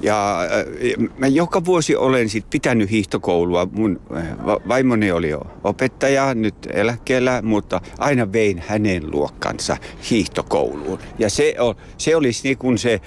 Ja 0.00 0.40
äh, 0.42 1.08
mä 1.18 1.26
joka 1.26 1.64
vuosi 1.64 1.96
olen 1.96 2.28
sit 2.28 2.50
pitänyt 2.50 2.90
hiihtokoulua. 2.90 3.68
Mun 3.72 4.00
äh, 4.16 4.26
vaimoni 4.68 5.12
oli 5.12 5.30
opettaja, 5.64 6.34
nyt 6.34 6.54
eläkkeellä, 6.72 7.42
mutta 7.42 7.80
aina 7.98 8.32
vein 8.32 8.62
hänen 8.66 9.10
luokkansa 9.10 9.76
hiihtokouluun. 10.10 10.98
Ja 11.18 11.30
se, 11.30 11.54
on, 11.58 11.74
se 11.96 12.16
olisi 12.16 12.48
niin 12.48 12.58
kuin 12.58 12.78
se, 12.78 12.94
äh, 12.94 13.00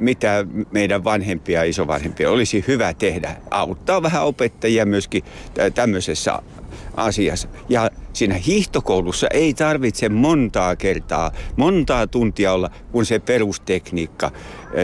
mitä 0.00 0.46
meidän 0.70 1.04
vanhempia 1.04 1.58
ja 1.58 1.70
isovanhempia 1.70 2.30
olisi 2.30 2.64
hyvä 2.68 2.94
tehdä. 2.94 3.36
Auttaa 3.50 4.02
vähän 4.02 4.24
opettajia 4.24 4.86
myöskin 4.86 5.24
tämmöisessä 5.74 6.38
asiassa. 6.96 7.48
Ja 7.68 7.90
siinä 8.12 8.34
hiihtokoulussa 8.34 9.26
ei 9.30 9.54
tarvitse 9.54 10.08
montaa 10.08 10.76
kertaa, 10.76 11.30
montaa 11.56 12.06
tuntia 12.06 12.52
olla, 12.52 12.70
kun 12.92 13.06
se 13.06 13.18
perustekniikka, 13.18 14.30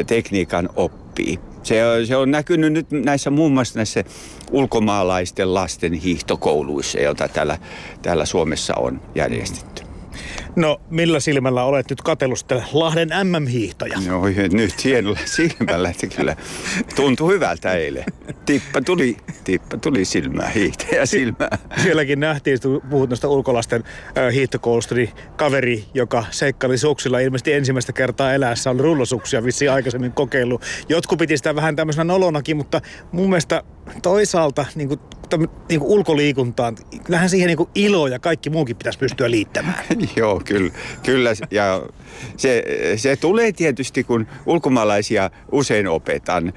tekniikan 0.06 0.68
oppi 0.76 1.03
oppii. 1.14 1.38
Se 1.62 1.86
on, 1.86 2.06
se 2.06 2.16
on 2.16 2.30
näkynyt 2.30 2.72
nyt 2.72 2.90
näissä 2.90 3.30
muun 3.30 3.52
muassa 3.52 3.78
näissä 3.78 4.04
ulkomaalaisten 4.50 5.54
lasten 5.54 5.92
hiihtokouluissa, 5.92 7.00
joita 7.00 7.28
täällä, 7.28 7.58
täällä 8.02 8.24
Suomessa 8.24 8.74
on 8.74 9.00
järjestetty. 9.14 9.83
No 10.56 10.80
millä 10.90 11.20
silmällä 11.20 11.64
olet 11.64 11.90
nyt 11.90 12.02
katsellut 12.02 12.38
Lahden 12.72 13.08
MM-hiihtoja? 13.24 13.98
No 14.08 14.22
nyt 14.52 14.84
hienolla 14.84 15.18
silmällä, 15.24 15.88
että 15.88 16.06
kyllä 16.06 16.36
tuntui 16.96 17.34
hyvältä 17.34 17.72
eilen. 17.72 18.04
Tippa 18.46 18.80
tuli, 18.80 19.16
tippa 19.44 19.76
tuli 19.76 20.04
silmää, 20.04 20.48
hiihtäjä 20.48 21.06
silmää. 21.06 21.58
Sielläkin 21.82 22.20
nähtiin, 22.20 22.58
kun 22.62 22.82
puhut 22.90 23.10
noista 23.10 23.28
ulkolaisten 23.28 23.84
hiihtokoulusta, 24.32 24.94
niin 24.94 25.10
kaveri, 25.36 25.84
joka 25.94 26.24
seikkali 26.30 26.78
suksilla 26.78 27.18
ilmeisesti 27.18 27.52
ensimmäistä 27.52 27.92
kertaa 27.92 28.34
eläessä 28.34 28.70
on 28.70 28.80
rullosuksia 28.80 29.44
vissiin 29.44 29.72
aikaisemmin 29.72 30.12
kokeillut. 30.12 30.62
Jotkut 30.88 31.18
piti 31.18 31.36
sitä 31.36 31.54
vähän 31.54 31.76
tämmöisenä 31.76 32.04
nolonakin, 32.04 32.56
mutta 32.56 32.80
mun 33.12 33.28
mielestä 33.28 33.62
toisaalta 34.02 34.66
niin 34.74 34.88
kuin, 34.88 35.00
niin 35.68 35.80
kuin 35.80 35.92
ulkoliikuntaan, 35.92 36.76
kyllähän 37.04 37.30
siihen 37.30 37.46
niin 37.46 37.56
kuin 37.56 37.68
ilo 37.74 38.06
ja 38.06 38.18
kaikki 38.18 38.50
muukin 38.50 38.76
pitäisi 38.76 38.98
pystyä 38.98 39.30
liittämään. 39.30 39.84
Joo, 40.16 40.42
kyllä, 40.44 40.72
kyllä. 41.02 41.30
Ja 41.50 41.82
se, 42.36 42.64
se 42.96 43.16
tulee 43.16 43.52
tietysti, 43.52 44.04
kun 44.04 44.26
ulkomaalaisia 44.46 45.30
usein 45.52 45.88
opetan. 45.88 46.52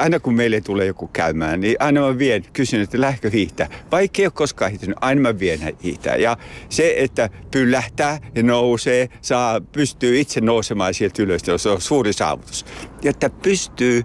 Aina 0.00 0.20
kun 0.20 0.34
meille 0.34 0.60
tulee 0.60 0.86
joku 0.86 1.10
käymään, 1.12 1.60
niin 1.60 1.76
aina 1.78 2.00
mä 2.00 2.18
vien, 2.18 2.44
kysyn, 2.52 2.80
että 2.80 3.00
lähkö 3.00 3.30
hiihtää. 3.30 3.68
Vaikka 3.90 4.22
ei 4.22 4.26
ole 4.26 4.32
koskaan 4.34 4.70
hiihtänyt, 4.70 4.98
aina 5.00 5.20
mä 5.20 5.38
vien 5.38 5.60
hiihtää. 5.82 6.16
Ja 6.16 6.36
se, 6.68 6.94
että 6.96 7.30
pyllähtää 7.50 8.18
ja 8.34 8.42
nousee, 8.42 9.08
saa, 9.20 9.60
pystyy 9.60 10.20
itse 10.20 10.40
nousemaan 10.40 10.94
sieltä 10.94 11.22
ylös, 11.22 11.42
se 11.56 11.68
on 11.68 11.80
suuri 11.80 12.12
saavutus. 12.12 12.66
Ja 13.02 13.10
että 13.10 13.30
pystyy 13.30 14.04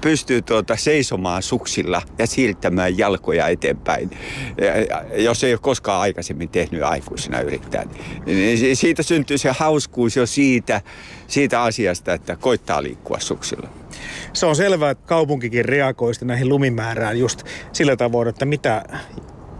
pystyy 0.00 0.42
tuota 0.42 0.76
seisomaan 0.76 1.42
suksilla 1.42 2.02
ja 2.18 2.26
siirtämään 2.26 2.98
jalkoja 2.98 3.48
eteenpäin, 3.48 4.10
jos 5.16 5.44
ei 5.44 5.52
ole 5.52 5.60
koskaan 5.62 6.00
aikaisemmin 6.00 6.48
tehnyt 6.48 6.82
aikuisena 6.82 7.40
yrittäjän. 7.40 7.90
Niin 8.26 8.76
siitä 8.76 9.02
syntyy 9.02 9.38
se 9.38 9.50
hauskuus 9.58 10.16
jo 10.16 10.26
siitä, 10.26 10.80
siitä 11.26 11.62
asiasta, 11.62 12.14
että 12.14 12.36
koittaa 12.36 12.82
liikkua 12.82 13.18
suksilla. 13.20 13.68
Se 14.32 14.46
on 14.46 14.56
selvää, 14.56 14.90
että 14.90 15.06
kaupunkikin 15.06 15.64
reagoi 15.64 16.12
näihin 16.24 16.48
lumimäärään 16.48 17.18
just 17.18 17.42
sillä 17.72 17.96
tavoin, 17.96 18.28
että 18.28 18.44
mitä 18.44 18.84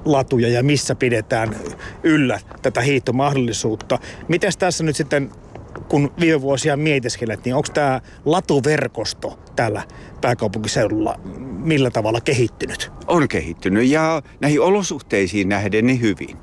latuja 0.05 0.49
ja 0.49 0.63
missä 0.63 0.95
pidetään 0.95 1.57
yllä 2.03 2.41
tätä 2.63 2.81
hiihtomahdollisuutta. 2.81 3.99
Miten 4.29 4.53
tässä 4.59 4.85
nyt 4.85 4.97
sitten 4.97 5.31
kun 5.89 6.13
viime 6.21 6.41
vuosia 6.41 6.77
mietiskelet, 6.77 7.45
niin 7.45 7.55
onko 7.55 7.69
tämä 7.75 8.01
latuverkosto 8.25 9.39
täällä 9.57 9.83
pääkaupunkiseudulla 10.21 11.21
millä 11.67 11.91
tavalla 11.91 12.21
kehittynyt? 12.21 12.93
On 13.07 13.29
kehittynyt 13.29 13.89
ja 13.89 14.23
näihin 14.41 14.61
olosuhteisiin 14.61 15.49
nähden 15.49 15.87
niin 15.87 16.01
hyvin. 16.01 16.37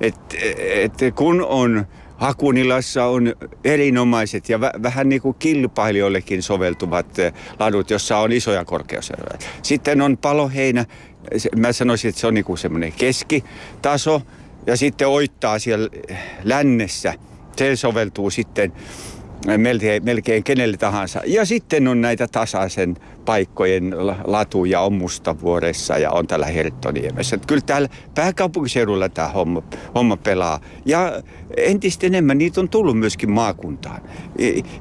Et, 0.00 0.16
et 0.58 1.14
kun 1.14 1.44
on 1.44 1.86
Hakunilassa 2.16 3.04
on 3.04 3.34
erinomaiset 3.64 4.48
ja 4.48 4.60
vähän 4.60 5.08
niin 5.08 5.22
kuin 5.22 5.36
kilpailijoillekin 5.38 6.42
soveltuvat 6.42 7.18
eh, 7.18 7.32
ladut, 7.58 7.90
jossa 7.90 8.18
on 8.18 8.32
isoja 8.32 8.64
korkeuseroja. 8.64 9.38
Sitten 9.62 10.00
on 10.00 10.16
paloheinä, 10.16 10.84
mä 11.56 11.72
sanoisin, 11.72 12.08
että 12.08 12.20
se 12.20 12.26
on 12.26 12.34
niin 12.34 12.44
kuin 12.44 12.58
semmoinen 12.58 12.92
keskitaso 12.92 14.22
ja 14.66 14.76
sitten 14.76 15.08
oittaa 15.08 15.58
siellä 15.58 15.88
lännessä– 16.44 17.14
se 17.58 17.76
soveltuu 17.76 18.30
sitten 18.30 18.72
melkein, 19.56 20.04
melkein 20.04 20.44
kenelle 20.44 20.76
tahansa. 20.76 21.20
Ja 21.26 21.44
sitten 21.44 21.88
on 21.88 22.00
näitä 22.00 22.28
tasaisen 22.28 22.96
paikkojen 23.24 23.94
latuja 24.24 24.80
on 24.80 24.92
Mustavuoressa 24.92 25.98
ja 25.98 26.10
on 26.10 26.26
täällä 26.26 26.46
Herttoniemessä. 26.46 27.38
Kyllä 27.46 27.62
täällä 27.66 27.88
pääkaupunkiseudulla 28.14 29.08
tämä 29.08 29.28
homma, 29.28 29.62
homma 29.94 30.16
pelaa. 30.16 30.60
Ja 30.84 31.22
entistä 31.56 32.06
enemmän 32.06 32.38
niitä 32.38 32.60
on 32.60 32.68
tullut 32.68 32.98
myöskin 32.98 33.30
maakuntaan. 33.30 34.00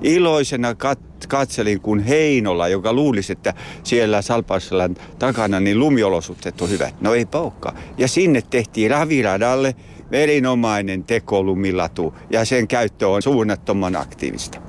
Iloisena 0.02 0.72
kat- 0.74 1.28
katselin, 1.28 1.82
kun 1.82 2.00
Heinola, 2.00 2.68
joka 2.68 2.94
luulisi, 2.94 3.32
että 3.32 3.54
siellä 3.84 4.22
Salpausselän 4.22 4.96
takana 5.20 5.60
niin 5.60 5.80
lumiolosuhteet 5.80 6.62
on 6.62 6.70
hyvät. 6.70 7.02
No 7.02 7.14
ei 7.14 7.28
olekaan. 7.34 7.76
Ja 7.98 8.08
sinne 8.08 8.42
tehtiin 8.50 8.92
raviradalle 8.92 9.76
erinomainen 10.12 11.04
tekolumilatu 11.04 12.14
ja 12.30 12.46
sen 12.46 12.68
käyttö 12.68 13.10
on 13.10 13.22
suunnattoman 13.22 13.96
aktiivista. 13.96 14.62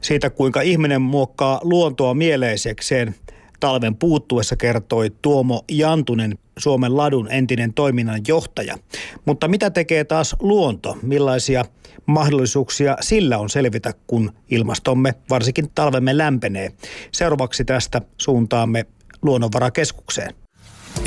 Siitä 0.00 0.30
kuinka 0.30 0.60
ihminen 0.60 1.02
muokkaa 1.02 1.60
luontoa 1.62 2.14
mieleisekseen 2.14 3.14
talven 3.60 3.96
puuttuessa 3.96 4.56
kertoi 4.56 5.10
Tuomo 5.22 5.64
Jantunen, 5.70 6.38
Suomen 6.58 6.96
ladun 6.96 7.30
entinen 7.30 7.74
toiminnan 7.74 8.20
johtaja. 8.28 8.78
Mutta 9.24 9.48
mitä 9.48 9.70
tekee 9.70 10.04
taas 10.04 10.36
luonto? 10.40 10.96
Millaisia 11.02 11.64
mahdollisuuksia 12.06 12.96
sillä 13.00 13.38
on 13.38 13.50
selvitä, 13.50 13.94
kun 14.06 14.32
ilmastomme, 14.50 15.14
varsinkin 15.30 15.70
talvemme 15.74 16.18
lämpenee? 16.18 16.72
Seuraavaksi 17.12 17.64
tästä 17.64 18.00
suuntaamme 18.18 18.86
Luonnonvarakeskukseen. 19.22 20.34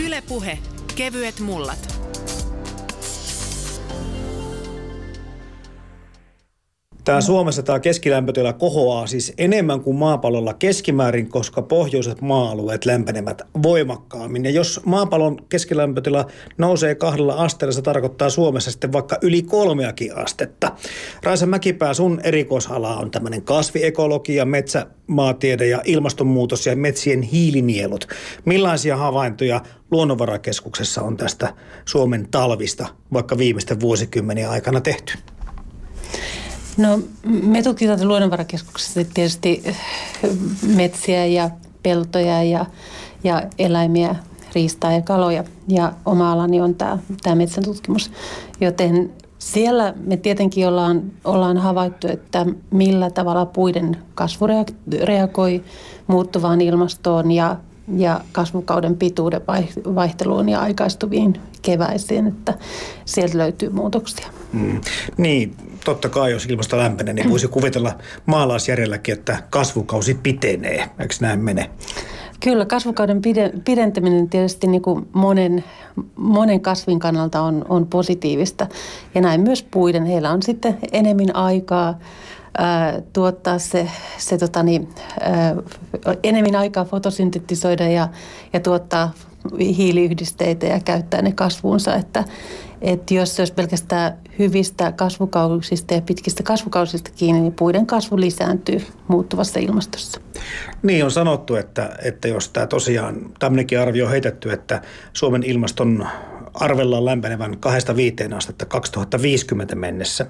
Ylepuhe 0.06 0.60
kevyet 0.96 1.40
mullat. 1.40 2.17
Tämä 7.08 7.22
Suomessa 7.22 7.64
tämä 7.64 7.80
keskilämpötila 7.80 8.54
kohoaa 8.54 9.08
siis 9.08 9.34
enemmän 9.38 9.82
kuin 9.82 9.98
maapallolla 9.98 10.54
keskimäärin, 10.54 11.30
koska 11.30 11.62
pohjoiset 11.62 12.22
maa-alueet 12.22 12.86
lämpenevät 12.86 13.42
voimakkaammin. 13.64 14.46
Ja 14.46 14.52
jos 14.52 14.82
maapallon 14.86 15.46
keskilämpötila 15.50 16.26
nousee 16.58 16.96
kahdella 16.96 17.34
asteella, 17.34 17.72
se 17.72 17.82
tarkoittaa 17.82 18.30
Suomessa 18.30 18.72
sitten 18.72 18.94
vaikka 18.94 19.18
yli 19.22 19.42
kolmeakin 19.42 20.18
astetta. 20.18 20.72
Raisa 21.24 21.46
Mäkipää, 21.46 21.94
sun 21.94 22.22
erikoisala 22.24 22.98
on 22.98 23.12
tämmöinen 23.12 23.42
kasviekologia, 23.42 24.46
metsämaatiede 24.46 25.68
ja 25.68 25.82
ilmastonmuutos 25.86 26.66
ja 26.66 26.76
metsien 26.76 27.22
hiilinielut. 27.22 28.08
Millaisia 28.46 28.98
havaintoja 28.98 29.62
Luonnonvarakeskuksessa 29.92 31.02
on 31.02 31.18
tästä 31.18 31.54
Suomen 31.86 32.28
talvista 32.32 32.88
vaikka 33.14 33.38
viimeisten 33.38 33.80
vuosikymmenien 33.80 34.50
aikana 34.50 34.82
tehty? 34.82 35.14
No 36.78 37.00
me 37.24 37.64
tutkitaan 37.64 38.08
luonnonvarakeskuksessa 38.08 39.00
tietysti 39.14 39.62
eh, 39.66 39.78
metsiä 40.76 41.26
ja 41.26 41.50
peltoja 41.84 42.44
ja, 42.44 42.66
ja 43.24 43.44
eläimiä, 43.60 44.16
riistaa 44.56 44.92
ja 44.92 45.02
kaloja. 45.02 45.44
Ja 45.68 45.94
oma 46.06 46.32
alani 46.32 46.62
on 46.62 46.76
tämä, 46.76 46.98
tämä 47.24 47.36
metsäntutkimus. 47.36 48.12
Joten 48.62 49.14
siellä 49.40 49.94
me 50.06 50.18
tietenkin 50.18 50.68
ollaan, 50.68 51.12
ollaan 51.26 51.58
havaittu, 51.58 52.08
että 52.08 52.46
millä 52.72 53.10
tavalla 53.10 53.46
puiden 53.46 53.98
kasvu 54.16 54.48
reagoi 55.04 55.64
muuttuvaan 56.08 56.62
ilmastoon 56.62 57.32
ja, 57.32 57.56
ja 57.96 58.22
kasvukauden 58.32 58.98
pituuden 58.98 59.42
vaihteluun 59.96 60.50
ja 60.50 60.62
aikaistuviin 60.62 61.40
keväisiin, 61.62 62.28
että 62.28 62.54
sieltä 63.06 63.38
löytyy 63.38 63.70
muutoksia. 63.70 64.28
Mm. 64.54 64.82
Niin, 65.18 65.56
totta 65.86 66.10
kai 66.10 66.32
jos 66.32 66.46
ilmasto 66.46 66.78
lämpenee, 66.78 67.14
niin 67.14 67.30
voisi 67.30 67.48
kuvitella 67.48 67.96
maalaisjärjelläkin, 68.26 69.14
että 69.14 69.44
kasvukausi 69.50 70.14
pitenee. 70.14 70.90
Eikö 71.00 71.16
näin 71.22 71.40
mene? 71.40 71.70
Kyllä, 72.40 72.66
kasvukauden 72.66 73.22
pidentäminen 73.66 74.30
tietysti 74.30 74.68
niin 74.68 74.82
kuin 74.82 75.08
monen, 75.14 75.64
monen 76.16 76.62
kasvin 76.62 77.00
kannalta 77.00 77.42
on, 77.42 77.66
on 77.70 77.88
positiivista. 77.88 78.68
Ja 79.16 79.22
näin 79.22 79.42
myös 79.42 79.64
puiden. 79.64 80.06
Heillä 80.06 80.32
on 80.32 80.44
sitten 80.44 80.78
enemmän 80.92 81.36
aikaa 81.36 82.00
tuottaa 83.14 83.60
se, 83.60 83.90
se 84.18 84.38
tota 84.38 84.64
niin, 84.64 84.90
ää, 85.20 85.56
enemmän 86.24 86.56
aikaa 86.56 86.86
fotosyntetisoida 86.86 87.88
ja, 87.88 88.10
ja 88.54 88.60
tuottaa 88.60 89.14
hiiliyhdisteitä 89.60 90.66
ja 90.66 90.80
käyttää 90.80 91.22
ne 91.22 91.32
kasvuunsa. 91.32 91.96
Että, 91.96 92.24
että 92.82 93.14
jos 93.14 93.36
se 93.36 93.42
olisi 93.42 93.54
pelkästään 93.54 94.18
hyvistä 94.40 94.92
kasvukausista 94.92 95.94
ja 95.94 96.02
pitkistä 96.02 96.44
kasvukausista 96.44 97.12
kiinni, 97.16 97.42
niin 97.42 97.54
puiden 97.54 97.86
kasvu 97.86 98.20
lisääntyy 98.20 98.82
muuttuvassa 99.08 99.60
ilmastossa. 99.60 100.22
Niin 100.84 101.06
on 101.06 101.12
sanottu, 101.12 101.56
että, 101.56 101.90
että 102.04 102.28
jos 102.28 102.50
tämä 102.50 102.68
tosiaan, 102.68 103.16
tämmöinenkin 103.40 103.80
arvio 103.80 104.06
on 104.06 104.12
heitetty, 104.12 104.52
että 104.52 104.82
Suomen 105.14 105.44
ilmaston 105.44 106.08
arvellaan 106.60 107.06
lämpenevän 107.06 107.54
2-5 108.32 108.36
astetta 108.36 108.66
2050 108.66 109.76
mennessä, 109.76 110.26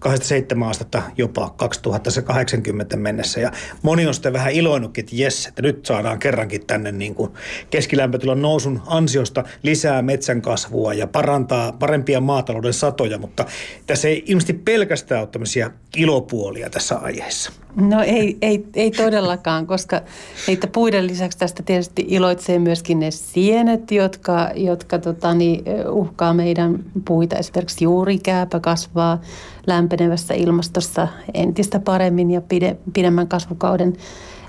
27 0.00 0.68
astetta 0.68 1.02
jopa 1.16 1.54
2080 1.56 2.96
mennessä. 2.96 3.40
Ja 3.40 3.52
moni 3.82 4.06
on 4.06 4.14
sitten 4.14 4.32
vähän 4.32 4.52
iloinnutkin, 4.52 5.02
että 5.02 5.16
jes, 5.16 5.46
että 5.46 5.62
nyt 5.62 5.86
saadaan 5.86 6.18
kerrankin 6.18 6.66
tänne 6.66 6.92
niin 6.92 7.14
kuin 7.14 7.30
keskilämpötilan 7.70 8.42
nousun 8.42 8.82
ansiosta 8.86 9.44
lisää 9.62 10.02
metsän 10.02 10.42
kasvua 10.42 10.94
ja 10.94 11.06
parantaa 11.06 11.72
parempia 11.72 12.20
maatalouden 12.20 12.72
satoja, 12.72 13.18
mutta 13.18 13.44
tässä 13.86 14.08
ei 14.08 14.24
ilmeisesti 14.26 14.52
pelkästään 14.52 15.20
ole 15.20 15.28
tämmöisiä 15.28 15.70
ilopuolia 15.96 16.70
tässä 16.70 16.96
aiheessa. 16.96 17.52
No 17.76 18.02
ei, 18.02 18.38
ei, 18.42 18.64
ei 18.74 18.90
todellakaan, 18.90 19.66
koska 19.66 20.00
niitä 20.46 20.66
puiden 20.66 21.06
lisäksi 21.06 21.38
tästä 21.38 21.62
tietysti 21.62 22.04
iloitsee 22.08 22.58
myöskin 22.58 23.00
ne 23.00 23.10
sienet, 23.10 23.90
jotka, 23.90 24.50
jotka 24.54 24.98
tota, 25.14 25.34
niin, 25.34 25.64
uhkaa 25.90 26.34
meidän 26.34 26.78
puita. 27.04 27.36
Esimerkiksi 27.36 27.84
juurikääpä 27.84 28.60
kasvaa 28.60 29.20
lämpenevässä 29.66 30.34
ilmastossa 30.34 31.08
entistä 31.34 31.80
paremmin 31.80 32.30
ja 32.30 32.40
pide, 32.40 32.76
pidemmän 32.92 33.28
kasvukauden. 33.28 33.92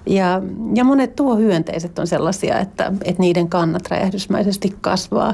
Ja, 0.05 0.41
ja 0.76 0.84
monet 0.84 1.16
tuohyönteiset 1.16 1.99
on 1.99 2.07
sellaisia, 2.07 2.60
että, 2.60 2.93
että 3.03 3.22
niiden 3.22 3.49
kannat 3.49 3.88
räjähdysmäisesti 3.89 4.76
kasvaa. 4.82 5.34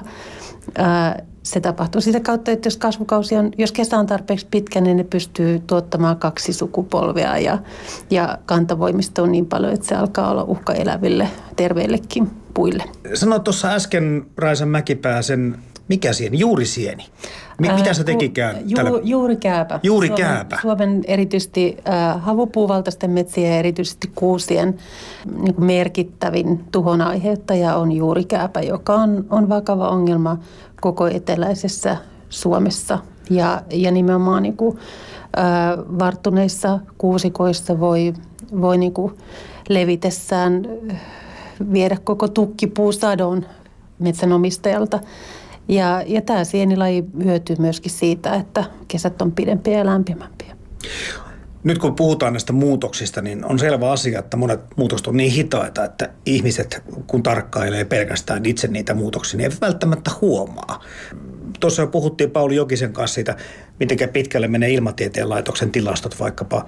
Ää, 0.77 1.23
se 1.45 1.59
tapahtuu 1.59 2.01
sitä 2.01 2.19
kautta, 2.19 2.51
että 2.51 2.67
jos 2.67 2.77
kasvukausi 2.77 3.35
on, 3.35 3.51
jos 3.57 3.71
kesä 3.71 3.97
on 3.97 4.05
tarpeeksi 4.05 4.47
pitkä, 4.51 4.81
niin 4.81 4.97
ne 4.97 5.03
pystyy 5.03 5.59
tuottamaan 5.67 6.17
kaksi 6.17 6.53
sukupolvea 6.53 7.37
ja, 7.37 7.57
ja 8.09 8.37
kantavoimista 8.45 9.21
on 9.21 9.31
niin 9.31 9.45
paljon, 9.45 9.73
että 9.73 9.87
se 9.87 9.95
alkaa 9.95 10.31
olla 10.31 10.43
uhka 10.43 10.73
eläville, 10.73 11.27
terveillekin 11.55 12.31
puille. 12.53 12.83
Sanoit 13.13 13.43
tuossa 13.43 13.71
äsken 13.71 14.25
Raisa 14.37 14.65
Mäkipää 14.65 15.21
sen 15.21 15.57
Mikä 15.87 16.13
sieni? 16.13 16.39
Juurisieni. 16.39 17.05
Mi- 17.59 17.73
mitä 17.73 17.93
se 17.93 18.03
tekikään? 18.03 18.55
Ju, 18.69 18.75
tällä... 18.75 18.99
juurikääpä. 19.03 19.79
Juurikääpä. 19.83 20.57
Suomen, 20.61 20.89
Suomen 20.89 21.03
erityisesti 21.07 21.77
äh, 21.89 22.21
havupuuvaltaisten 22.21 23.11
metsien 23.11 23.51
ja 23.51 23.59
erityisesti 23.59 24.11
kuusien 24.15 24.77
niin 25.41 25.55
kuin 25.55 25.65
merkittävin 25.65 26.63
tuhon 26.71 27.01
aiheuttaja 27.01 27.75
on 27.75 27.91
juurikääpä, 27.91 28.61
joka 28.61 28.93
on, 28.93 29.25
on 29.29 29.49
vakava 29.49 29.89
ongelma 29.89 30.37
koko 30.81 31.07
eteläisessä 31.07 31.97
Suomessa. 32.29 32.99
Ja, 33.29 33.61
ja 33.71 33.91
nimenomaan 33.91 34.43
niin 34.43 34.57
kuin, 34.57 34.77
äh, 35.37 35.43
varttuneissa 35.99 36.79
kuusikoissa 36.97 37.79
voi, 37.79 38.13
voi 38.61 38.77
niin 38.77 38.93
kuin 38.93 39.13
levitessään 39.69 40.67
viedä 41.71 41.97
koko 42.03 42.27
tukkipuusadon 42.27 43.45
metsänomistajalta. 43.99 44.99
Ja, 45.67 46.03
ja 46.05 46.21
tämä 46.21 46.43
sienilaji 46.43 47.03
hyötyy 47.23 47.55
myöskin 47.59 47.91
siitä, 47.91 48.33
että 48.33 48.63
kesät 48.87 49.21
on 49.21 49.31
pidempiä 49.31 49.77
ja 49.77 49.85
lämpimämpiä. 49.85 50.55
Nyt 51.63 51.77
kun 51.77 51.95
puhutaan 51.95 52.33
näistä 52.33 52.53
muutoksista, 52.53 53.21
niin 53.21 53.45
on 53.45 53.59
selvä 53.59 53.91
asia, 53.91 54.19
että 54.19 54.37
monet 54.37 54.59
muutokset 54.75 55.07
on 55.07 55.17
niin 55.17 55.31
hitaita, 55.31 55.85
että 55.85 56.09
ihmiset, 56.25 56.83
kun 57.07 57.23
tarkkailee 57.23 57.85
pelkästään 57.85 58.45
itse 58.45 58.67
niitä 58.67 58.93
muutoksia, 58.93 59.37
niin 59.37 59.43
eivät 59.43 59.61
välttämättä 59.61 60.11
huomaa. 60.21 60.83
Tuossa 61.59 61.81
jo 61.81 61.87
puhuttiin 61.87 62.31
Pauli 62.31 62.55
Jokisen 62.55 62.93
kanssa 62.93 63.15
siitä, 63.15 63.35
miten 63.79 64.09
pitkälle 64.09 64.47
menee 64.47 64.69
ilmatieteen 64.69 65.29
laitoksen 65.29 65.71
tilastot 65.71 66.19
vaikkapa 66.19 66.65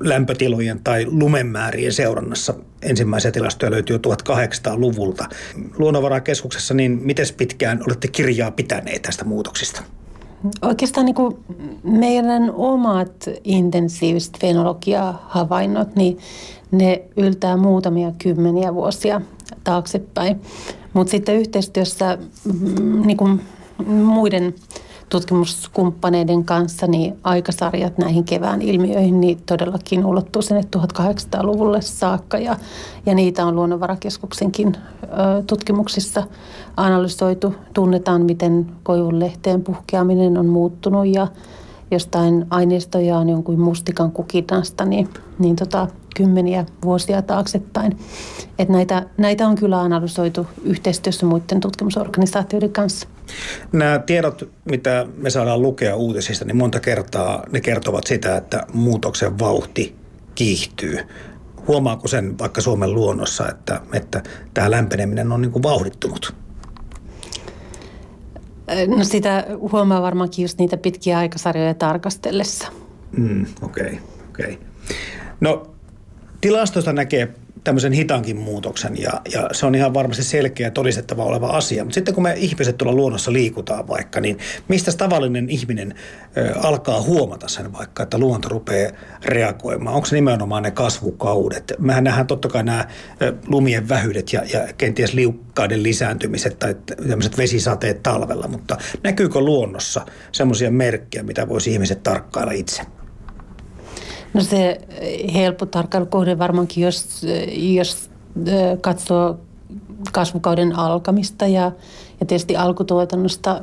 lämpötilojen 0.00 0.80
tai 0.84 1.06
lumenmäärien 1.06 1.92
seurannassa. 1.92 2.54
Ensimmäisiä 2.82 3.30
tilastoja 3.30 3.70
löytyy 3.70 4.00
jo 4.04 4.14
1800-luvulta. 4.14 5.28
Luonnonvarakeskuksessa, 5.78 6.74
niin 6.74 7.00
miten 7.02 7.26
pitkään 7.36 7.82
olette 7.86 8.08
kirjaa 8.08 8.50
pitäneet 8.50 9.02
tästä 9.02 9.24
muutoksista? 9.24 9.82
Oikeastaan 10.62 11.06
niin 11.06 11.14
kuin 11.14 11.36
meidän 11.82 12.50
omat 12.54 13.28
intensiiviset 13.44 14.38
fenologia-havainnot, 14.40 15.96
niin 15.96 16.18
ne 16.70 17.02
yltää 17.16 17.56
muutamia 17.56 18.12
kymmeniä 18.22 18.74
vuosia 18.74 19.20
taaksepäin. 19.64 20.40
Mutta 20.92 21.10
sitten 21.10 21.36
yhteistyössä 21.36 22.18
mm, 22.44 23.06
niin 23.06 23.16
kuin 23.16 23.40
muiden 23.86 24.54
tutkimuskumppaneiden 25.08 26.44
kanssa 26.44 26.86
niin 26.86 27.14
aikasarjat 27.24 27.98
näihin 27.98 28.24
kevään 28.24 28.62
ilmiöihin 28.62 29.20
niin 29.20 29.38
todellakin 29.46 30.06
ulottuu 30.06 30.42
sinne 30.42 30.62
1800-luvulle 30.76 31.80
saakka 31.80 32.38
ja, 32.38 32.56
ja 33.06 33.14
niitä 33.14 33.46
on 33.46 33.54
Luonnonvarakeskuksenkin 33.54 34.76
ö, 35.02 35.08
tutkimuksissa 35.46 36.22
analysoitu. 36.76 37.54
Tunnetaan, 37.74 38.22
miten 38.22 38.66
koivunlehteen 38.82 39.62
puhkeaminen 39.62 40.38
on 40.38 40.46
muuttunut 40.46 41.06
ja 41.06 41.26
jostain 41.92 42.46
aineistoja 42.50 43.18
on 43.18 43.28
jonkun 43.28 43.60
mustikan 43.60 44.12
kukinnasta, 44.12 44.84
niin, 44.84 45.08
niin 45.38 45.56
tota, 45.56 45.88
kymmeniä 46.16 46.66
vuosia 46.84 47.22
taaksepäin. 47.22 47.98
Et 48.58 48.68
näitä, 48.68 49.06
näitä 49.16 49.48
on 49.48 49.54
kyllä 49.54 49.80
analysoitu 49.80 50.46
yhteistyössä 50.64 51.26
muiden 51.26 51.60
tutkimusorganisaatioiden 51.60 52.72
kanssa. 52.72 53.08
Nämä 53.72 53.98
tiedot, 53.98 54.48
mitä 54.64 55.06
me 55.16 55.30
saadaan 55.30 55.62
lukea 55.62 55.96
uutisista, 55.96 56.44
niin 56.44 56.56
monta 56.56 56.80
kertaa 56.80 57.44
ne 57.52 57.60
kertovat 57.60 58.06
sitä, 58.06 58.36
että 58.36 58.66
muutoksen 58.72 59.38
vauhti 59.38 59.96
kiihtyy. 60.34 60.98
Huomaako 61.68 62.08
sen 62.08 62.38
vaikka 62.38 62.60
Suomen 62.60 62.94
luonnossa, 62.94 63.48
että, 63.48 63.80
että 63.92 64.22
tämä 64.54 64.70
lämpeneminen 64.70 65.32
on 65.32 65.42
niin 65.42 65.52
kuin 65.52 65.62
vauhdittunut? 65.62 66.41
No 68.96 69.04
sitä 69.04 69.46
huomaa 69.72 70.02
varmaankin 70.02 70.42
just 70.42 70.58
niitä 70.58 70.76
pitkiä 70.76 71.18
aikasarjoja 71.18 71.74
tarkastellessa. 71.74 72.68
Mm, 73.16 73.46
okei, 73.62 73.84
okay, 73.86 73.98
okei. 74.28 74.52
Okay. 74.52 74.56
No 75.40 75.66
tilastosta 76.40 76.92
näkee 76.92 77.28
tämmöisen 77.64 77.92
hitaankin 77.92 78.36
muutoksen 78.36 79.02
ja, 79.02 79.10
ja 79.32 79.48
se 79.52 79.66
on 79.66 79.74
ihan 79.74 79.94
varmasti 79.94 80.22
selkeä 80.22 80.70
todistettava 80.70 81.24
oleva 81.24 81.46
asia. 81.46 81.84
Mutta 81.84 81.94
sitten 81.94 82.14
kun 82.14 82.22
me 82.22 82.34
ihmiset 82.36 82.78
tuolla 82.78 82.96
luonnossa 82.96 83.32
liikutaan 83.32 83.88
vaikka, 83.88 84.20
niin 84.20 84.38
mistä 84.68 84.92
tavallinen 84.92 85.50
ihminen 85.50 85.94
ö, 86.36 86.52
alkaa 86.56 87.02
huomata 87.02 87.48
sen 87.48 87.72
vaikka, 87.72 88.02
että 88.02 88.18
luonto 88.18 88.48
rupeaa 88.48 88.92
reagoimaan? 89.24 89.96
Onko 89.96 90.06
se 90.06 90.14
nimenomaan 90.14 90.62
ne 90.62 90.70
kasvukaudet? 90.70 91.72
Mehän 91.78 92.04
nähdään 92.04 92.26
totta 92.26 92.48
kai 92.48 92.64
nämä 92.64 92.88
lumien 93.46 93.88
vähyydet 93.88 94.32
ja, 94.32 94.42
ja 94.52 94.72
kenties 94.78 95.14
liukkaiden 95.14 95.82
lisääntymiset 95.82 96.58
tai 96.58 96.76
tämmöiset 97.08 97.38
vesisateet 97.38 98.02
talvella, 98.02 98.48
mutta 98.48 98.76
näkyykö 99.02 99.40
luonnossa 99.40 100.06
semmoisia 100.32 100.70
merkkejä, 100.70 101.22
mitä 101.22 101.48
voisi 101.48 101.72
ihmiset 101.72 102.02
tarkkailla 102.02 102.52
itse? 102.52 102.82
No 104.34 104.40
se 104.40 104.80
helppo 105.34 105.66
tarkkailukohde 105.66 106.38
varmaankin, 106.38 106.84
jos, 106.84 107.26
jos 107.56 108.10
katsoo 108.80 109.38
kasvukauden 110.12 110.78
alkamista 110.78 111.46
ja, 111.46 111.72
ja 112.20 112.26
tietysti 112.26 112.56
alkutuotannosta, 112.56 113.60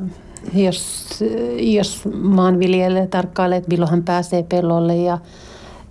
jos, 0.53 1.09
jos 1.57 2.01
maanviljelijä 2.21 3.07
tarkkailee, 3.07 3.57
että 3.57 3.69
milloin 3.69 3.91
hän 3.91 4.03
pääsee 4.03 4.43
pellolle 4.43 4.95
ja, 4.95 5.17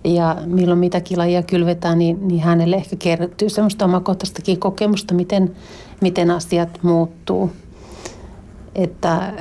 ja 0.03 0.37
milloin 0.45 0.79
mitäkin 0.79 1.17
lajia 1.17 1.43
kylvetään, 1.43 1.99
niin, 1.99 2.27
niin 2.27 2.41
hänelle 2.41 2.75
ehkä 2.75 2.95
kertyy 2.95 3.49
semmoista 3.49 3.85
omakohtaistakin 3.85 4.59
kokemusta, 4.59 5.13
miten, 5.13 5.55
miten 6.01 6.31
asiat 6.31 6.79
muuttuu. 6.81 7.51
Että 8.75 9.33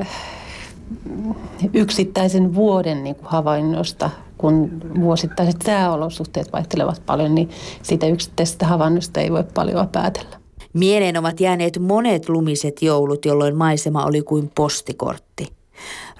yksittäisen 1.72 2.55
vuoden 2.55 3.05
niin 3.05 3.14
kuin 3.16 3.28
havainnosta 3.28 4.11
kun 4.39 4.80
vuosittaiset 5.01 5.62
sääolosuhteet 5.66 6.53
vaihtelevat 6.53 7.03
paljon, 7.07 7.34
niin 7.34 7.51
siitä 7.82 8.07
yksittäisestä 8.07 8.66
havainnosta 8.66 9.20
ei 9.20 9.32
voi 9.32 9.45
paljon 9.55 9.89
päätellä. 9.89 10.39
Mieleen 10.72 11.16
ovat 11.16 11.41
jääneet 11.41 11.78
monet 11.78 12.28
lumiset 12.28 12.82
joulut, 12.82 13.24
jolloin 13.24 13.57
maisema 13.57 14.05
oli 14.05 14.22
kuin 14.22 14.51
postikortti. 14.55 15.53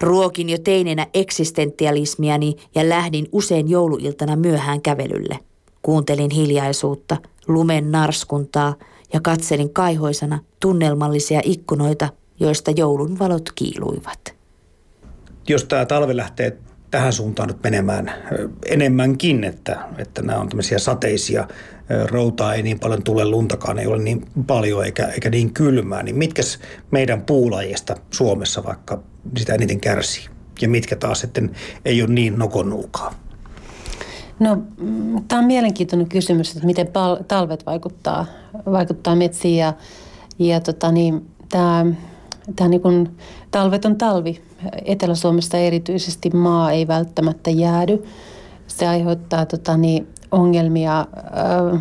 Ruokin 0.01 0.49
jo 0.49 0.57
teinenä 0.63 1.07
eksistentialismiani 1.13 2.55
ja 2.75 2.89
lähdin 2.89 3.27
usein 3.31 3.69
jouluiltana 3.69 4.35
myöhään 4.35 4.81
kävelylle. 4.81 5.39
Kuuntelin 5.81 6.31
hiljaisuutta, 6.31 7.17
lumen 7.47 7.91
narskuntaa 7.91 8.75
ja 9.13 9.19
katselin 9.21 9.73
kaihoisana 9.73 10.39
tunnelmallisia 10.59 11.41
ikkunoita, 11.43 12.09
joista 12.39 12.71
joulun 12.71 13.19
valot 13.19 13.49
kiiluivat. 13.55 14.35
Jos 15.47 15.63
tämä 15.63 15.85
talvi 15.85 16.15
lähtee 16.15 16.57
tähän 16.91 17.13
suuntaan 17.13 17.47
nyt 17.47 17.63
menemään 17.63 18.11
enemmänkin, 18.65 19.43
että, 19.43 19.77
että 19.97 20.21
nämä 20.21 20.39
on 20.39 20.49
tämmöisiä 20.49 20.79
sateisia, 20.79 21.47
routaa 22.05 22.53
ei 22.53 22.63
niin 22.63 22.79
paljon 22.79 23.03
tule, 23.03 23.25
luntakaan 23.25 23.79
ei 23.79 23.87
ole 23.87 23.99
niin 23.99 24.25
paljon 24.47 24.85
eikä, 24.85 25.05
eikä 25.05 25.29
niin 25.29 25.53
kylmää, 25.53 26.03
niin 26.03 26.17
mitkä 26.17 26.41
meidän 26.91 27.21
puulajista 27.21 27.95
Suomessa 28.11 28.63
vaikka 28.63 29.03
sitä 29.37 29.53
eniten 29.53 29.79
kärsii? 29.79 30.29
Ja 30.61 30.69
mitkä 30.69 30.95
taas 30.95 31.19
sitten 31.19 31.51
ei 31.85 32.01
ole 32.01 32.09
niin 32.13 32.39
nokonnuukaa? 32.39 33.13
No, 34.39 34.55
mm, 34.55 35.23
tämä 35.27 35.39
on 35.39 35.45
mielenkiintoinen 35.45 36.09
kysymys, 36.09 36.51
että 36.51 36.65
miten 36.65 36.87
pal- 36.87 37.23
talvet 37.27 37.65
vaikuttaa, 37.65 38.25
vaikuttaa 38.71 39.15
metsiin 39.15 39.57
ja, 39.57 39.73
ja 40.39 40.59
tota 40.59 40.91
niin, 40.91 41.27
tämä, 41.49 41.85
tämä 42.55 42.67
niin 42.67 42.81
kuin, 42.81 43.17
talvet 43.51 43.85
on 43.85 43.95
talvi 43.95 44.41
Etelä-Suomessa 44.85 45.57
erityisesti 45.57 46.29
maa 46.29 46.71
ei 46.71 46.87
välttämättä 46.87 47.49
jäädy. 47.49 48.03
Se 48.67 48.87
aiheuttaa 48.87 49.45
tota, 49.45 49.77
niin, 49.77 50.07
ongelmia 50.31 50.99
ö, 51.01 51.77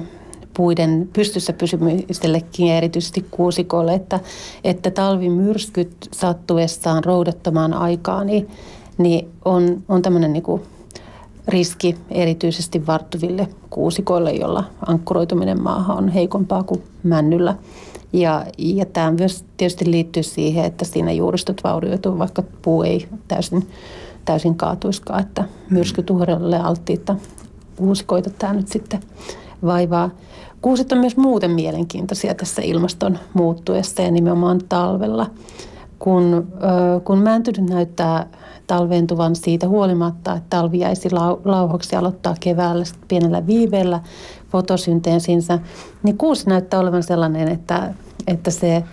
puiden 0.55 1.09
pystyssä 1.13 1.53
pysymisellekin 1.53 2.67
ja 2.67 2.77
erityisesti 2.77 3.27
kuusikolle, 3.31 3.95
että, 3.95 4.21
että 4.65 4.91
talvimyrskyt 4.91 6.09
sattuessaan 6.13 7.05
roudattamaan 7.05 7.75
aikaa, 7.75 8.25
niin, 8.25 8.49
niin 8.99 9.29
on, 9.45 9.83
on 9.89 10.03
tämmöinen 10.03 10.33
niin 10.33 10.45
riski 11.49 11.97
erityisesti 12.11 12.87
varttuville 12.87 13.49
kuusikoille, 13.71 14.33
jolla 14.33 14.65
ankkuroituminen 14.87 15.63
maahan 15.63 15.99
on 15.99 16.09
heikompaa 16.09 16.63
kuin 16.63 16.83
männyllä. 17.03 17.57
Ja, 18.13 18.47
ja 18.59 18.87
tämä 18.87 19.11
myös 19.11 19.45
tietysti 19.57 19.91
liittyy 19.91 20.23
siihen, 20.23 20.65
että 20.65 20.85
siinä 20.85 21.13
juuristot 21.13 21.65
vaurioituu, 21.65 22.19
vaikka 22.19 22.43
puu 22.63 22.83
ei 22.83 23.09
täysin, 23.29 23.69
täysin 24.25 24.55
kaatuiskaan, 24.55 25.21
että 25.21 25.45
myrskytuhorelle 25.71 26.59
alttiita 26.59 27.17
kuusikoita 27.77 28.31
tämä 28.31 28.53
nyt 28.53 28.69
sitten 28.69 29.01
vaivaa. 29.65 30.11
Kuusit 30.63 30.93
on 30.93 30.99
myös 30.99 31.17
muuten 31.17 31.51
mielenkiintoisia 31.51 32.35
tässä 32.35 32.63
ilmaston 32.63 33.19
muuttuessa 33.35 34.03
ja 34.03 34.11
nimenomaan 34.11 34.61
talvella. 34.69 35.31
Kun, 35.99 36.53
kun 37.05 37.19
mäntynyt 37.19 37.71
näyttää 37.71 38.27
talveentuvan 38.67 39.37
siitä 39.37 39.69
huolimatta, 39.69 40.35
että 40.35 40.47
talvi 40.51 40.79
jäisi 40.79 41.09
lauhoksi 41.45 41.97
aloittaa 41.97 42.35
keväällä 42.41 42.85
pienellä 43.09 43.47
viiveellä 43.47 44.01
fotosynteesinsä, 44.51 45.59
niin 46.03 46.19
kuusi 46.19 46.49
näyttää 46.49 46.81
olevan 46.81 47.03
sellainen, 47.03 47.49
että, 47.49 47.95
että 48.27 48.51
se 48.51 48.85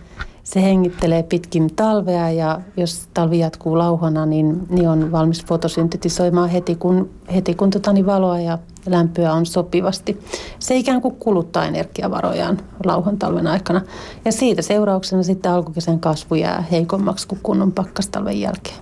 se 0.45 0.61
hengittelee 0.61 1.23
pitkin 1.23 1.75
talvea 1.75 2.31
ja 2.31 2.61
jos 2.77 3.07
talvi 3.13 3.39
jatkuu 3.39 3.77
lauhana, 3.77 4.25
niin, 4.25 4.67
niin 4.69 4.89
on 4.89 5.11
valmis 5.11 5.45
fotosyntetisoimaan 5.45 6.49
heti, 6.49 6.75
kun, 6.75 7.09
heti 7.35 7.55
kun 7.55 7.69
tota, 7.69 7.93
niin 7.93 8.05
valoa 8.05 8.39
ja 8.39 8.57
lämpöä 8.85 9.33
on 9.33 9.45
sopivasti. 9.45 10.19
Se 10.59 10.75
ikään 10.75 11.01
kuin 11.01 11.15
kuluttaa 11.15 11.65
energiavarojaan 11.65 12.57
lauhan 12.85 13.17
talven 13.17 13.47
aikana. 13.47 13.81
Ja 14.25 14.31
siitä 14.31 14.61
seurauksena 14.61 15.23
sitten 15.23 15.51
alkukesän 15.51 15.99
kasvu 15.99 16.35
jää 16.35 16.63
heikommaksi 16.71 17.27
kuin 17.27 17.39
kunnon 17.43 17.71
pakkastalven 17.71 18.39
jälkeen. 18.39 18.77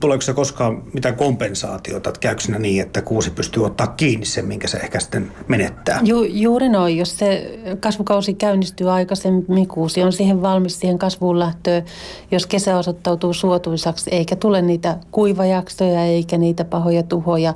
Tuleeko 0.00 0.22
se 0.22 0.32
koskaan 0.32 0.82
mitään 0.92 1.16
kompensaatiota, 1.16 2.10
että 2.10 2.20
käykö 2.20 2.40
siinä 2.40 2.58
niin, 2.58 2.82
että 2.82 3.02
kuusi 3.02 3.30
pystyy 3.30 3.64
ottaa 3.64 3.86
kiinni 3.86 4.26
sen, 4.26 4.46
minkä 4.46 4.68
se 4.68 4.76
ehkä 4.76 5.00
sitten 5.00 5.32
menettää? 5.48 6.00
Ju, 6.04 6.22
juuri 6.22 6.68
noin, 6.68 6.96
jos 6.96 7.18
se 7.18 7.58
kasvukausi 7.80 8.34
käynnistyy 8.34 8.90
aikaisemmin, 8.90 9.68
kuusi 9.68 10.02
on 10.02 10.12
siihen 10.12 10.42
valmis 10.42 10.80
siihen 10.80 10.98
kasvuun 10.98 11.38
lähtöön, 11.38 11.84
jos 12.30 12.46
kesä 12.46 12.78
osoittautuu 12.78 13.32
suotuisaksi, 13.32 14.10
eikä 14.10 14.36
tule 14.36 14.62
niitä 14.62 14.98
kuivajaksoja 15.10 16.04
eikä 16.04 16.38
niitä 16.38 16.64
pahoja 16.64 17.02
tuhoja, 17.02 17.54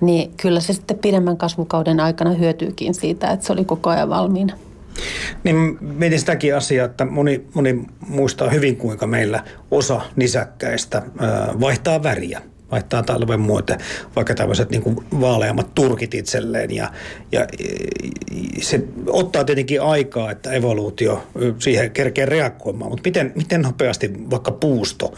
niin 0.00 0.32
kyllä 0.36 0.60
se 0.60 0.72
sitten 0.72 0.98
pidemmän 0.98 1.36
kasvukauden 1.36 2.00
aikana 2.00 2.30
hyötyykin 2.30 2.94
siitä, 2.94 3.30
että 3.30 3.46
se 3.46 3.52
oli 3.52 3.64
koko 3.64 3.90
ajan 3.90 4.08
valmiina. 4.08 4.65
Niin 5.44 5.78
mietin 5.80 6.18
sitäkin 6.18 6.56
asiaa, 6.56 6.86
että 6.86 7.04
moni, 7.04 7.44
moni 7.54 7.84
muistaa 8.08 8.50
hyvin, 8.50 8.76
kuinka 8.76 9.06
meillä 9.06 9.44
osa 9.70 10.00
nisäkkäistä 10.16 11.02
vaihtaa 11.60 12.02
väriä 12.02 12.40
vaihtaa 12.70 13.02
talven 13.02 13.40
muote, 13.40 13.78
vaikka 14.16 14.34
tämmöiset 14.34 14.70
niin 14.70 14.96
vaaleammat 15.20 15.74
turkit 15.74 16.14
itselleen. 16.14 16.70
Ja, 16.70 16.90
ja 17.32 17.46
se 18.60 18.84
ottaa 19.06 19.44
tietenkin 19.44 19.82
aikaa, 19.82 20.30
että 20.30 20.52
evoluutio 20.52 21.26
siihen 21.58 21.90
kerkee 21.90 22.26
reagoimaan, 22.26 22.90
mutta 22.90 23.02
miten, 23.04 23.32
miten 23.34 23.62
nopeasti 23.62 24.12
vaikka 24.30 24.52
puusto 24.52 25.14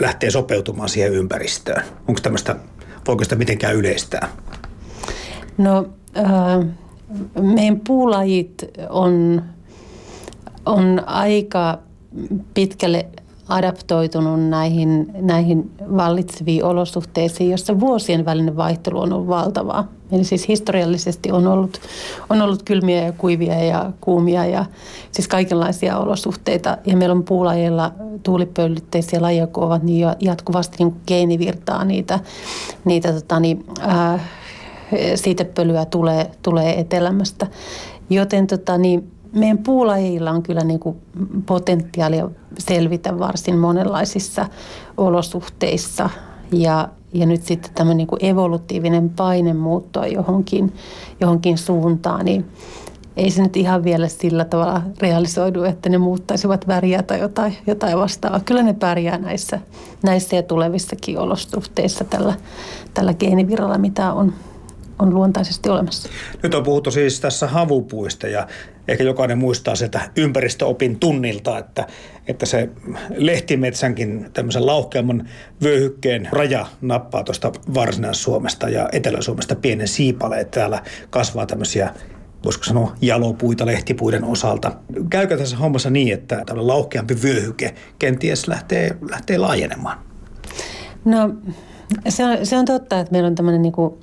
lähtee 0.00 0.30
sopeutumaan 0.30 0.88
siihen 0.88 1.14
ympäristöön? 1.14 1.82
Onko 2.08 2.20
tämmöistä, 2.20 2.56
voiko 3.06 3.24
sitä 3.24 3.36
mitenkään 3.36 3.76
yleistää? 3.76 4.28
No 5.58 5.88
äh, 6.16 6.66
meidän 7.40 7.80
puulajit 7.86 8.64
on, 8.90 9.42
on 10.66 11.02
aika 11.06 11.78
pitkälle 12.54 13.06
adaptoitunut 13.48 14.48
näihin, 14.48 15.10
näihin 15.20 15.70
vallitseviin 15.96 16.64
olosuhteisiin, 16.64 17.50
jossa 17.50 17.80
vuosien 17.80 18.24
välinen 18.24 18.56
vaihtelu 18.56 19.00
on 19.00 19.12
ollut 19.12 19.28
valtavaa. 19.28 19.88
Eli 20.12 20.24
siis 20.24 20.48
historiallisesti 20.48 21.32
on 21.32 21.46
ollut, 21.46 21.80
on 22.30 22.42
ollut 22.42 22.62
kylmiä 22.62 23.02
ja 23.02 23.12
kuivia 23.12 23.64
ja 23.64 23.92
kuumia 24.00 24.46
ja 24.46 24.64
siis 25.12 25.28
kaikenlaisia 25.28 25.98
olosuhteita. 25.98 26.78
Ja 26.86 26.96
meillä 26.96 27.12
on 27.12 27.24
puulajilla 27.24 27.92
tuulipöllitteisiä 28.22 29.22
lajeja, 29.22 29.46
kun 29.46 29.64
ovat 29.64 29.82
niin 29.82 30.08
jatkuvasti 30.20 30.76
niin 30.78 30.96
geenivirtaa 31.06 31.84
niitä, 31.84 32.20
niitä 32.84 33.12
tota 33.12 33.40
niin, 33.40 33.64
äh, 33.80 34.20
siitepölyä 35.14 35.84
tulee, 35.84 36.30
tulee 36.42 36.80
etelämästä. 36.80 37.46
Joten 38.10 38.46
tota, 38.46 38.78
niin 38.78 39.10
meidän 39.32 39.58
puulajilla 39.58 40.30
on 40.30 40.42
kyllä 40.42 40.64
niin 40.64 40.80
kuin 40.80 40.96
potentiaalia 41.46 42.30
selvitä 42.58 43.18
varsin 43.18 43.58
monenlaisissa 43.58 44.46
olosuhteissa. 44.96 46.10
Ja, 46.52 46.88
ja 47.12 47.26
nyt 47.26 47.42
sitten 47.42 47.70
tämä 47.74 47.94
niin 47.94 48.08
evolutiivinen 48.20 49.10
paine 49.10 49.54
muuttua 49.54 50.06
johonkin, 50.06 50.72
johonkin 51.20 51.58
suuntaan, 51.58 52.24
niin 52.24 52.44
ei 53.16 53.30
se 53.30 53.42
nyt 53.42 53.56
ihan 53.56 53.84
vielä 53.84 54.08
sillä 54.08 54.44
tavalla 54.44 54.82
realisoidu, 55.00 55.62
että 55.62 55.88
ne 55.88 55.98
muuttaisivat 55.98 56.68
väriä 56.68 57.02
tai 57.02 57.20
jotain, 57.20 57.56
jotain 57.66 57.98
vastaavaa. 57.98 58.40
Kyllä 58.40 58.62
ne 58.62 58.72
pärjää 58.72 59.18
näissä, 59.18 59.60
näissä 60.02 60.36
ja 60.36 60.42
tulevissakin 60.42 61.18
olosuhteissa 61.18 62.04
tällä, 62.04 62.34
tällä 62.94 63.14
geeniviralla, 63.14 63.78
mitä 63.78 64.12
on 64.12 64.32
on 64.98 65.14
luontaisesti 65.14 65.68
olemassa. 65.68 66.08
Nyt 66.42 66.54
on 66.54 66.62
puhuttu 66.62 66.90
siis 66.90 67.20
tässä 67.20 67.46
havupuista 67.46 68.28
ja 68.28 68.46
ehkä 68.88 69.04
jokainen 69.04 69.38
muistaa 69.38 69.74
sieltä 69.74 70.00
ympäristöopin 70.16 70.98
tunnilta, 70.98 71.58
että, 71.58 71.86
että 72.26 72.46
se 72.46 72.68
lehtimetsänkin 73.16 74.30
tämmöisen 74.32 74.66
lauhkeamman 74.66 75.28
vyöhykkeen 75.62 76.28
raja 76.32 76.66
nappaa 76.80 77.24
tuosta 77.24 77.52
Varsinais-Suomesta 77.74 78.68
ja 78.68 78.88
Etelä-Suomesta 78.92 79.56
pienen 79.56 79.88
siipaleen. 79.88 80.46
Täällä 80.46 80.82
kasvaa 81.10 81.46
tämmöisiä 81.46 81.94
voisiko 82.44 82.64
sanoa 82.64 82.96
jalopuita 83.00 83.66
lehtipuiden 83.66 84.24
osalta. 84.24 84.72
Käykö 85.10 85.36
tässä 85.36 85.56
hommassa 85.56 85.90
niin, 85.90 86.14
että 86.14 86.42
tämmöinen 86.46 86.66
lauhkeampi 86.66 87.22
vyöhyke 87.22 87.74
kenties 87.98 88.48
lähtee, 88.48 88.96
lähtee 89.10 89.38
laajenemaan? 89.38 89.98
No 91.04 91.34
se 92.08 92.24
on, 92.24 92.46
se 92.46 92.56
on 92.56 92.64
totta, 92.64 93.00
että 93.00 93.12
meillä 93.12 93.26
on 93.26 93.34
tämmöinen 93.34 93.62
niin 93.62 93.72
kuin 93.72 93.94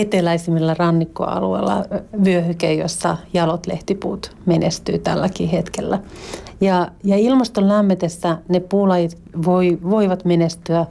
eteläisimmillä 0.00 0.74
rannikkoalueilla 0.78 1.84
vyöhyke, 2.24 2.72
jossa 2.72 3.16
jalot 3.32 3.66
lehtipuut 3.66 4.36
menestyy 4.46 4.98
tälläkin 4.98 5.48
hetkellä. 5.48 5.98
Ja, 6.60 6.88
ja 7.04 7.16
ilmaston 7.16 7.68
lämmetessä 7.68 8.38
ne 8.48 8.60
puulajit 8.60 9.18
voi, 9.44 9.78
voivat 9.90 10.24
menestyä 10.24 10.86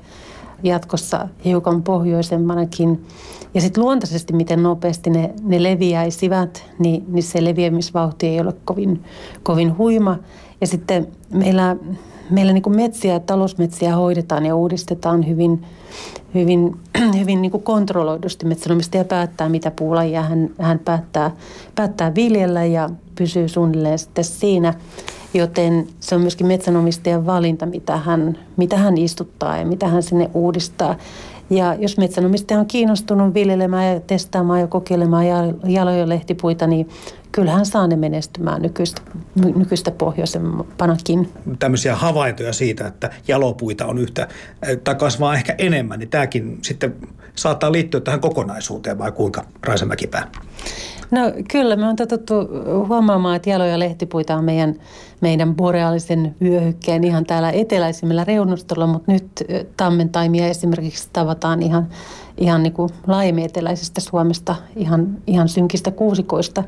jatkossa 0.63 1.27
hiukan 1.45 1.83
pohjoisemmanakin. 1.83 3.05
Ja 3.53 3.61
sitten 3.61 3.83
luontaisesti, 3.83 4.33
miten 4.33 4.63
nopeasti 4.63 5.09
ne, 5.09 5.33
ne 5.43 5.63
leviäisivät, 5.63 6.65
niin, 6.79 7.05
niin 7.07 7.23
se 7.23 7.43
leviämisvauhti 7.43 8.27
ei 8.27 8.39
ole 8.39 8.53
kovin, 8.65 9.03
kovin 9.43 9.77
huima. 9.77 10.17
Ja 10.61 10.67
sitten 10.67 11.07
meillä, 11.29 11.75
meillä 12.33 12.53
niin 12.53 12.63
kuin 12.63 12.75
metsiä, 12.75 13.19
talousmetsiä 13.19 13.95
hoidetaan 13.95 14.45
ja 14.45 14.55
uudistetaan 14.55 15.27
hyvin, 15.27 15.65
hyvin, 16.33 16.75
hyvin 17.19 17.41
niin 17.41 17.51
kuin 17.51 17.63
kontrolloidusti. 17.63 18.45
Metsänomistaja 18.45 19.03
päättää, 19.03 19.49
mitä 19.49 19.71
puulajia 19.71 20.21
hän, 20.21 20.49
hän 20.59 20.79
päättää, 20.79 21.31
päättää 21.75 22.15
viljellä 22.15 22.65
ja 22.65 22.89
pysyy 23.15 23.47
suunnilleen 23.47 23.99
sitten 23.99 24.23
siinä. 24.23 24.73
Joten 25.33 25.87
se 25.99 26.15
on 26.15 26.21
myöskin 26.21 26.47
metsänomistajan 26.47 27.25
valinta, 27.25 27.65
mitä 27.65 27.97
hän, 27.97 28.37
mitä 28.57 28.77
hän 28.77 28.97
istuttaa 28.97 29.57
ja 29.57 29.65
mitä 29.65 29.87
hän 29.87 30.03
sinne 30.03 30.29
uudistaa. 30.33 30.95
Ja 31.49 31.73
jos 31.73 31.97
metsänomistaja 31.97 32.59
on 32.59 32.65
kiinnostunut 32.65 33.33
viljelemään 33.33 33.93
ja 33.93 33.99
testaamaan 33.99 34.59
ja 34.59 34.67
kokeilemaan 34.67 35.25
jaloja 35.67 36.09
lehtipuita, 36.09 36.67
niin 36.67 36.89
kyllähän 37.33 37.65
saa 37.65 37.87
ne 37.87 37.95
menestymään 37.95 38.61
nykyistä, 38.61 39.01
nykyistä 39.55 39.91
pohjoisempanakin. 39.91 41.29
Tämmöisiä 41.59 41.95
havaintoja 41.95 42.53
siitä, 42.53 42.87
että 42.87 43.09
jalopuita 43.27 43.85
on 43.85 43.97
yhtä, 43.97 44.27
tai 44.83 44.95
kasvaa 44.95 45.35
ehkä 45.35 45.55
enemmän, 45.57 45.99
niin 45.99 46.09
tämäkin 46.09 46.59
sitten 46.61 46.95
saattaa 47.35 47.71
liittyä 47.71 48.01
tähän 48.01 48.19
kokonaisuuteen 48.19 48.97
vai 48.97 49.11
kuinka, 49.11 49.45
Raisa 49.63 49.85
Mäkipää? 49.85 50.27
No 51.11 51.21
kyllä, 51.51 51.75
me 51.75 51.87
on 51.87 51.95
totuttu 51.95 52.33
huomaamaan, 52.87 53.35
että 53.35 53.49
jaloja 53.49 53.79
lehtipuita 53.79 54.35
on 54.35 54.43
meidän, 54.43 54.75
meidän 55.21 55.55
boreaalisen 55.55 56.35
vyöhykkeen 56.41 57.03
ihan 57.03 57.25
täällä 57.25 57.51
eteläisimmillä 57.51 58.23
reunustolla, 58.23 58.87
mutta 58.87 59.11
nyt 59.11 59.43
taimia 60.11 60.47
esimerkiksi 60.47 61.09
tavataan 61.13 61.61
ihan 61.61 61.87
ihan 62.37 62.63
niin 62.63 62.73
kuin 62.73 62.89
laajemmin 63.07 63.45
eteläisestä 63.45 64.01
Suomesta, 64.01 64.55
ihan, 64.75 65.17
ihan 65.27 65.49
synkistä 65.49 65.91
kuusikoista. 65.91 66.63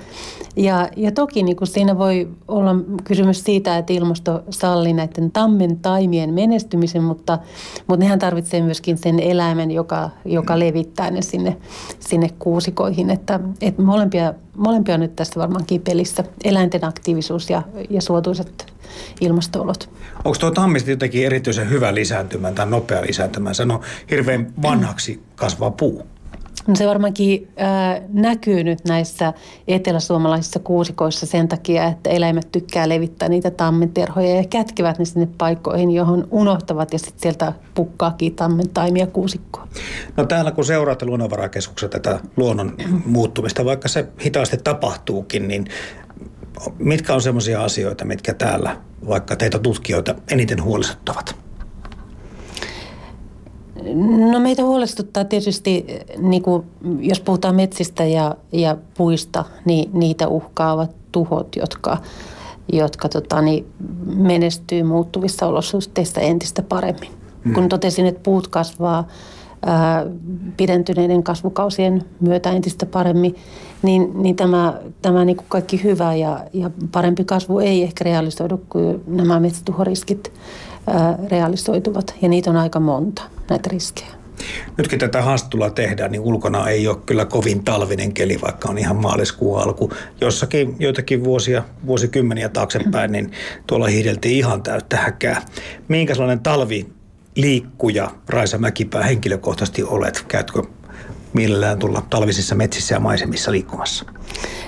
Ja, 0.55 0.89
ja 0.95 1.11
toki 1.11 1.43
niin 1.43 1.55
kuin 1.55 1.67
siinä 1.67 1.97
voi 1.97 2.29
olla 2.47 2.75
kysymys 3.03 3.43
siitä, 3.43 3.77
että 3.77 3.93
ilmasto 3.93 4.43
sallii 4.49 4.93
näiden 4.93 5.31
tammen 5.31 5.79
taimien 5.79 6.33
menestymisen, 6.33 7.03
mutta, 7.03 7.39
mutta 7.87 8.03
nehän 8.03 8.19
tarvitsee 8.19 8.61
myöskin 8.61 8.97
sen 8.97 9.19
eläimen, 9.19 9.71
joka, 9.71 10.09
joka 10.25 10.59
levittää 10.59 11.11
ne 11.11 11.21
sinne, 11.21 11.57
sinne 11.99 12.29
kuusikoihin. 12.39 13.09
Että, 13.09 13.39
että 13.61 13.81
molempia, 13.81 14.33
molempia 14.57 14.95
on 14.95 15.01
nyt 15.01 15.15
tässä 15.15 15.39
varmaankin 15.39 15.81
pelissä, 15.81 16.23
eläinten 16.43 16.85
aktiivisuus 16.85 17.49
ja, 17.49 17.61
ja 17.89 18.01
suotuisat 18.01 18.74
ilmastoolot. 19.21 19.89
Onko 20.25 20.37
tuo 20.39 20.51
tammista 20.51 20.89
jotenkin 20.89 21.25
erityisen 21.25 21.69
hyvä 21.69 21.95
lisääntymään 21.95 22.55
tai 22.55 22.65
nopea 22.65 23.01
lisääntymään? 23.01 23.55
Se 23.55 23.63
on 23.63 23.79
hirveän 24.11 24.53
vanhaksi 24.61 25.23
kasvaa 25.35 25.71
puu. 25.71 26.05
No 26.67 26.75
se 26.75 26.87
varmaankin 26.87 27.47
äh, 27.61 28.01
näkyy 28.13 28.63
nyt 28.63 28.79
näissä 28.87 29.33
eteläsuomalaisissa 29.67 30.59
kuusikoissa 30.59 31.25
sen 31.25 31.47
takia, 31.47 31.87
että 31.87 32.09
eläimet 32.09 32.51
tykkää 32.51 32.89
levittää 32.89 33.29
niitä 33.29 33.51
tammenterhoja 33.51 34.35
ja 34.35 34.43
kätkevät 34.49 34.99
ne 34.99 35.05
sinne 35.05 35.27
paikkoihin, 35.37 35.91
johon 35.91 36.27
unohtavat 36.31 36.93
ja 36.93 36.99
sitten 36.99 37.21
sieltä 37.21 37.53
pukkaakin 37.73 38.35
tammen 38.35 38.69
taimia 38.69 39.07
kuusikkoa. 39.07 39.67
No 40.17 40.25
täällä 40.25 40.51
kun 40.51 40.65
seuraatte 40.65 41.05
luonnonvarakeskuksen 41.05 41.89
tätä 41.89 42.19
luonnon 42.37 42.77
muuttumista, 43.05 43.65
vaikka 43.65 43.87
se 43.87 44.07
hitaasti 44.25 44.57
tapahtuukin, 44.57 45.47
niin 45.47 45.65
mitkä 46.79 47.13
on 47.13 47.21
sellaisia 47.21 47.63
asioita, 47.63 48.05
mitkä 48.05 48.33
täällä 48.33 48.77
vaikka 49.07 49.35
teitä 49.35 49.59
tutkijoita 49.59 50.15
eniten 50.31 50.63
huolestuttavat? 50.63 51.35
No 54.31 54.39
meitä 54.39 54.63
huolestuttaa 54.63 55.25
tietysti, 55.25 55.85
niin 56.17 56.41
kuin, 56.41 56.63
jos 56.99 57.19
puhutaan 57.19 57.55
metsistä 57.55 58.05
ja, 58.05 58.35
ja 58.51 58.77
puista, 58.97 59.45
niin 59.65 59.89
niitä 59.93 60.27
uhkaavat 60.27 60.95
tuhot, 61.11 61.55
jotka, 61.55 61.97
jotka 62.73 63.09
tota, 63.09 63.41
niin 63.41 63.65
menestyy 64.05 64.83
muuttuvissa 64.83 65.47
olosuhteissa 65.47 66.21
entistä 66.21 66.61
paremmin. 66.61 67.11
Mm. 67.43 67.53
Kun 67.53 67.69
totesin, 67.69 68.05
että 68.05 68.21
puut 68.23 68.47
kasvaa 68.47 69.07
pidentyneiden 70.57 71.23
kasvukausien 71.23 72.03
myötä 72.19 72.51
entistä 72.51 72.85
paremmin, 72.85 73.35
niin, 73.81 74.23
niin 74.23 74.35
tämä, 74.35 74.79
tämä 75.01 75.25
niin 75.25 75.37
kuin 75.37 75.45
kaikki 75.49 75.83
hyvä 75.83 76.15
ja, 76.15 76.39
ja 76.53 76.69
parempi 76.91 77.23
kasvu 77.23 77.59
ei 77.59 77.83
ehkä 77.83 78.03
realisoidu, 78.03 78.61
kun 78.69 79.03
nämä 79.07 79.39
metsätuhoriskit 79.39 80.33
ää, 80.87 81.17
realisoituvat. 81.31 82.15
Ja 82.21 82.29
niitä 82.29 82.49
on 82.49 82.57
aika 82.57 82.79
monta, 82.79 83.21
näitä 83.49 83.69
riskejä. 83.71 84.15
Nytkin 84.77 84.99
tätä 84.99 85.21
haastattelua 85.21 85.69
tehdään, 85.69 86.11
niin 86.11 86.21
ulkona 86.21 86.69
ei 86.69 86.87
ole 86.87 86.97
kyllä 87.05 87.25
kovin 87.25 87.63
talvinen 87.63 88.13
keli, 88.13 88.41
vaikka 88.41 88.69
on 88.69 88.77
ihan 88.77 88.95
maaliskuun 88.95 89.61
alku. 89.61 89.91
Jossakin 90.21 90.75
joitakin 90.79 91.23
vuosia, 91.23 91.63
vuosikymmeniä 91.85 92.49
taaksepäin, 92.49 93.11
niin 93.11 93.31
tuolla 93.67 93.87
hiideltiin 93.87 94.37
ihan 94.37 94.63
täyttä 94.63 94.97
häkää. 94.97 95.41
Minkä 95.87 96.13
sellainen 96.13 96.39
talvi 96.39 96.94
liikkuja 97.35 98.11
Raisa 98.29 98.57
Mäkipää 98.57 99.03
henkilökohtaisesti 99.03 99.83
olet? 99.83 100.25
Käytkö 100.27 100.63
mielellään 101.33 101.79
tulla 101.79 102.03
talvisissa 102.09 102.55
metsissä 102.55 102.95
ja 102.95 102.99
maisemissa 102.99 103.51
liikkumassa? 103.51 104.05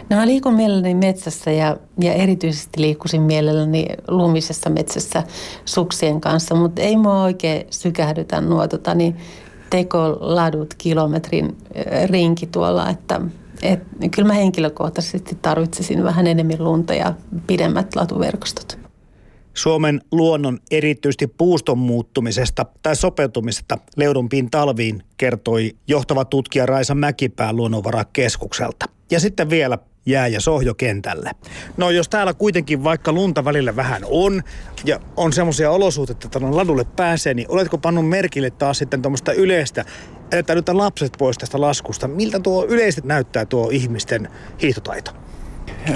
No 0.10 0.18
mä 0.18 0.28
liikun 0.28 0.54
mielelläni 0.54 0.96
metsässä 0.96 1.52
ja, 1.52 1.78
ja 2.00 2.14
erityisesti 2.14 2.82
liikkusin 2.82 3.22
mielelläni 3.22 3.86
lumisessa 4.08 4.70
metsässä 4.70 5.24
suksien 5.66 6.22
kanssa, 6.22 6.56
mutta 6.56 6.82
ei 6.82 6.98
mua 6.98 7.24
oikein 7.24 7.68
sykähdytä 7.70 8.42
nuo 8.42 8.68
tota, 8.68 8.96
niin 8.96 9.18
tekoladut 9.70 10.74
kilometrin 10.78 11.58
rinki 12.06 12.48
tuolla, 12.48 12.90
että 12.90 13.22
et, 13.62 13.80
kyllä 14.16 14.28
mä 14.28 14.34
henkilökohtaisesti 14.34 15.38
tarvitsisin 15.42 16.04
vähän 16.04 16.28
enemmän 16.28 16.64
lunta 16.64 16.94
ja 16.94 17.14
pidemmät 17.48 17.96
latuverkostot. 17.96 18.87
Suomen 19.58 20.02
luonnon 20.12 20.60
erityisesti 20.72 21.28
puuston 21.28 21.78
muuttumisesta 21.78 22.66
tai 22.84 22.96
sopeutumisesta 22.96 23.78
leudumpiin 23.96 24.52
talviin 24.52 25.04
kertoi 25.18 25.72
johtava 25.88 26.26
tutkija 26.26 26.66
Raisa 26.66 26.96
Mäkipää 26.96 27.54
Luonnonvarakeskukselta. 27.54 28.86
Ja 29.12 29.20
sitten 29.20 29.50
vielä 29.50 29.78
jää- 30.06 30.28
ja 30.28 30.42
sohjokentälle. 30.42 31.32
No 31.78 31.90
jos 31.90 32.10
täällä 32.10 32.34
kuitenkin 32.34 32.84
vaikka 32.84 33.14
lunta 33.14 33.46
välillä 33.46 33.76
vähän 33.76 34.02
on 34.06 34.44
ja 34.86 35.00
on 35.16 35.34
semmoisia 35.34 35.72
olosuhteita, 35.72 36.28
että 36.28 36.40
ladulle 36.42 36.86
pääsee, 36.96 37.34
niin 37.34 37.52
oletko 37.52 37.78
pannut 37.78 38.10
merkille 38.10 38.50
taas 38.50 38.78
sitten 38.78 39.02
tuommoista 39.02 39.34
yleistä, 39.34 39.86
että 40.32 40.56
nyt 40.56 40.70
lapset 40.70 41.14
pois 41.18 41.38
tästä 41.38 41.62
laskusta. 41.62 42.08
Miltä 42.08 42.40
tuo 42.40 42.66
yleisesti 42.66 43.08
näyttää 43.08 43.46
tuo 43.46 43.70
ihmisten 43.70 44.30
hiihtotaito? 44.62 45.27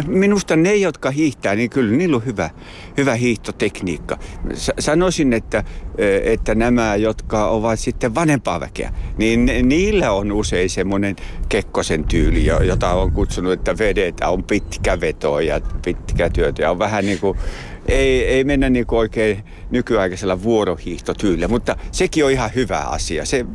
Minusta 0.08 0.56
ne, 0.56 0.76
jotka 0.76 1.12
hiihtää, 1.12 1.56
niin 1.56 1.70
kyllä 1.70 1.98
niillä 1.98 2.16
on 2.16 2.26
hyvä, 2.26 2.50
hyvä 2.98 3.16
hiihtotekniikka. 3.16 4.18
Sanoisin, 4.80 5.34
että, 5.34 5.64
että 6.24 6.56
nämä, 6.56 6.96
jotka 6.96 7.48
ovat 7.48 7.80
sitten 7.80 8.16
vanempaa 8.16 8.60
väkeä, 8.60 8.94
niin 9.18 9.52
niillä 9.64 10.12
on 10.12 10.32
usein 10.32 10.70
semmoinen 10.70 11.16
Kekkosen 11.50 12.04
tyyli, 12.04 12.46
jota 12.46 12.94
on 12.94 13.12
kutsunut, 13.12 13.54
että 13.54 13.78
vedetään, 13.78 14.32
on 14.32 14.44
pitkä 14.44 15.02
veto 15.02 15.40
ja 15.40 15.62
pitkä 15.86 16.30
työtä. 16.30 16.62
Ja 16.62 16.72
on 16.72 16.80
vähän 16.80 17.06
niin 17.06 17.20
kuin, 17.20 17.38
ei, 17.88 18.28
ei 18.28 18.44
mennä 18.44 18.70
niin 18.70 18.86
kuin 18.86 19.00
oikein 19.00 19.44
nykyaikaisella 19.72 20.44
vuorohiihtotyylillä, 20.44 21.48
mutta 21.48 21.76
sekin 21.92 22.26
on 22.26 22.32
ihan 22.32 22.52
hyvä 22.56 22.80
asia. 22.80 23.26
Se 23.26 23.46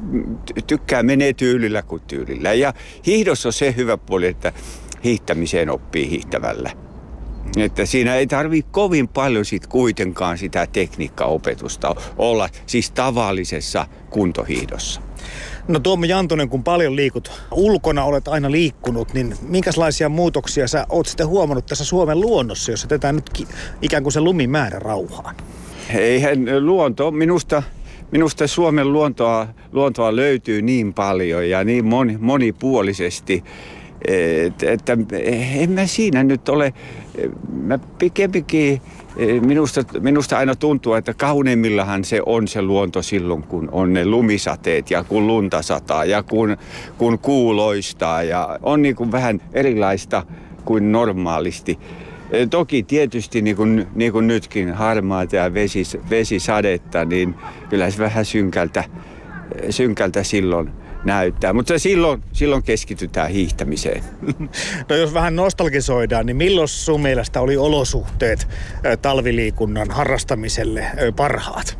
tykkää 0.66 1.02
menee 1.02 1.32
tyylillä 1.32 1.82
kuin 1.82 2.02
tyylillä. 2.06 2.52
Ja 2.52 2.74
hiihdossa 3.06 3.48
on 3.48 3.52
se 3.52 3.74
hyvä 3.76 3.96
puoli, 3.96 4.26
että 4.26 4.52
hiihtämiseen 5.06 5.70
oppii 5.70 6.10
hiihtävällä. 6.10 6.70
Että 7.56 7.86
siinä 7.86 8.14
ei 8.14 8.26
tarvi 8.26 8.62
kovin 8.62 9.08
paljon 9.08 9.44
sit 9.44 9.66
kuitenkaan 9.66 10.38
sitä 10.38 10.66
tekniikkaopetusta 10.66 11.94
olla 12.18 12.48
siis 12.66 12.90
tavallisessa 12.90 13.86
kuntohiihdossa. 14.10 15.00
No 15.68 15.78
Tuomo 15.78 16.04
Jantonen, 16.04 16.48
kun 16.48 16.64
paljon 16.64 16.96
liikut 16.96 17.32
ulkona, 17.50 18.04
olet 18.04 18.28
aina 18.28 18.50
liikkunut, 18.50 19.14
niin 19.14 19.34
minkälaisia 19.42 20.08
muutoksia 20.08 20.68
sä 20.68 20.86
oot 20.88 21.06
sitten 21.06 21.26
huomannut 21.26 21.66
tässä 21.66 21.84
Suomen 21.84 22.20
luonnossa, 22.20 22.70
jos 22.70 22.82
jätetään 22.82 23.14
nyt 23.14 23.46
ikään 23.82 24.02
kuin 24.02 24.12
se 24.12 24.20
lumimäärä 24.20 24.78
rauhaan? 24.78 25.34
Eihän 25.94 26.66
luonto, 26.66 27.10
minusta, 27.10 27.62
minusta 28.10 28.46
Suomen 28.46 28.92
luontoa, 28.92 29.48
luontoa 29.72 30.16
löytyy 30.16 30.62
niin 30.62 30.94
paljon 30.94 31.50
ja 31.50 31.64
niin 31.64 31.84
moni, 31.84 32.16
monipuolisesti, 32.20 33.44
että, 34.62 34.98
en 35.60 35.70
mä 35.70 35.86
siinä 35.86 36.24
nyt 36.24 36.48
ole, 36.48 36.74
mä 37.62 37.78
pikemminkin 37.98 38.80
Minusta, 39.40 39.84
minusta 40.00 40.38
aina 40.38 40.54
tuntuu, 40.54 40.94
että 40.94 41.14
kauneimmillahan 41.14 42.04
se 42.04 42.20
on 42.26 42.48
se 42.48 42.62
luonto 42.62 43.02
silloin, 43.02 43.42
kun 43.42 43.68
on 43.72 43.92
ne 43.92 44.06
lumisateet 44.06 44.90
ja 44.90 45.04
kun 45.04 45.26
lunta 45.26 45.62
sataa 45.62 46.04
ja 46.04 46.22
kun, 46.22 46.56
kun 46.98 47.18
kuu 47.18 47.56
loistaa 47.56 48.22
ja 48.22 48.58
on 48.62 48.82
niin 48.82 48.96
kuin 48.96 49.12
vähän 49.12 49.40
erilaista 49.52 50.22
kuin 50.64 50.92
normaalisti. 50.92 51.78
Toki 52.50 52.82
tietysti 52.82 53.42
niin 53.42 53.56
kuin, 53.56 53.86
niin 53.94 54.12
kuin 54.12 54.26
nytkin 54.26 54.72
harmaata 54.72 55.36
ja 55.36 55.54
vesis, 55.54 55.98
vesisadetta, 56.10 57.04
niin 57.04 57.34
kyllä 57.70 57.90
se 57.90 57.98
vähän 57.98 58.24
synkältä, 58.24 58.84
synkältä 59.70 60.22
silloin– 60.22 60.70
näyttää. 61.06 61.52
Mutta 61.52 61.78
silloin, 61.78 62.22
silloin 62.32 62.62
keskitytään 62.62 63.30
hiihtämiseen. 63.30 64.04
No 64.88 64.96
jos 64.96 65.14
vähän 65.14 65.36
nostalgisoidaan, 65.36 66.26
niin 66.26 66.36
milloin 66.36 66.68
sun 66.68 67.02
mielestä 67.02 67.40
oli 67.40 67.56
olosuhteet 67.56 68.48
talviliikunnan 69.02 69.90
harrastamiselle 69.90 70.84
parhaat? 71.16 71.78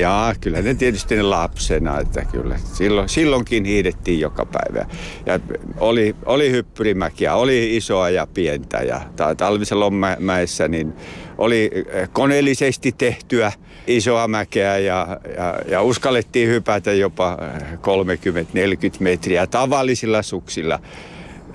Ja 0.00 0.34
kyllä 0.40 0.62
ne 0.62 0.74
tietysti 0.74 1.16
ne 1.16 1.22
lapsena, 1.22 2.00
että 2.00 2.24
kyllä 2.24 2.58
silloin, 2.72 3.08
silloinkin 3.08 3.64
hiidettiin 3.64 4.20
joka 4.20 4.46
päivä. 4.46 4.86
Ja 5.26 5.40
oli, 5.80 6.16
oli 6.26 6.50
hyppyrimäkiä, 6.50 7.34
oli 7.34 7.76
isoa 7.76 8.10
ja 8.10 8.26
pientä 8.34 8.78
ja 8.78 9.00
talvisella 9.36 9.90
mäessä 10.18 10.68
niin 10.68 10.92
oli 11.38 11.70
koneellisesti 12.12 12.92
tehtyä 12.98 13.52
isoa 13.96 14.28
mäkeä 14.28 14.78
ja, 14.78 15.20
ja, 15.36 15.58
ja 15.68 15.82
uskallettiin 15.82 16.48
hypätä 16.48 16.92
jopa 16.92 17.38
30-40 17.72 18.96
metriä 19.00 19.46
tavallisilla 19.46 20.22
suksilla. 20.22 20.78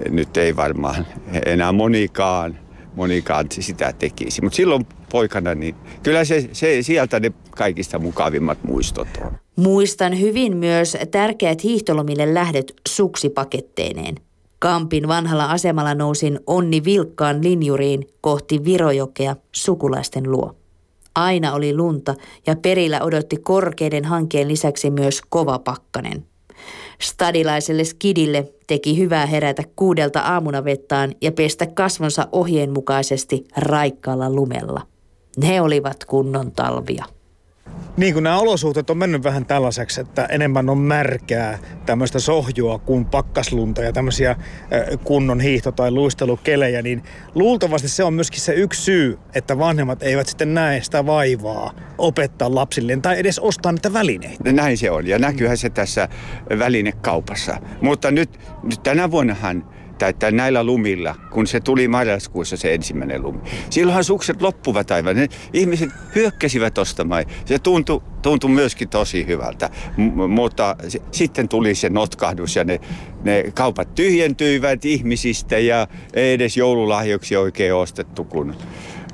Nyt 0.10 0.38
ei 0.38 0.56
varmaan 0.56 1.08
enää 1.46 1.72
monikaan, 1.72 2.60
monikaan 2.96 3.46
sitä 3.50 3.94
tekisi. 4.00 4.42
Mutta 4.42 4.56
silloin 4.56 4.86
poikana, 5.12 5.56
niin 5.56 5.76
kyllä 6.04 6.26
se, 6.26 6.50
se 6.52 6.82
sieltä 6.82 7.20
ne 7.20 7.32
kaikista 7.50 8.00
mukavimmat 8.00 8.64
muistot 8.64 9.08
on. 9.26 9.32
Muistan 9.56 10.20
hyvin 10.20 10.58
myös 10.58 10.98
tärkeät 11.12 11.64
hiihtolomille 11.64 12.34
lähdöt 12.34 12.74
suksipaketteineen. 12.88 14.16
Kampin 14.60 15.08
vanhalla 15.08 15.46
asemalla 15.46 15.96
nousin 15.96 16.40
Onni 16.48 16.84
Vilkkaan 16.84 17.44
linjuriin 17.44 18.08
kohti 18.22 18.64
Virojokea 18.66 19.36
sukulaisten 19.52 20.32
luo. 20.32 20.56
Aina 21.16 21.54
oli 21.54 21.76
lunta 21.76 22.16
ja 22.48 22.56
perillä 22.56 23.02
odotti 23.02 23.38
korkeiden 23.38 24.06
hankkeen 24.06 24.48
lisäksi 24.48 24.90
myös 24.90 25.22
kova 25.30 25.60
pakkanen. 25.60 26.26
Stadilaiselle 27.02 27.84
skidille 27.84 28.54
teki 28.68 28.98
hyvää 28.98 29.26
herätä 29.26 29.64
kuudelta 29.76 30.20
aamuna 30.20 30.64
vettaan 30.64 31.16
ja 31.22 31.32
pestä 31.32 31.66
kasvonsa 31.68 32.28
ohjeen 32.32 32.72
mukaisesti 32.72 33.48
raikkaalla 33.58 34.30
lumella. 34.30 34.82
Ne 35.38 35.62
olivat 35.62 36.06
kunnon 36.06 36.52
talvia. 36.52 37.06
Niin 37.98 38.14
kuin 38.14 38.24
nämä 38.24 38.40
olosuhteet 38.40 38.90
on 38.90 38.98
mennyt 38.98 39.24
vähän 39.24 39.46
tällaiseksi, 39.46 40.02
että 40.02 40.26
enemmän 40.26 40.70
on 40.70 40.78
märkää 40.78 41.60
tämmöistä 41.86 42.20
sohjua 42.20 42.80
kuin 42.80 43.06
pakkaslunta 43.06 43.82
ja 43.82 43.94
tämmöisiä 43.94 44.36
kunnon 45.04 45.40
hiihto- 45.40 45.72
tai 45.72 45.92
luistelukelejä, 45.92 46.82
niin 46.82 47.04
luultavasti 47.36 47.88
se 47.88 48.04
on 48.04 48.14
myöskin 48.14 48.42
se 48.42 48.54
yksi 48.54 48.82
syy, 48.82 49.20
että 49.36 49.58
vanhemmat 49.60 50.04
eivät 50.04 50.28
sitten 50.28 50.54
näe 50.54 50.82
sitä 50.82 51.06
vaivaa 51.06 51.74
opettaa 51.98 52.56
lapsilleen 52.56 53.02
tai 53.02 53.20
edes 53.20 53.40
ostaa 53.40 53.72
niitä 53.72 53.94
välineitä. 53.94 54.52
Näin 54.52 54.78
se 54.78 54.92
on 54.92 55.08
ja 55.08 55.20
näkyyhän 55.20 55.58
se 55.58 55.70
tässä 55.70 56.10
välinekaupassa. 56.60 57.58
Mutta 57.82 58.12
nyt, 58.12 58.40
nyt 58.64 58.84
tänä 58.84 59.12
vuonnahan 59.12 59.75
tai, 59.98 60.14
tai 60.14 60.32
näillä 60.32 60.64
lumilla, 60.64 61.16
kun 61.32 61.48
se 61.48 61.60
tuli 61.60 61.88
marraskuussa 61.88 62.58
se 62.58 62.74
ensimmäinen 62.74 63.22
lumi. 63.24 63.40
Silloinhan 63.70 64.04
sukset 64.04 64.42
loppuvat 64.42 64.92
aivan. 64.92 65.16
Ne 65.16 65.28
ihmiset 65.54 65.90
hyökkäsivät 66.16 66.78
ostamaan. 66.78 67.26
Se 67.46 67.60
tuntui, 67.60 68.02
tuntui 68.22 68.50
myöskin 68.50 68.90
tosi 68.90 69.28
hyvältä. 69.28 69.70
M- 69.98 70.30
mutta 70.30 70.76
s- 70.90 70.98
sitten 71.12 71.48
tuli 71.48 71.76
se 71.76 71.90
notkahdus 71.90 72.56
ja 72.56 72.64
ne, 72.64 72.80
ne 73.24 73.44
kaupat 73.54 73.96
tyhjentyivät 73.96 74.86
ihmisistä 74.86 75.58
ja 75.58 75.88
ei 76.14 76.34
edes 76.34 76.58
joululahjoksi 76.58 77.36
oikein 77.36 77.74
ostettu, 77.74 78.24
kun, 78.24 78.56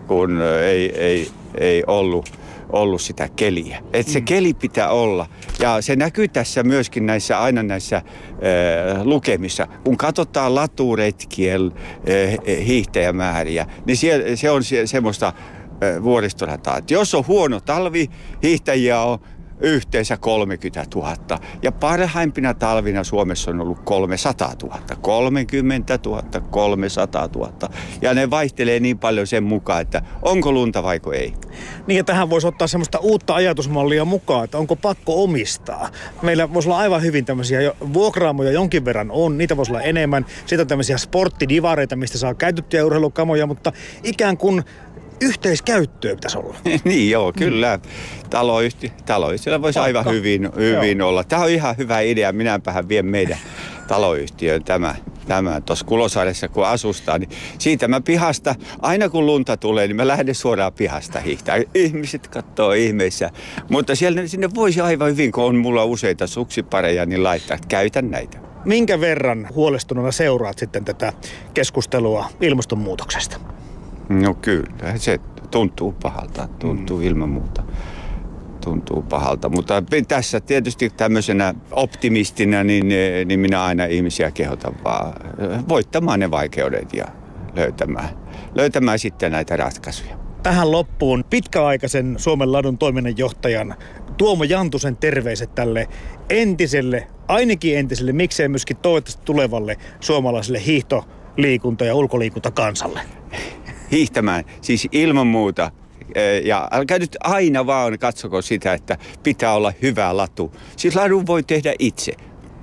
kun 0.08 0.42
ei, 0.66 0.92
ei, 1.00 1.30
ei 1.58 1.84
ollut 1.88 2.32
ollut 2.72 3.02
sitä 3.02 3.30
keliä. 3.36 3.84
Et 3.94 4.08
se 4.08 4.20
mm. 4.20 4.26
keli 4.26 4.54
pitää 4.54 4.90
olla. 4.90 5.28
Ja 5.60 5.82
se 5.82 5.96
näkyy 5.96 6.28
tässä 6.28 6.64
myöskin 6.64 7.06
näissä 7.06 7.40
aina 7.40 7.64
näissä 7.64 7.98
äh, 7.98 8.04
lukemissa. 9.04 9.68
Kun 9.84 9.98
katsotaan 9.98 10.56
laturetkien 10.56 11.72
äh, 11.72 12.66
hiihtäjämääriä, 12.66 13.66
niin 13.86 13.98
siellä, 13.98 14.36
se 14.36 14.50
on 14.50 14.64
se, 14.64 14.88
semmoista 14.88 15.28
äh, 15.28 16.04
vuoristorataa. 16.04 16.82
jos 16.90 17.16
on 17.16 17.28
huono 17.28 17.60
talvi, 17.60 18.10
hiihtäjiä 18.44 19.02
on 19.02 19.20
yhteensä 19.62 20.18
30 20.18 20.86
000. 20.96 21.16
Ja 21.62 21.72
parhaimpina 21.72 22.54
talvina 22.54 23.04
Suomessa 23.04 23.52
on 23.52 23.62
ollut 23.62 23.80
300 23.84 24.54
000. 24.64 24.80
30 25.02 26.00
000, 26.06 26.24
300 26.50 27.30
000. 27.36 27.52
Ja 28.02 28.14
ne 28.14 28.30
vaihtelee 28.30 28.80
niin 28.80 29.00
paljon 29.00 29.28
sen 29.28 29.44
mukaan, 29.44 29.82
että 29.82 30.02
onko 30.22 30.52
lunta 30.52 30.84
vai 30.84 31.00
ei. 31.14 31.34
Niin 31.88 31.98
ja 31.98 32.04
tähän 32.04 32.30
voisi 32.30 32.48
ottaa 32.48 32.68
semmoista 32.68 33.00
uutta 33.00 33.36
ajatusmallia 33.36 34.06
mukaan, 34.06 34.44
että 34.44 34.58
onko 34.58 34.76
pakko 34.76 35.24
omistaa. 35.24 35.90
Meillä 36.22 36.54
voisi 36.54 36.70
olla 36.70 36.78
aivan 36.78 37.02
hyvin 37.02 37.26
tämmöisiä 37.26 37.74
vuokraamoja 37.94 38.52
jonkin 38.52 38.86
verran 38.86 39.12
on, 39.12 39.38
niitä 39.38 39.58
voisi 39.58 39.72
olla 39.72 39.82
enemmän. 39.82 40.26
Sitten 40.40 40.60
on 40.60 40.68
tämmöisiä 40.68 40.98
sporttidivareita, 40.98 41.96
mistä 41.96 42.18
saa 42.18 42.34
käytettyjä 42.34 42.86
urheilukamoja, 42.86 43.48
mutta 43.48 43.72
ikään 44.04 44.38
kuin 44.38 44.64
yhteiskäyttöä 45.22 46.16
pitäisi 46.16 46.38
olla. 46.38 46.56
niin 46.84 47.10
joo, 47.12 47.34
kyllä. 47.38 47.80
Taloyhtiö, 48.30 48.90
taloyhtiöllä 49.06 49.62
voisi 49.62 49.80
Pakka. 49.80 49.86
aivan 49.86 50.14
hyvin, 50.14 50.50
hyvin 50.56 51.02
olla. 51.02 51.24
Tämä 51.24 51.44
on 51.44 51.50
ihan 51.50 51.78
hyvä 51.78 52.00
idea. 52.00 52.32
Minäpähän 52.32 52.90
vien 52.90 53.06
meidän 53.06 53.38
taloyhtiöön 53.88 54.64
tämä, 54.64 54.96
tämä 55.28 55.62
tuossa 55.62 55.86
Kulosaaressa 55.86 56.48
kun 56.48 56.68
asustaa, 56.68 57.18
niin 57.18 57.30
siitä 57.58 57.88
mä 57.88 58.02
pihasta, 58.02 58.56
aina 58.82 59.10
kun 59.10 59.26
lunta 59.26 59.58
tulee, 59.58 59.88
niin 59.88 59.96
mä 59.96 60.08
lähden 60.08 60.36
suoraan 60.36 60.74
pihasta 60.74 61.20
hiihtää. 61.20 61.58
Ihmiset 61.76 62.28
katsoo 62.28 62.72
ihmeissä. 62.72 63.30
Mutta 63.70 63.96
siellä 63.96 64.28
sinne 64.28 64.50
voisi 64.56 64.82
aivan 64.82 65.12
hyvin, 65.12 65.32
kun 65.32 65.44
on 65.44 65.56
mulla 65.56 65.86
useita 65.86 66.28
suksipareja, 66.28 67.06
niin 67.06 67.24
laittaa, 67.24 67.56
että 67.56 67.68
käytän 67.68 68.12
näitä. 68.12 68.38
Minkä 68.66 69.00
verran 69.00 69.48
huolestuneena 69.56 70.12
seuraat 70.12 70.58
sitten 70.58 70.86
tätä 70.86 71.14
keskustelua 71.54 72.26
ilmastonmuutoksesta? 72.42 73.61
No 74.10 74.34
kyllä, 74.34 74.98
se 74.98 75.20
tuntuu 75.52 75.96
pahalta, 76.02 76.48
tuntuu 76.60 76.98
mm. 76.98 77.04
ilman 77.04 77.30
muuta. 77.30 77.64
Tuntuu 78.64 79.02
pahalta, 79.02 79.50
mutta 79.50 79.84
tässä 80.08 80.40
tietysti 80.40 80.90
tämmöisenä 80.90 81.54
optimistina, 81.72 82.64
niin, 82.64 82.88
niin 83.26 83.40
minä 83.40 83.64
aina 83.64 83.86
ihmisiä 83.86 84.32
kehotan 84.32 84.74
vaan 84.84 85.14
voittamaan 85.70 86.20
ne 86.20 86.32
vaikeudet 86.32 86.94
ja 86.94 87.06
löytämään, 87.56 88.10
löytämään 88.56 89.00
sitten 89.00 89.32
näitä 89.32 89.56
ratkaisuja. 89.56 90.18
Tähän 90.44 90.72
loppuun 90.72 91.24
pitkäaikaisen 91.30 92.16
Suomen 92.18 92.52
ladun 92.52 92.78
toiminnanjohtajan 92.78 93.76
Tuomo 94.18 94.44
Jantusen 94.44 94.98
terveiset 94.98 95.56
tälle 95.56 95.88
entiselle, 96.30 97.08
ainakin 97.28 97.78
entiselle, 97.78 98.12
miksei 98.12 98.48
myöskin 98.48 98.78
toivottavasti 98.78 99.26
tulevalle 99.26 99.78
suomalaiselle 100.00 100.66
hiihto, 100.66 101.06
liikunta 101.38 101.86
ja 101.86 101.96
ulkoliikuntakansalle 101.96 103.00
hiihtämään. 103.92 104.44
Siis 104.62 104.88
ilman 104.92 105.28
muuta. 105.28 105.72
Ja 106.44 106.68
älkää 106.72 107.00
nyt 107.00 107.18
aina 107.24 107.66
vaan 107.66 108.00
katsoko 108.00 108.42
sitä, 108.42 108.74
että 108.74 108.98
pitää 109.24 109.54
olla 109.54 109.74
hyvä 109.82 110.18
latu. 110.18 110.56
Siis 110.78 110.96
ladun 110.96 111.28
voi 111.28 111.44
tehdä 111.44 111.74
itse. 111.80 112.14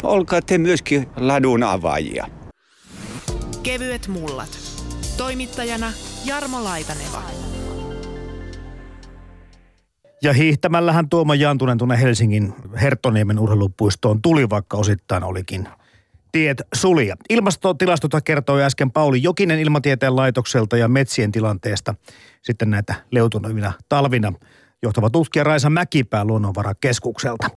Olkaa 0.03 0.43
te 0.43 0.59
myöskin 0.59 1.07
ladun 1.17 1.63
avaajia. 1.63 2.27
Kevyet 3.63 4.09
mullat. 4.09 4.59
Toimittajana 5.17 5.93
Jarmo 6.25 6.65
Laitaneva. 6.65 7.23
Ja 10.23 10.33
hiihtämällähän 10.33 11.09
Tuomo 11.09 11.35
Jantunen 11.35 11.79
tuonne 11.79 12.01
Helsingin 12.01 12.55
Herttoniemen 12.83 13.39
urheilupuistoon 13.39 14.23
tuli, 14.23 14.51
vaikka 14.51 14.77
osittain 14.77 15.25
olikin 15.25 15.69
tiet 16.33 16.63
sulia. 16.75 17.17
Ilmastotilastota 17.31 18.21
kertoi 18.21 18.63
äsken 18.63 18.91
Pauli 18.91 19.23
Jokinen 19.23 19.59
ilmatieteen 19.59 20.17
laitokselta 20.17 20.77
ja 20.77 20.89
metsien 20.89 21.33
tilanteesta 21.33 21.95
sitten 22.43 22.71
näitä 22.71 22.95
leutunevina 23.11 23.73
talvina 23.89 24.33
johtava 24.83 25.11
tutkija 25.11 25.45
Raisa 25.45 25.71
Mäkipää 25.71 26.25
Luonnonvarakeskukselta. 26.25 27.49